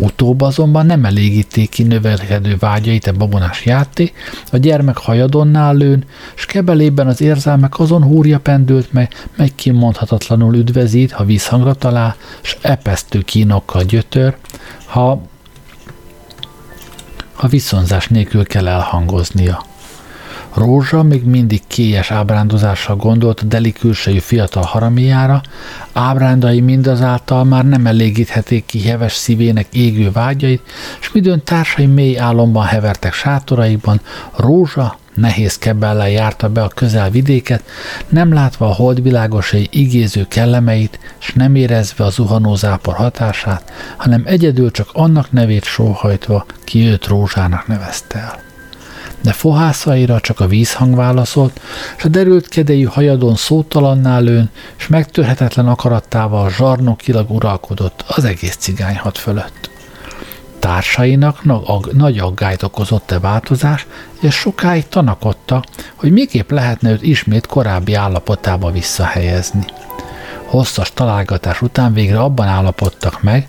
Utóbb 0.01 0.41
azonban 0.41 0.85
nem 0.85 1.05
elégíték 1.05 1.69
ki 1.69 1.83
növelkedő 1.83 2.57
vágyait 2.59 3.07
a 3.07 3.11
babonás 3.11 3.65
játék, 3.65 4.13
a 4.51 4.57
gyermek 4.57 4.97
hajadonnál 4.97 5.75
lőn, 5.75 6.03
s 6.35 6.45
kebelében 6.45 7.07
az 7.07 7.21
érzelmek 7.21 7.79
azon 7.79 8.03
húrja 8.03 8.39
pendült 8.39 8.93
meg, 8.93 9.13
mely 9.35 9.51
kimondhatatlanul 9.55 10.55
üdvezít, 10.55 11.11
ha 11.11 11.23
vízhangra 11.23 11.73
talál, 11.73 12.15
s 12.41 12.57
epesztő 12.61 13.21
kínokkal 13.21 13.83
gyötör, 13.83 14.35
ha 14.85 15.21
a 17.35 17.47
viszonzás 17.47 18.07
nélkül 18.07 18.45
kell 18.45 18.67
elhangoznia. 18.67 19.65
Rózsa 20.53 21.03
még 21.03 21.23
mindig 21.23 21.61
kélyes 21.67 22.11
ábrándozással 22.11 22.95
gondolt 22.95 23.39
a 23.39 23.45
deli 23.45 23.71
külsejű 23.71 24.19
fiatal 24.19 24.63
haramiára, 24.63 25.41
ábrándai 25.93 26.61
mindazáltal 26.61 27.43
már 27.43 27.65
nem 27.65 27.85
elégíthetik 27.85 28.65
ki 28.65 28.81
heves 28.81 29.13
szívének 29.13 29.67
égő 29.71 30.11
vágyait, 30.11 30.61
és 30.99 31.11
midőn 31.11 31.43
társai 31.43 31.85
mély 31.85 32.19
álomban 32.19 32.65
hevertek 32.65 33.13
sátoraikban, 33.13 34.01
Rózsa 34.35 34.97
nehéz 35.13 35.57
kebellel 35.57 36.09
járta 36.09 36.49
be 36.49 36.63
a 36.63 36.67
közel 36.67 37.09
vidéket, 37.09 37.63
nem 38.07 38.33
látva 38.33 38.69
a 38.69 38.73
holdvilágosai 38.73 39.67
igéző 39.71 40.25
kellemeit, 40.27 40.99
s 41.17 41.33
nem 41.33 41.55
érezve 41.55 42.05
a 42.05 42.09
zuhanó 42.09 42.55
zápor 42.55 42.93
hatását, 42.93 43.71
hanem 43.97 44.21
egyedül 44.25 44.71
csak 44.71 44.89
annak 44.93 45.31
nevét 45.31 45.63
sóhajtva, 45.63 46.45
ki 46.63 46.87
őt 46.87 47.07
rózsának 47.07 47.67
nevezte 47.67 48.19
el 48.19 48.47
de 49.21 49.31
fohászaira 49.31 50.19
csak 50.19 50.39
a 50.39 50.47
vízhang 50.47 50.95
válaszolt, 50.95 51.61
és 51.97 52.03
a 52.03 52.07
derült 52.07 52.47
kedejű 52.47 52.83
hajadon 52.83 53.35
szótalannál 53.35 54.21
lőn, 54.21 54.49
és 54.77 54.87
megtörhetetlen 54.87 55.67
akarattával 55.67 56.49
zsarnokilag 56.49 57.31
uralkodott 57.31 58.03
az 58.07 58.23
egész 58.23 58.55
cigányhat 58.55 59.17
fölött. 59.17 59.69
Társainak 60.59 61.43
nagy 61.93 62.17
aggályt 62.17 62.63
okozott 62.63 63.11
e 63.11 63.19
változás, 63.19 63.87
és 64.21 64.35
sokáig 64.35 64.87
tanakodta, 64.87 65.63
hogy 65.95 66.11
miképp 66.11 66.51
lehetne 66.51 66.91
őt 66.91 67.03
ismét 67.03 67.45
korábbi 67.45 67.93
állapotába 67.93 68.71
visszahelyezni. 68.71 69.65
Hosszas 70.45 70.93
találgatás 70.93 71.61
után 71.61 71.93
végre 71.93 72.19
abban 72.19 72.47
állapodtak 72.47 73.21
meg, 73.21 73.47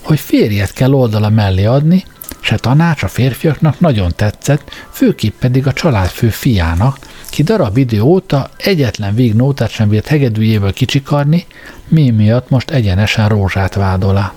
hogy 0.00 0.20
férjet 0.20 0.72
kell 0.72 0.92
oldala 0.92 1.28
mellé 1.28 1.64
adni, 1.64 2.04
Se 2.44 2.56
tanács 2.56 3.02
a 3.02 3.08
férfiaknak 3.08 3.80
nagyon 3.80 4.12
tetszett, 4.16 4.70
főképp 4.90 5.38
pedig 5.38 5.66
a 5.66 5.72
családfő 5.72 6.28
fiának, 6.28 6.98
ki 7.30 7.42
darab 7.42 7.76
idő 7.76 8.00
óta 8.00 8.50
egyetlen 8.56 9.14
vígnótát 9.14 9.70
sem 9.70 9.88
bírt 9.88 10.06
hegedűjéből 10.06 10.72
kicsikarni, 10.72 11.46
mi 11.88 12.10
miatt 12.10 12.48
most 12.48 12.70
egyenesen 12.70 13.28
rózsát 13.28 13.74
vádolá. 13.74 14.32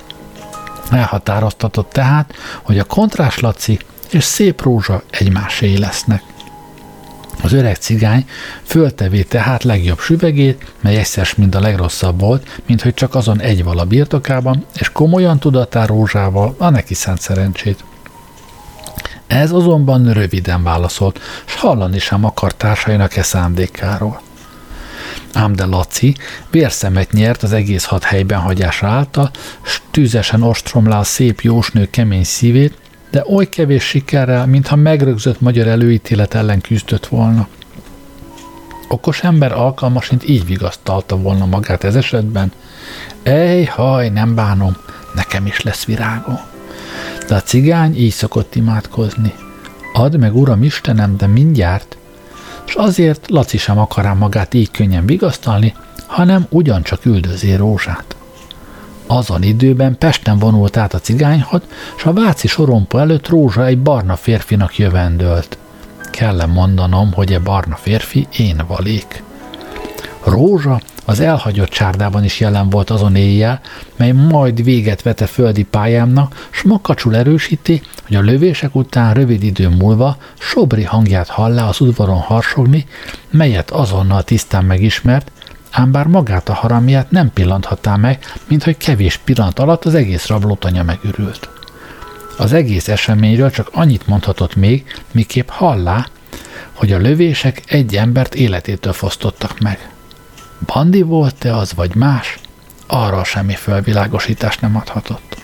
Elhatároztatott 0.91 1.89
tehát, 1.91 2.33
hogy 2.61 2.79
a 2.79 2.83
kontrás 2.83 3.39
Laci 3.39 3.79
és 4.11 4.23
szép 4.23 4.61
rózsa 4.61 5.03
egymásé 5.09 5.75
lesznek. 5.75 6.21
Az 7.41 7.53
öreg 7.53 7.75
cigány 7.75 8.25
föltevé 8.63 9.21
tehát 9.21 9.63
legjobb 9.63 9.99
süvegét, 9.99 10.65
mely 10.81 10.97
egyszer 10.97 11.27
mind 11.37 11.55
a 11.55 11.59
legrosszabb 11.59 12.19
volt, 12.19 12.61
mint 12.65 12.81
hogy 12.81 12.93
csak 12.93 13.15
azon 13.15 13.41
egy 13.41 13.63
vala 13.63 13.85
birtokában, 13.85 14.65
és 14.79 14.89
komolyan 14.89 15.39
tudatá 15.39 15.85
rózsával 15.85 16.55
a 16.57 16.69
neki 16.69 16.93
szent 16.93 17.21
szerencsét. 17.21 17.83
Ez 19.27 19.51
azonban 19.51 20.13
röviden 20.13 20.63
válaszolt, 20.63 21.19
s 21.45 21.55
hallani 21.55 21.99
sem 21.99 22.25
akart 22.25 22.55
társainak 22.55 23.15
e 23.15 23.23
szándékáról. 23.23 24.21
Ám 25.33 25.53
de 25.53 25.65
Laci 25.65 26.15
vérszemet 26.51 27.11
nyert 27.11 27.43
az 27.43 27.53
egész 27.53 27.83
hat 27.83 28.03
helyben 28.03 28.39
hagyása 28.39 28.87
által, 28.87 29.31
s 29.63 29.81
tűzesen 29.91 30.41
ostromlá 30.41 30.99
a 30.99 31.03
szép 31.03 31.41
jósnő 31.41 31.89
kemény 31.89 32.23
szívét, 32.23 32.77
de 33.11 33.23
oly 33.27 33.49
kevés 33.49 33.83
sikerrel, 33.83 34.45
mintha 34.45 34.75
megrögzött 34.75 35.41
magyar 35.41 35.67
előítélet 35.67 36.33
ellen 36.33 36.61
küzdött 36.61 37.07
volna. 37.07 37.47
Okos 38.87 39.23
ember 39.23 39.51
alkalmasint 39.51 40.29
így 40.29 40.45
vigasztalta 40.45 41.17
volna 41.17 41.45
magát 41.45 41.83
ez 41.83 41.95
esetben. 41.95 42.51
Ej, 43.23 43.63
haj, 43.63 44.09
nem 44.09 44.35
bánom, 44.35 44.77
nekem 45.13 45.45
is 45.45 45.61
lesz 45.61 45.85
virágom. 45.85 46.54
De 47.27 47.35
a 47.35 47.41
cigány 47.41 47.97
így 47.97 48.11
szokott 48.11 48.55
imádkozni. 48.55 49.33
Add 49.93 50.17
meg, 50.17 50.35
Uram 50.35 50.63
Istenem, 50.63 51.17
de 51.17 51.27
mindjárt. 51.27 51.97
És 52.67 52.73
azért 52.73 53.29
Laci 53.29 53.57
sem 53.57 53.79
akará 53.79 54.13
magát 54.13 54.53
így 54.53 54.71
könnyen 54.71 55.05
vigasztalni, 55.05 55.73
hanem 56.05 56.45
ugyancsak 56.49 57.05
üldözi 57.05 57.55
rózsát. 57.55 58.15
Azon 59.07 59.43
időben 59.43 59.97
Pesten 59.97 60.39
vonult 60.39 60.77
át 60.77 60.93
a 60.93 60.99
cigányhad, 60.99 61.61
s 61.97 62.05
a 62.05 62.13
Váci 62.13 62.47
sorompa 62.47 62.99
előtt 62.99 63.27
Rózsa 63.27 63.65
egy 63.65 63.79
barna 63.81 64.15
férfinak 64.15 64.77
jövendölt. 64.77 65.57
Kell 66.11 66.45
mondanom, 66.45 67.13
hogy 67.13 67.33
e 67.33 67.39
barna 67.39 67.75
férfi 67.75 68.27
én 68.37 68.63
valék. 68.67 69.23
Rózsa 70.23 70.81
az 71.05 71.19
elhagyott 71.19 71.69
csárdában 71.69 72.23
is 72.23 72.39
jelen 72.39 72.69
volt 72.69 72.89
azon 72.89 73.15
éjjel, 73.15 73.61
mely 73.95 74.11
majd 74.11 74.63
véget 74.63 75.01
vete 75.01 75.25
földi 75.25 75.63
pályámnak, 75.63 76.47
s 76.49 76.61
makacsul 76.61 77.15
erősíti, 77.15 77.81
hogy 78.05 78.15
a 78.15 78.21
lövések 78.21 78.75
után 78.75 79.13
rövid 79.13 79.43
idő 79.43 79.69
múlva 79.69 80.17
Sobri 80.39 80.83
hangját 80.83 81.27
hallá 81.27 81.67
az 81.67 81.79
udvaron 81.79 82.19
harsogni, 82.19 82.85
melyet 83.29 83.71
azonnal 83.71 84.23
tisztán 84.23 84.65
megismert, 84.65 85.31
ám 85.71 85.91
bár 85.91 86.07
magát 86.07 86.49
a 86.49 86.53
haramját 86.53 87.11
nem 87.11 87.31
pillanthatá 87.33 87.95
meg, 87.95 88.19
mint 88.47 88.63
hogy 88.63 88.77
kevés 88.77 89.17
pillanat 89.17 89.59
alatt 89.59 89.85
az 89.85 89.95
egész 89.95 90.27
rablótanya 90.27 90.83
megürült. 90.83 91.49
Az 92.37 92.53
egész 92.53 92.87
eseményről 92.87 93.51
csak 93.51 93.69
annyit 93.73 94.07
mondhatott 94.07 94.55
még, 94.55 94.85
miképp 95.11 95.49
hallá, 95.49 96.07
hogy 96.73 96.91
a 96.91 96.97
lövések 96.97 97.61
egy 97.65 97.95
embert 97.95 98.35
életétől 98.35 98.93
fosztottak 98.93 99.59
meg. 99.59 99.89
Bandi 100.65 101.01
volt-e 101.01 101.55
az, 101.55 101.73
vagy 101.73 101.95
más? 101.95 102.39
Arra 102.87 103.23
semmi 103.23 103.53
felvilágosítást 103.53 104.61
nem 104.61 104.75
adhatott. 104.75 105.43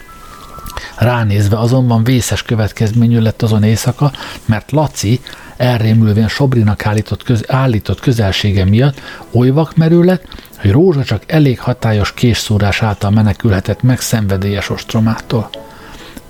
Ránézve 0.98 1.60
azonban 1.60 2.04
vészes 2.04 2.44
következményű 2.44 3.20
lett 3.20 3.42
azon 3.42 3.64
éjszaka, 3.64 4.12
mert 4.46 4.72
Laci 4.72 5.22
elrémülvén 5.58 6.28
Sobrinak 6.28 6.86
állított, 6.86 7.24
köz, 7.24 7.44
állított 7.48 8.00
közelsége 8.00 8.66
miatt 8.66 9.02
oly 9.32 9.50
vakmerő 9.50 10.04
lett, 10.04 10.28
hogy 10.58 10.72
Rózsa 10.72 11.04
csak 11.04 11.24
elég 11.28 11.60
hatályos 11.60 12.14
késszúrás 12.14 12.82
által 12.82 13.10
menekülhetett 13.10 13.82
meg 13.82 14.00
szenvedélyes 14.00 14.70
ostromától. 14.70 15.50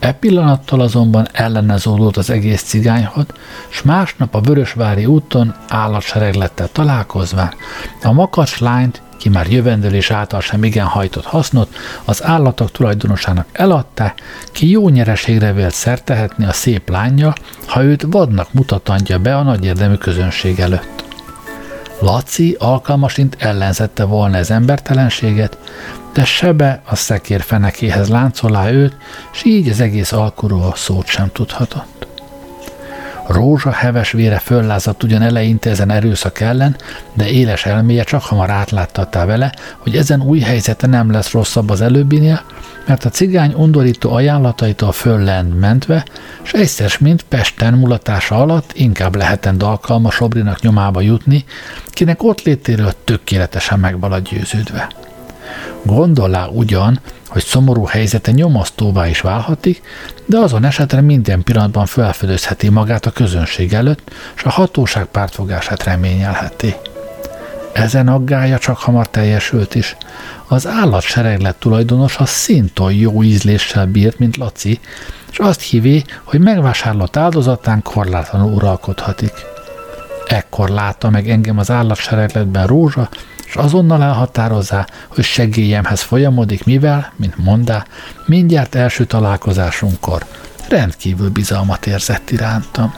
E 0.02 0.12
pillanattal 0.12 0.80
azonban 0.80 1.28
ellenezódott 1.32 2.18
az 2.18 2.30
egész 2.30 2.62
cigányhad, 2.62 3.26
s 3.70 3.82
másnap 3.82 4.36
a 4.36 4.42
Vörösvári 4.42 5.06
úton 5.06 5.56
állatsereglettel 5.68 6.70
találkozva 6.72 7.54
a 8.04 8.12
makacs 8.12 8.60
lányt, 8.60 9.02
ki 9.18 9.30
már 9.30 9.48
jövendőlés 9.48 10.12
által 10.12 10.42
sem 10.42 10.64
igen 10.64 10.86
hajtott 10.86 11.26
hasznot, 11.26 11.76
az 12.06 12.24
állatok 12.24 12.72
tulajdonosának 12.72 13.48
eladta, 13.52 14.14
ki 14.52 14.70
jó 14.70 14.90
nyereségre 14.90 15.54
vélt 15.54 15.74
szertehetni 15.74 16.46
a 16.46 16.54
szép 16.54 16.90
lánya, 16.90 17.34
ha 17.68 17.84
őt 17.84 18.06
vadnak 18.10 18.54
mutatandja 18.54 19.20
be 19.20 19.38
a 19.38 19.44
nagy 19.44 19.66
érdemű 19.66 19.96
közönség 19.96 20.60
előtt. 20.60 21.11
Laci 22.02 22.56
alkalmasint 22.60 23.36
ellenzette 23.40 24.04
volna 24.04 24.38
az 24.38 24.52
embertelenséget, 24.52 25.58
de 26.14 26.26
sebe 26.26 26.82
a 26.86 26.96
szekér 26.96 27.42
fenekéhez 27.42 28.10
láncolá 28.10 28.72
őt, 28.72 28.98
s 29.32 29.44
így 29.44 29.70
az 29.70 29.80
egész 29.80 30.12
alkuról 30.12 30.74
szót 30.76 31.08
sem 31.08 31.30
tudhatott. 31.32 32.11
Rózsa 33.28 33.72
heves 33.72 34.12
vére 34.12 34.38
föllázadt 34.38 35.04
ugyan 35.04 35.22
eleinte 35.22 35.70
ezen 35.70 35.92
erőszak 35.92 36.40
ellen, 36.40 36.76
de 37.14 37.30
éles 37.30 37.66
elméje 37.66 38.04
csak 38.04 38.24
hamar 38.24 38.50
átláttatta 38.50 39.26
vele, 39.26 39.54
hogy 39.78 39.96
ezen 39.96 40.22
új 40.22 40.40
helyzete 40.40 40.88
nem 40.88 41.12
lesz 41.12 41.32
rosszabb 41.32 41.70
az 41.70 41.82
előbbinél, 41.82 42.42
mert 42.88 43.06
a 43.06 43.10
cigány 43.10 43.54
undorító 43.54 44.14
ajánlataitól 44.14 44.92
föllend 44.92 45.56
mentve, 45.56 46.06
s 46.42 46.54
egyszer 46.54 46.92
mint 47.00 47.24
Pesten 47.24 47.74
mulatása 47.74 48.36
alatt 48.36 48.72
inkább 48.74 49.16
lehetend 49.16 49.64
alkalmas 49.64 50.20
Obrinak 50.20 50.62
nyomába 50.62 51.02
jutni, 51.02 51.46
kinek 51.90 52.24
ott 52.24 52.42
létéről 52.42 52.94
tökéletesen 53.04 53.80
megbalad 53.80 54.28
győződve. 54.30 54.88
Gondolá 55.84 56.46
ugyan, 56.46 57.00
hogy 57.32 57.44
szomorú 57.44 57.86
helyzete 57.86 58.32
nyomasztóvá 58.32 59.08
is 59.08 59.22
válhatik, 59.22 59.82
de 60.26 60.38
azon 60.38 60.64
esetre 60.64 61.02
minden 61.02 61.44
pillanatban 61.44 61.86
felfedezheti 61.86 62.70
magát 62.70 63.06
a 63.06 63.12
közönség 63.12 63.74
előtt, 63.74 64.12
és 64.36 64.44
a 64.44 64.50
hatóság 64.50 65.06
pártfogását 65.06 65.84
reményelheti. 65.84 66.76
Ezen 67.74 68.08
aggája 68.08 68.58
csak 68.58 68.78
hamar 68.78 69.10
teljesült 69.10 69.76
is. 69.76 69.96
Az 70.48 70.68
állatsereglet 70.68 71.56
tulajdonosa 71.56 72.26
szintén 72.26 72.92
jó 72.92 73.24
ízléssel 73.24 73.86
bírt, 73.86 74.20
mint 74.20 74.38
Laci, 74.38 74.80
és 75.32 75.40
azt 75.40 75.62
hívé, 75.62 76.04
hogy 76.24 76.40
megvásárlott 76.40 77.18
áldozatán 77.18 77.82
korlátlanul 77.82 78.54
uralkodhatik. 78.54 79.34
Ekkor 80.28 80.70
látta 80.70 81.10
meg 81.10 81.30
engem 81.30 81.58
az 81.58 81.72
állatseregletben 81.72 82.68
Rózsa, 82.68 83.10
és 83.52 83.58
azonnal 83.58 84.04
elhatározzá, 84.04 84.86
hogy 85.08 85.24
segélyemhez 85.24 86.02
folyamodik, 86.02 86.64
mivel, 86.64 87.14
mint 87.16 87.38
mondá, 87.38 87.86
mindjárt 88.26 88.76
első 88.76 89.06
találkozásunkkor 89.06 90.26
rendkívül 90.70 91.30
bizalmat 91.30 91.86
érzett 91.86 92.30
irántam. 92.30 92.94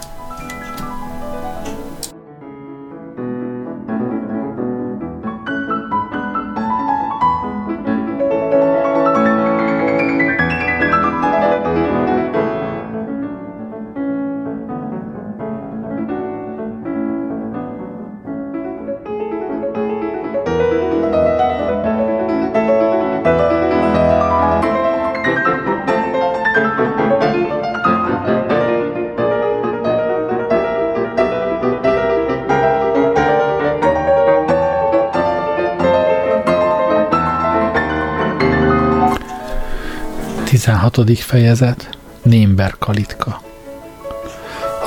16. 40.93 41.19
fejezet 41.19 41.97
Némber 42.23 42.75
Kalitka 42.79 43.41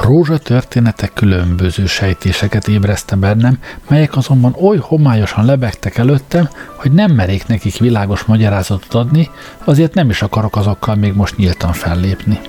Rózsa 0.02 0.38
története 0.38 1.10
különböző 1.14 1.86
sejtéseket 1.86 2.68
ébreszte 2.68 3.16
bennem, 3.16 3.58
melyek 3.88 4.16
azonban 4.16 4.54
oly 4.60 4.76
homályosan 4.76 5.44
lebegtek 5.44 5.96
előttem, 5.96 6.48
hogy 6.76 6.92
nem 6.92 7.12
merék 7.12 7.46
nekik 7.46 7.78
világos 7.78 8.24
magyarázatot 8.24 8.94
adni, 8.94 9.30
azért 9.64 9.94
nem 9.94 10.10
is 10.10 10.22
akarok 10.22 10.56
azokkal 10.56 10.94
még 10.94 11.14
most 11.14 11.36
nyíltan 11.36 11.72
fellépni. 11.72 12.40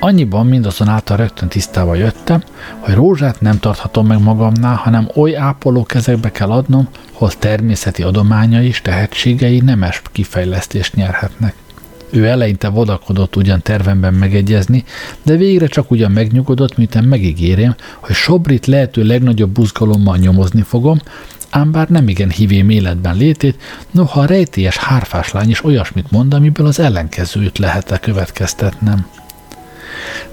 Annyiban 0.00 0.46
mindazonáltal 0.46 1.16
rögtön 1.16 1.48
tisztába 1.48 1.94
jöttem, 1.94 2.42
hogy 2.78 2.94
rózsát 2.94 3.40
nem 3.40 3.58
tarthatom 3.58 4.06
meg 4.06 4.22
magamnál, 4.22 4.74
hanem 4.74 5.10
oly 5.14 5.36
ápoló 5.36 5.84
kezekbe 5.84 6.30
kell 6.30 6.50
adnom, 6.50 6.88
hol 7.12 7.30
természeti 7.30 8.02
adományai 8.02 8.66
és 8.66 8.82
tehetségei 8.82 9.60
nemes 9.60 10.02
kifejlesztést 10.12 10.94
nyerhetnek. 10.94 11.54
Ő 12.10 12.26
eleinte 12.26 12.68
vodakodott 12.68 13.36
ugyan 13.36 13.62
tervemben 13.62 14.14
megegyezni, 14.14 14.84
de 15.22 15.36
végre 15.36 15.66
csak 15.66 15.90
ugyan 15.90 16.10
megnyugodott, 16.10 16.76
miután 16.76 17.04
megígérem, 17.04 17.74
hogy 18.00 18.14
Sobrit 18.14 18.66
lehető 18.66 19.02
legnagyobb 19.02 19.50
buzgalommal 19.50 20.16
nyomozni 20.16 20.62
fogom, 20.62 21.00
ám 21.50 21.72
bár 21.72 21.88
nem 21.88 22.08
igen 22.08 22.30
hívém 22.30 22.70
életben 22.70 23.16
létét, 23.16 23.60
noha 23.90 24.20
a 24.20 24.26
rejtélyes 24.26 24.76
hárfás 24.76 25.32
lány 25.32 25.50
is 25.50 25.64
olyasmit 25.64 26.10
mond, 26.10 26.34
amiből 26.34 26.66
az 26.66 26.78
ellenkezőt 26.78 27.58
lehet-e 27.58 27.98
következtetnem. 27.98 29.06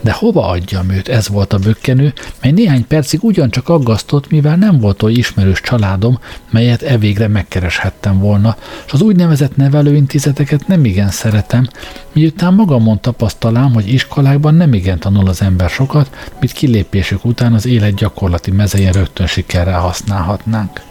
De 0.05 0.11
hova 0.11 0.47
adjam 0.47 0.89
őt, 0.89 1.07
ez 1.07 1.27
volt 1.27 1.53
a 1.53 1.57
bökkenő, 1.57 2.13
mely 2.41 2.51
néhány 2.51 2.87
percig 2.87 3.23
ugyancsak 3.23 3.69
aggasztott, 3.69 4.29
mivel 4.29 4.55
nem 4.55 4.79
volt 4.79 5.03
oly 5.03 5.13
ismerős 5.13 5.61
családom, 5.61 6.19
melyet 6.49 6.81
evégre 6.81 7.27
megkereshettem 7.27 8.19
volna, 8.19 8.57
és 8.85 8.93
az 8.93 9.01
úgynevezett 9.01 9.55
nevelőintézeteket 9.55 10.67
nem 10.67 10.85
igen 10.85 11.09
szeretem, 11.09 11.67
miután 12.11 12.53
magamon 12.53 13.01
tapasztalám, 13.01 13.73
hogy 13.73 13.93
iskolákban 13.93 14.55
nem 14.55 14.73
igen 14.73 14.99
tanul 14.99 15.27
az 15.27 15.41
ember 15.41 15.69
sokat, 15.69 16.29
mit 16.39 16.51
kilépésük 16.51 17.25
után 17.25 17.53
az 17.53 17.65
élet 17.65 17.95
gyakorlati 17.95 18.51
mezején 18.51 18.91
rögtön 18.91 19.27
sikerrel 19.27 19.79
használhatnánk. 19.79 20.81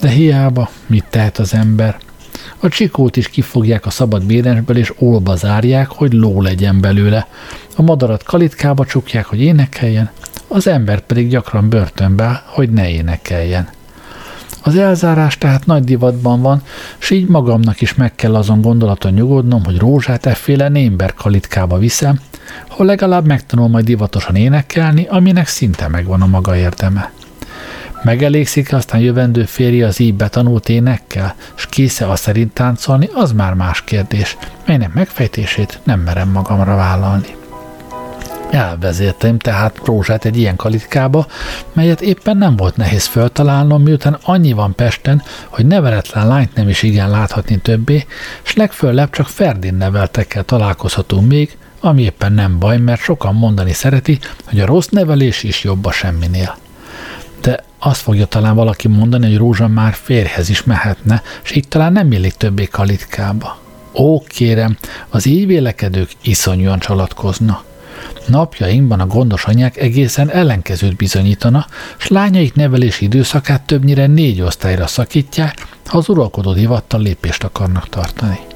De 0.00 0.08
hiába, 0.08 0.70
mit 0.86 1.04
tehet 1.10 1.38
az 1.38 1.54
ember? 1.54 2.03
A 2.58 2.68
csikót 2.68 3.16
is 3.16 3.28
kifogják 3.28 3.86
a 3.86 3.90
szabad 3.90 4.24
bédensből, 4.24 4.76
és 4.76 4.92
olba 4.98 5.36
zárják, 5.36 5.88
hogy 5.88 6.12
ló 6.12 6.42
legyen 6.42 6.80
belőle. 6.80 7.26
A 7.76 7.82
madarat 7.82 8.22
kalitkába 8.22 8.84
csukják, 8.84 9.26
hogy 9.26 9.40
énekeljen, 9.40 10.10
az 10.48 10.66
ember 10.66 11.00
pedig 11.00 11.28
gyakran 11.28 11.68
börtönbe, 11.68 12.42
hogy 12.46 12.70
ne 12.70 12.88
énekeljen. 12.88 13.68
Az 14.62 14.76
elzárás 14.76 15.38
tehát 15.38 15.66
nagy 15.66 15.84
divatban 15.84 16.40
van, 16.40 16.62
s 16.98 17.10
így 17.10 17.28
magamnak 17.28 17.80
is 17.80 17.94
meg 17.94 18.14
kell 18.14 18.34
azon 18.34 18.60
gondolaton 18.60 19.12
nyugodnom, 19.12 19.64
hogy 19.64 19.78
rózsát 19.78 20.26
efféle 20.26 20.68
némber 20.68 21.14
kalitkába 21.14 21.78
viszem, 21.78 22.20
hol 22.68 22.86
legalább 22.86 23.26
megtanul 23.26 23.68
majd 23.68 23.84
divatosan 23.84 24.36
énekelni, 24.36 25.06
aminek 25.08 25.46
szinte 25.46 25.88
megvan 25.88 26.22
a 26.22 26.26
maga 26.26 26.56
érdeme. 26.56 27.12
Megelégszik 28.04 28.72
aztán 28.72 29.00
jövendő 29.00 29.44
férje 29.44 29.86
az 29.86 30.00
így 30.00 30.14
betanult 30.14 30.68
énekkel, 30.68 31.34
s 31.54 31.66
késze 31.66 32.06
a 32.10 32.16
szerint 32.16 32.52
táncolni, 32.52 33.08
az 33.14 33.32
már 33.32 33.54
más 33.54 33.84
kérdés, 33.84 34.36
melynek 34.66 34.92
megfejtését 34.92 35.80
nem 35.82 36.00
merem 36.00 36.28
magamra 36.28 36.76
vállalni. 36.76 37.36
Elvezértem 38.50 39.38
tehát 39.38 39.80
Rózsát 39.84 40.24
egy 40.24 40.38
ilyen 40.38 40.56
kalitkába, 40.56 41.26
melyet 41.72 42.00
éppen 42.00 42.36
nem 42.36 42.56
volt 42.56 42.76
nehéz 42.76 43.06
föltalálnom, 43.06 43.82
miután 43.82 44.18
annyi 44.22 44.52
van 44.52 44.74
Pesten, 44.74 45.22
hogy 45.48 45.66
neveletlen 45.66 46.28
lányt 46.28 46.54
nem 46.54 46.68
is 46.68 46.82
igen 46.82 47.10
láthatni 47.10 47.58
többé, 47.58 48.06
s 48.42 48.54
legfőlebb 48.54 49.10
csak 49.10 49.28
Ferdin 49.28 49.74
neveltekkel 49.74 50.42
találkozhatunk 50.44 51.28
még, 51.28 51.56
ami 51.80 52.02
éppen 52.02 52.32
nem 52.32 52.58
baj, 52.58 52.78
mert 52.78 53.00
sokan 53.00 53.34
mondani 53.34 53.72
szereti, 53.72 54.18
hogy 54.44 54.60
a 54.60 54.66
rossz 54.66 54.88
nevelés 54.88 55.42
is 55.42 55.64
jobb 55.64 55.84
a 55.84 55.92
semminél 55.92 56.62
azt 57.86 58.00
fogja 58.00 58.26
talán 58.26 58.54
valaki 58.54 58.88
mondani, 58.88 59.26
hogy 59.26 59.36
Rózsa 59.36 59.68
már 59.68 59.94
férhez 59.94 60.48
is 60.48 60.64
mehetne, 60.64 61.22
és 61.44 61.50
itt 61.50 61.68
talán 61.68 61.92
nem 61.92 62.12
illik 62.12 62.32
többé 62.32 62.64
kalitkába. 62.64 63.58
Ó, 63.94 64.20
kérem, 64.20 64.76
az 65.08 65.26
így 65.26 65.46
vélekedők 65.46 66.10
iszonyúan 66.22 66.78
csalatkozna. 66.78 67.62
Napjainkban 68.26 69.00
a 69.00 69.06
gondos 69.06 69.44
anyák 69.44 69.76
egészen 69.76 70.30
ellenkezőt 70.30 70.96
bizonyítana, 70.96 71.66
s 71.96 72.08
lányaik 72.08 72.54
nevelési 72.54 73.04
időszakát 73.04 73.62
többnyire 73.62 74.06
négy 74.06 74.40
osztályra 74.40 74.86
szakítják, 74.86 75.66
ha 75.86 75.98
az 75.98 76.08
uralkodó 76.08 76.52
divattal 76.52 77.00
lépést 77.00 77.44
akarnak 77.44 77.88
tartani. 77.88 78.53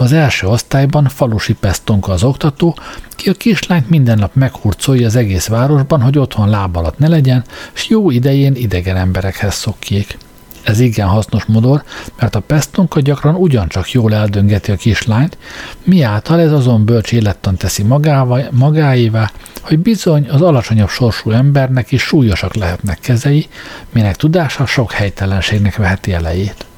Az 0.00 0.12
első 0.12 0.46
osztályban 0.46 1.08
falusi 1.08 1.54
pestonka 1.54 2.12
az 2.12 2.22
oktató, 2.22 2.76
ki 3.10 3.30
a 3.30 3.32
kislányt 3.32 3.88
minden 3.88 4.18
nap 4.18 4.34
meghurcolja 4.34 5.06
az 5.06 5.16
egész 5.16 5.46
városban, 5.46 6.00
hogy 6.00 6.18
otthon 6.18 6.48
láb 6.48 6.76
alatt 6.76 6.98
ne 6.98 7.08
legyen, 7.08 7.44
s 7.72 7.88
jó 7.88 8.10
idején 8.10 8.54
idegen 8.54 8.96
emberekhez 8.96 9.54
szokjék. 9.54 10.18
Ez 10.62 10.80
igen 10.80 11.08
hasznos 11.08 11.44
modor, 11.44 11.82
mert 12.18 12.34
a 12.34 12.40
pestonka 12.40 13.00
gyakran 13.00 13.34
ugyancsak 13.34 13.90
jól 13.90 14.14
eldöngeti 14.14 14.70
a 14.70 14.76
kislányt, 14.76 15.38
miáltal 15.84 16.40
ez 16.40 16.52
azon 16.52 16.84
bölcs 16.84 17.12
élettan 17.12 17.56
teszi 17.56 17.82
magával, 17.82 18.48
magáévá, 18.50 19.30
hogy 19.60 19.78
bizony 19.78 20.28
az 20.28 20.42
alacsonyabb 20.42 20.88
sorsú 20.88 21.30
embernek 21.30 21.92
is 21.92 22.02
súlyosak 22.02 22.54
lehetnek 22.54 22.98
kezei, 23.00 23.48
minek 23.92 24.16
tudása 24.16 24.66
sok 24.66 24.92
helytelenségnek 24.92 25.76
veheti 25.76 26.12
elejét. 26.12 26.68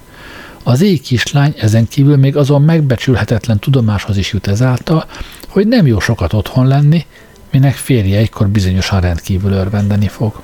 Az 0.62 0.80
éj 0.80 0.96
kislány 0.96 1.54
ezen 1.58 1.88
kívül 1.88 2.16
még 2.16 2.36
azon 2.36 2.62
megbecsülhetetlen 2.62 3.58
tudomáshoz 3.58 4.16
is 4.16 4.32
jut 4.32 4.46
ezáltal, 4.46 5.06
hogy 5.48 5.66
nem 5.66 5.86
jó 5.86 6.00
sokat 6.00 6.32
otthon 6.32 6.66
lenni, 6.66 7.06
minek 7.50 7.74
férje 7.74 8.18
egykor 8.18 8.48
bizonyosan 8.48 9.00
rendkívül 9.00 9.52
örvendeni 9.52 10.08
fog. 10.08 10.40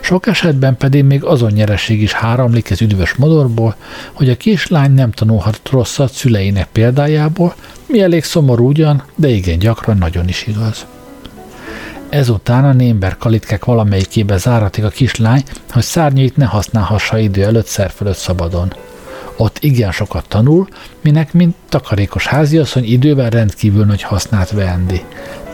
Sok 0.00 0.26
esetben 0.26 0.76
pedig 0.76 1.04
még 1.04 1.24
azon 1.24 1.52
nyereség 1.52 2.02
is 2.02 2.12
háramlik 2.12 2.70
ez 2.70 2.80
üdvös 2.80 3.14
modorból, 3.14 3.76
hogy 4.12 4.28
a 4.30 4.36
kislány 4.36 4.92
nem 4.92 5.10
tanulhat 5.10 5.60
rosszat 5.70 6.12
szüleinek 6.12 6.68
példájából, 6.72 7.54
mi 7.86 8.00
elég 8.00 8.24
szomorú 8.24 8.68
ugyan, 8.68 9.02
de 9.14 9.28
igen 9.28 9.58
gyakran 9.58 9.96
nagyon 9.98 10.28
is 10.28 10.46
igaz. 10.46 10.86
Ezután 12.08 12.64
a 12.64 12.72
némber 12.72 13.16
kalitkák 13.16 13.64
valamelyikébe 13.64 14.36
záratik 14.36 14.84
a 14.84 14.88
kislány, 14.88 15.42
hogy 15.70 15.82
szárnyait 15.82 16.36
ne 16.36 16.44
használhassa 16.44 17.18
idő 17.18 17.42
előtt 17.42 17.66
szerfölött 17.66 18.16
szabadon. 18.16 18.72
Ott 19.36 19.58
igen 19.60 19.92
sokat 19.92 20.28
tanul, 20.28 20.68
minek 21.00 21.32
mint 21.32 21.54
takarékos 21.68 22.26
háziasszony 22.26 22.84
időben 22.84 23.30
rendkívül 23.30 23.84
nagy 23.84 24.02
hasznát 24.02 24.50
vendi. 24.50 25.00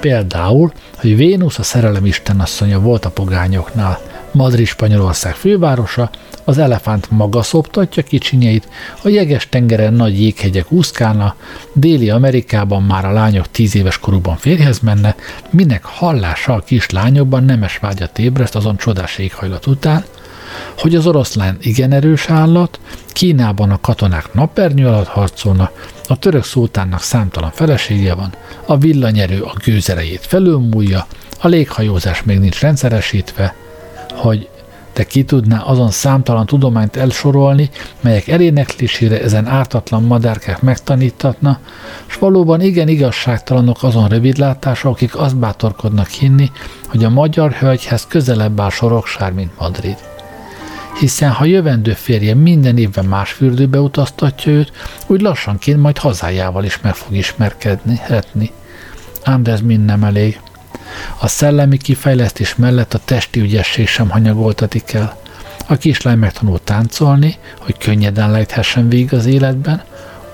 Például, 0.01 0.73
hogy 0.97 1.17
Vénusz 1.17 1.59
a 1.59 1.63
szerelem 1.63 2.07
istenasszonya 2.07 2.81
volt 2.81 3.05
a 3.05 3.11
pogányoknál, 3.11 3.99
Madrid 4.33 4.67
Spanyolország 4.67 5.35
fővárosa, 5.35 6.11
az 6.45 6.59
elefánt 6.59 7.11
maga 7.11 7.43
szoptatja 7.43 8.03
kicsinyeit, 8.03 8.69
a 9.03 9.09
jeges 9.09 9.49
tengeren 9.49 9.93
nagy 9.93 10.21
jéghegyek 10.21 10.73
úszkálna, 10.73 11.35
déli 11.73 12.11
Amerikában 12.11 12.83
már 12.83 13.05
a 13.05 13.13
lányok 13.13 13.51
tíz 13.51 13.75
éves 13.75 13.99
korukban 13.99 14.37
férjhez 14.37 14.79
menne, 14.79 15.15
minek 15.51 15.85
hallása 15.85 16.55
a 16.55 16.61
kis 16.61 16.91
lányokban 16.91 17.45
nemes 17.45 17.79
vágyat 17.79 18.19
ébreszt 18.19 18.57
azon 18.57 18.77
csodás 18.77 19.19
éghajlat 19.19 19.67
után, 19.67 20.05
hogy 20.79 20.95
az 20.95 21.07
oroszlán 21.07 21.57
igen 21.61 21.93
erős 21.93 22.29
állat, 22.29 22.81
Kínában 23.07 23.71
a 23.71 23.81
katonák 23.81 24.35
napernyő 24.35 24.87
alatt 24.87 25.07
harcolna, 25.07 25.71
a 26.09 26.19
török 26.19 26.45
szultánnak 26.45 27.03
számtalan 27.03 27.51
felesége 27.51 28.15
van, 28.15 28.35
a 28.67 28.77
villanyerő 28.77 29.43
a 29.43 29.55
gőzerejét 29.65 30.27
felülmúlja, 30.27 31.07
a 31.41 31.49
léghajózás 31.49 32.23
még 32.23 32.39
nincs 32.39 32.61
rendszeresítve, 32.61 33.55
hogy 34.15 34.49
te 34.93 35.05
ki 35.07 35.25
tudná 35.25 35.59
azon 35.61 35.91
számtalan 35.91 36.47
tudományt 36.47 36.97
elsorolni, 36.97 37.71
melyek 38.01 38.29
eléneklésére 38.29 39.23
ezen 39.23 39.47
ártatlan 39.47 40.03
madárkák 40.03 40.63
megtanítatna, 40.63 41.59
és 42.09 42.15
valóban 42.15 42.61
igen 42.61 42.89
igazságtalanok 42.89 43.83
azon 43.83 44.09
rövidlátások, 44.09 44.93
akik 44.93 45.17
azt 45.17 45.37
bátorkodnak 45.37 46.09
hinni, 46.09 46.51
hogy 46.87 47.05
a 47.05 47.11
magyar 47.11 47.53
hölgyhez 47.53 48.07
közelebb 48.07 48.61
áll 48.61 48.71
Soroksár, 48.71 49.33
mint 49.33 49.59
Madrid. 49.59 49.97
Hiszen 50.99 51.31
ha 51.31 51.45
jövendő 51.45 51.93
férje 51.93 52.35
minden 52.35 52.79
évben 52.79 53.05
más 53.05 53.33
fürdőbe 53.33 53.81
utaztatja 53.81 54.53
őt, 54.53 54.73
úgy 55.07 55.21
lassanként 55.21 55.81
majd 55.81 55.99
hazájával 55.99 56.65
is 56.65 56.81
meg 56.81 56.95
fog 56.95 57.17
ismerkedni, 57.17 57.97
hetni. 57.97 58.51
Ám 59.25 59.43
de 59.43 59.53
ez 59.53 59.61
mind 59.61 59.85
nem 59.85 60.05
elég. 60.05 60.41
A 61.19 61.29
szellemi 61.29 61.77
kifejlesztés 61.77 62.57
mellett 62.57 62.95
a 62.95 63.01
testi 63.05 63.41
ügyesség 63.41 63.89
sem 63.89 64.09
hanyagoltatik 64.09 64.93
el. 64.93 65.19
A 65.67 65.77
kislány 65.77 66.19
megtanul 66.19 66.61
táncolni, 66.65 67.37
hogy 67.59 67.79
könnyeden 67.79 68.31
lejthessen 68.31 68.89
végig 68.89 69.15
az 69.15 69.27
életben, 69.27 69.83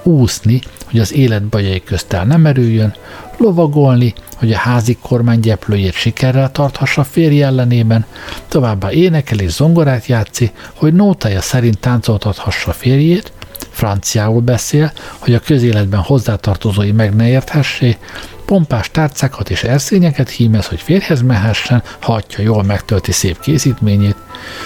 úszni, 0.03 0.61
hogy 0.91 1.01
az 1.01 1.13
élet 1.13 1.43
bajai 1.43 1.83
közt 1.83 2.13
el 2.13 2.25
nem 2.25 2.47
erüljön, 2.47 2.95
lovagolni, 3.39 4.15
hogy 4.37 4.53
a 4.53 4.59
házi 4.59 4.99
kormány 5.03 5.41
gyeplőjét 5.41 5.93
sikerrel 5.93 6.53
tarthassa 6.53 7.05
férje 7.05 7.47
ellenében, 7.47 8.05
továbbá 8.49 8.91
énekel 8.91 9.39
és 9.39 9.51
zongorát 9.51 10.07
játszi, 10.07 10.51
hogy 10.75 10.95
nótája 10.95 11.41
szerint 11.41 11.79
táncoltathassa 11.79 12.73
férjét, 12.73 13.33
franciául 13.71 14.41
beszél, 14.41 14.93
hogy 15.19 15.35
a 15.35 15.41
közéletben 15.41 16.01
hozzátartozói 16.01 16.93
meg 16.93 17.15
ne 17.15 17.29
érthessé, 17.29 17.97
pompás 18.45 18.91
tárcákat 18.91 19.51
és 19.51 19.63
erszényeket 19.63 20.31
hímez, 20.31 20.67
hogy 20.67 20.81
férhez 20.81 21.23
mehessen, 21.23 21.83
hatja 22.01 22.45
jól 22.45 22.63
megtölti 22.63 23.13
szép 23.13 23.41
készítményét, 23.41 24.17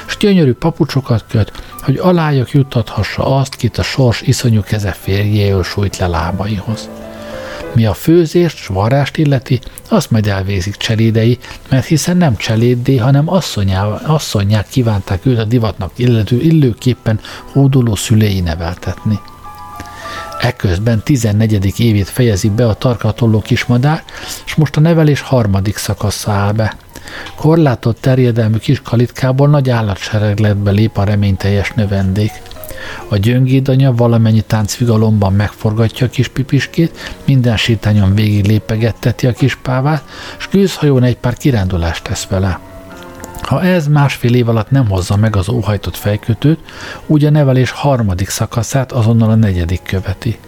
s 0.06 0.16
gyönyörű 0.16 0.52
papucsokat 0.52 1.24
köt, 1.28 1.52
hogy 1.82 1.96
alájak 1.96 2.50
juttathassa 2.50 3.36
azt, 3.36 3.56
kit 3.56 3.78
a 3.78 3.82
sors 3.82 4.20
iszonyú 4.20 4.62
keze 4.62 4.92
férjéül 4.92 5.62
sújt 5.62 5.96
le 5.96 6.06
lábaihoz. 6.06 6.88
Mi 7.74 7.86
a 7.86 7.94
főzést, 7.94 8.56
s 8.56 8.66
varrást 8.66 9.16
illeti, 9.16 9.60
azt 9.88 10.10
majd 10.10 10.26
elvégzik 10.26 10.76
cselédei, 10.76 11.38
mert 11.68 11.86
hiszen 11.86 12.16
nem 12.16 12.36
cseléddé, 12.36 12.96
hanem 12.96 13.28
asszonyák 14.06 14.68
kívánták 14.68 15.26
őt 15.26 15.38
a 15.38 15.44
divatnak 15.44 15.92
illető 15.96 16.40
illőképpen 16.40 17.20
hódoló 17.52 17.94
szülei 17.94 18.40
neveltetni. 18.40 19.20
Ekközben 20.40 21.02
14. 21.02 21.80
évét 21.80 22.08
fejezi 22.08 22.50
be 22.50 22.68
a 22.68 22.74
tarkatolló 22.74 23.40
kismadár, 23.40 24.04
és 24.46 24.54
most 24.54 24.76
a 24.76 24.80
nevelés 24.80 25.20
harmadik 25.20 25.76
szakasza 25.76 26.32
áll 26.32 26.52
be. 26.52 26.76
Korlátott 27.36 28.00
terjedelmű 28.00 28.56
kis 28.56 28.82
kalitkából 28.82 29.48
nagy 29.48 29.70
állatseregletbe 29.70 30.70
lép 30.70 30.98
a 30.98 31.04
reményteljes 31.04 31.72
növendék. 31.72 32.32
A 33.08 33.16
gyöngédanya 33.16 33.94
valamennyi 33.94 34.40
táncvigalomban 34.40 35.32
megforgatja 35.32 36.06
a 36.06 36.10
kis 36.10 36.28
pipiskét, 36.28 36.98
minden 37.24 37.56
sétányon 37.56 38.14
végig 38.14 38.46
lépegetteti 38.46 39.26
a 39.26 39.32
kis 39.32 39.56
pávát, 39.56 40.04
s 40.36 40.48
gőzhajón 40.50 41.02
egy 41.02 41.16
pár 41.16 41.34
kirándulást 41.34 42.04
tesz 42.04 42.26
vele. 42.26 42.60
Ha 43.40 43.62
ez 43.62 43.86
másfél 43.86 44.34
év 44.34 44.48
alatt 44.48 44.70
nem 44.70 44.88
hozza 44.88 45.16
meg 45.16 45.36
az 45.36 45.48
óhajtott 45.48 45.96
fejkötőt, 45.96 46.58
úgy 47.06 47.24
a 47.24 47.30
nevelés 47.30 47.70
harmadik 47.70 48.28
szakaszát 48.28 48.92
azonnal 48.92 49.30
a 49.30 49.34
negyedik 49.34 49.82
követi. 49.82 50.38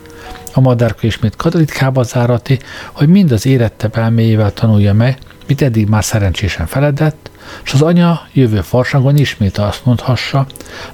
A 0.55 0.61
madárka 0.61 1.07
ismét 1.07 1.37
katalitkába 1.37 2.03
zárati, 2.03 2.59
hogy 2.93 3.09
mind 3.09 3.33
az 3.33 3.47
érettebb 3.47 3.97
elméjével 3.97 4.53
tanulja 4.53 4.93
meg, 4.93 5.19
mit 5.47 5.63
eddig 5.63 5.89
már 5.89 6.05
szerencsésen 6.05 6.67
feledett, 6.67 7.31
és 7.65 7.73
az 7.73 7.83
anya 7.83 8.27
jövő 8.33 8.61
farsangon 8.61 9.17
ismét 9.17 9.59
azt 9.59 9.85
mondhassa, 9.85 10.47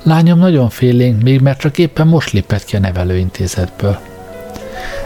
lányom 0.03 0.38
nagyon 0.38 0.68
félénk 0.68 1.22
még, 1.22 1.40
mert 1.40 1.59
csak 1.59 1.78
éppen 1.78 2.07
most 2.07 2.30
lépett 2.30 2.64
ki 2.64 2.76
a 2.76 2.80
nevelőintézetből. 2.80 3.99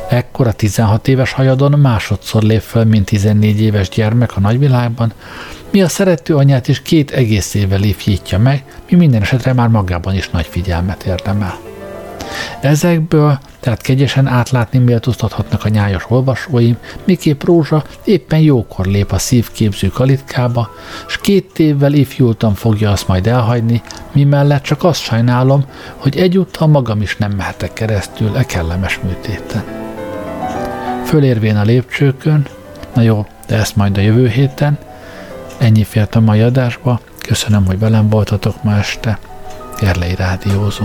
Ekkor 0.08 0.46
a 0.46 0.52
16 0.52 1.08
éves 1.08 1.32
hajadon 1.32 1.78
másodszor 1.78 2.42
lép 2.42 2.60
föl, 2.60 2.84
mint 2.84 3.04
14 3.04 3.60
éves 3.60 3.88
gyermek 3.88 4.36
a 4.36 4.40
nagyvilágban, 4.40 5.12
mi 5.70 5.82
a 5.82 5.88
szerető 5.88 6.36
anyát 6.36 6.68
is 6.68 6.82
két 6.82 7.10
egész 7.10 7.54
évvel 7.54 7.82
évhítja 7.82 8.38
meg, 8.38 8.64
mi 8.90 8.96
minden 8.96 9.22
esetre 9.22 9.52
már 9.52 9.68
magában 9.68 10.14
is 10.14 10.30
nagy 10.30 10.46
figyelmet 10.46 11.02
érdemel. 11.02 11.58
Ezekből 12.60 13.38
tehát 13.62 13.80
kegyesen 13.80 14.26
átlátni 14.26 14.78
méltóztathatnak 14.78 15.64
a 15.64 15.68
nyájas 15.68 16.04
olvasóim, 16.08 16.76
miképp 17.04 17.42
Rózsa 17.42 17.84
éppen 18.04 18.38
jókor 18.38 18.86
lép 18.86 19.12
a 19.12 19.18
szívképző 19.18 19.88
kalitkába, 19.88 20.70
s 21.06 21.18
két 21.18 21.58
évvel 21.58 21.92
ifjultan 21.92 22.54
fogja 22.54 22.90
azt 22.90 23.08
majd 23.08 23.26
elhagyni, 23.26 23.82
mi 24.12 24.24
mellett 24.24 24.62
csak 24.62 24.84
azt 24.84 25.00
sajnálom, 25.00 25.64
hogy 25.96 26.16
egyúttal 26.16 26.68
magam 26.68 27.02
is 27.02 27.16
nem 27.16 27.30
mehetek 27.30 27.72
keresztül 27.72 28.36
e 28.36 28.44
kellemes 28.44 29.00
műtéten. 29.02 29.64
Fölérvén 31.04 31.56
a 31.56 31.62
lépcsőkön, 31.62 32.46
na 32.94 33.02
jó, 33.02 33.26
de 33.46 33.56
ezt 33.56 33.76
majd 33.76 33.96
a 33.98 34.00
jövő 34.00 34.28
héten, 34.28 34.78
ennyi 35.58 35.84
fért 35.84 36.14
a 36.14 36.20
mai 36.20 36.40
adásba, 36.40 37.00
köszönöm, 37.18 37.66
hogy 37.66 37.78
velem 37.78 38.08
voltatok 38.08 38.62
ma 38.62 38.76
este, 38.76 39.18
Gerlei 39.80 40.14
Rádiózó. 40.14 40.84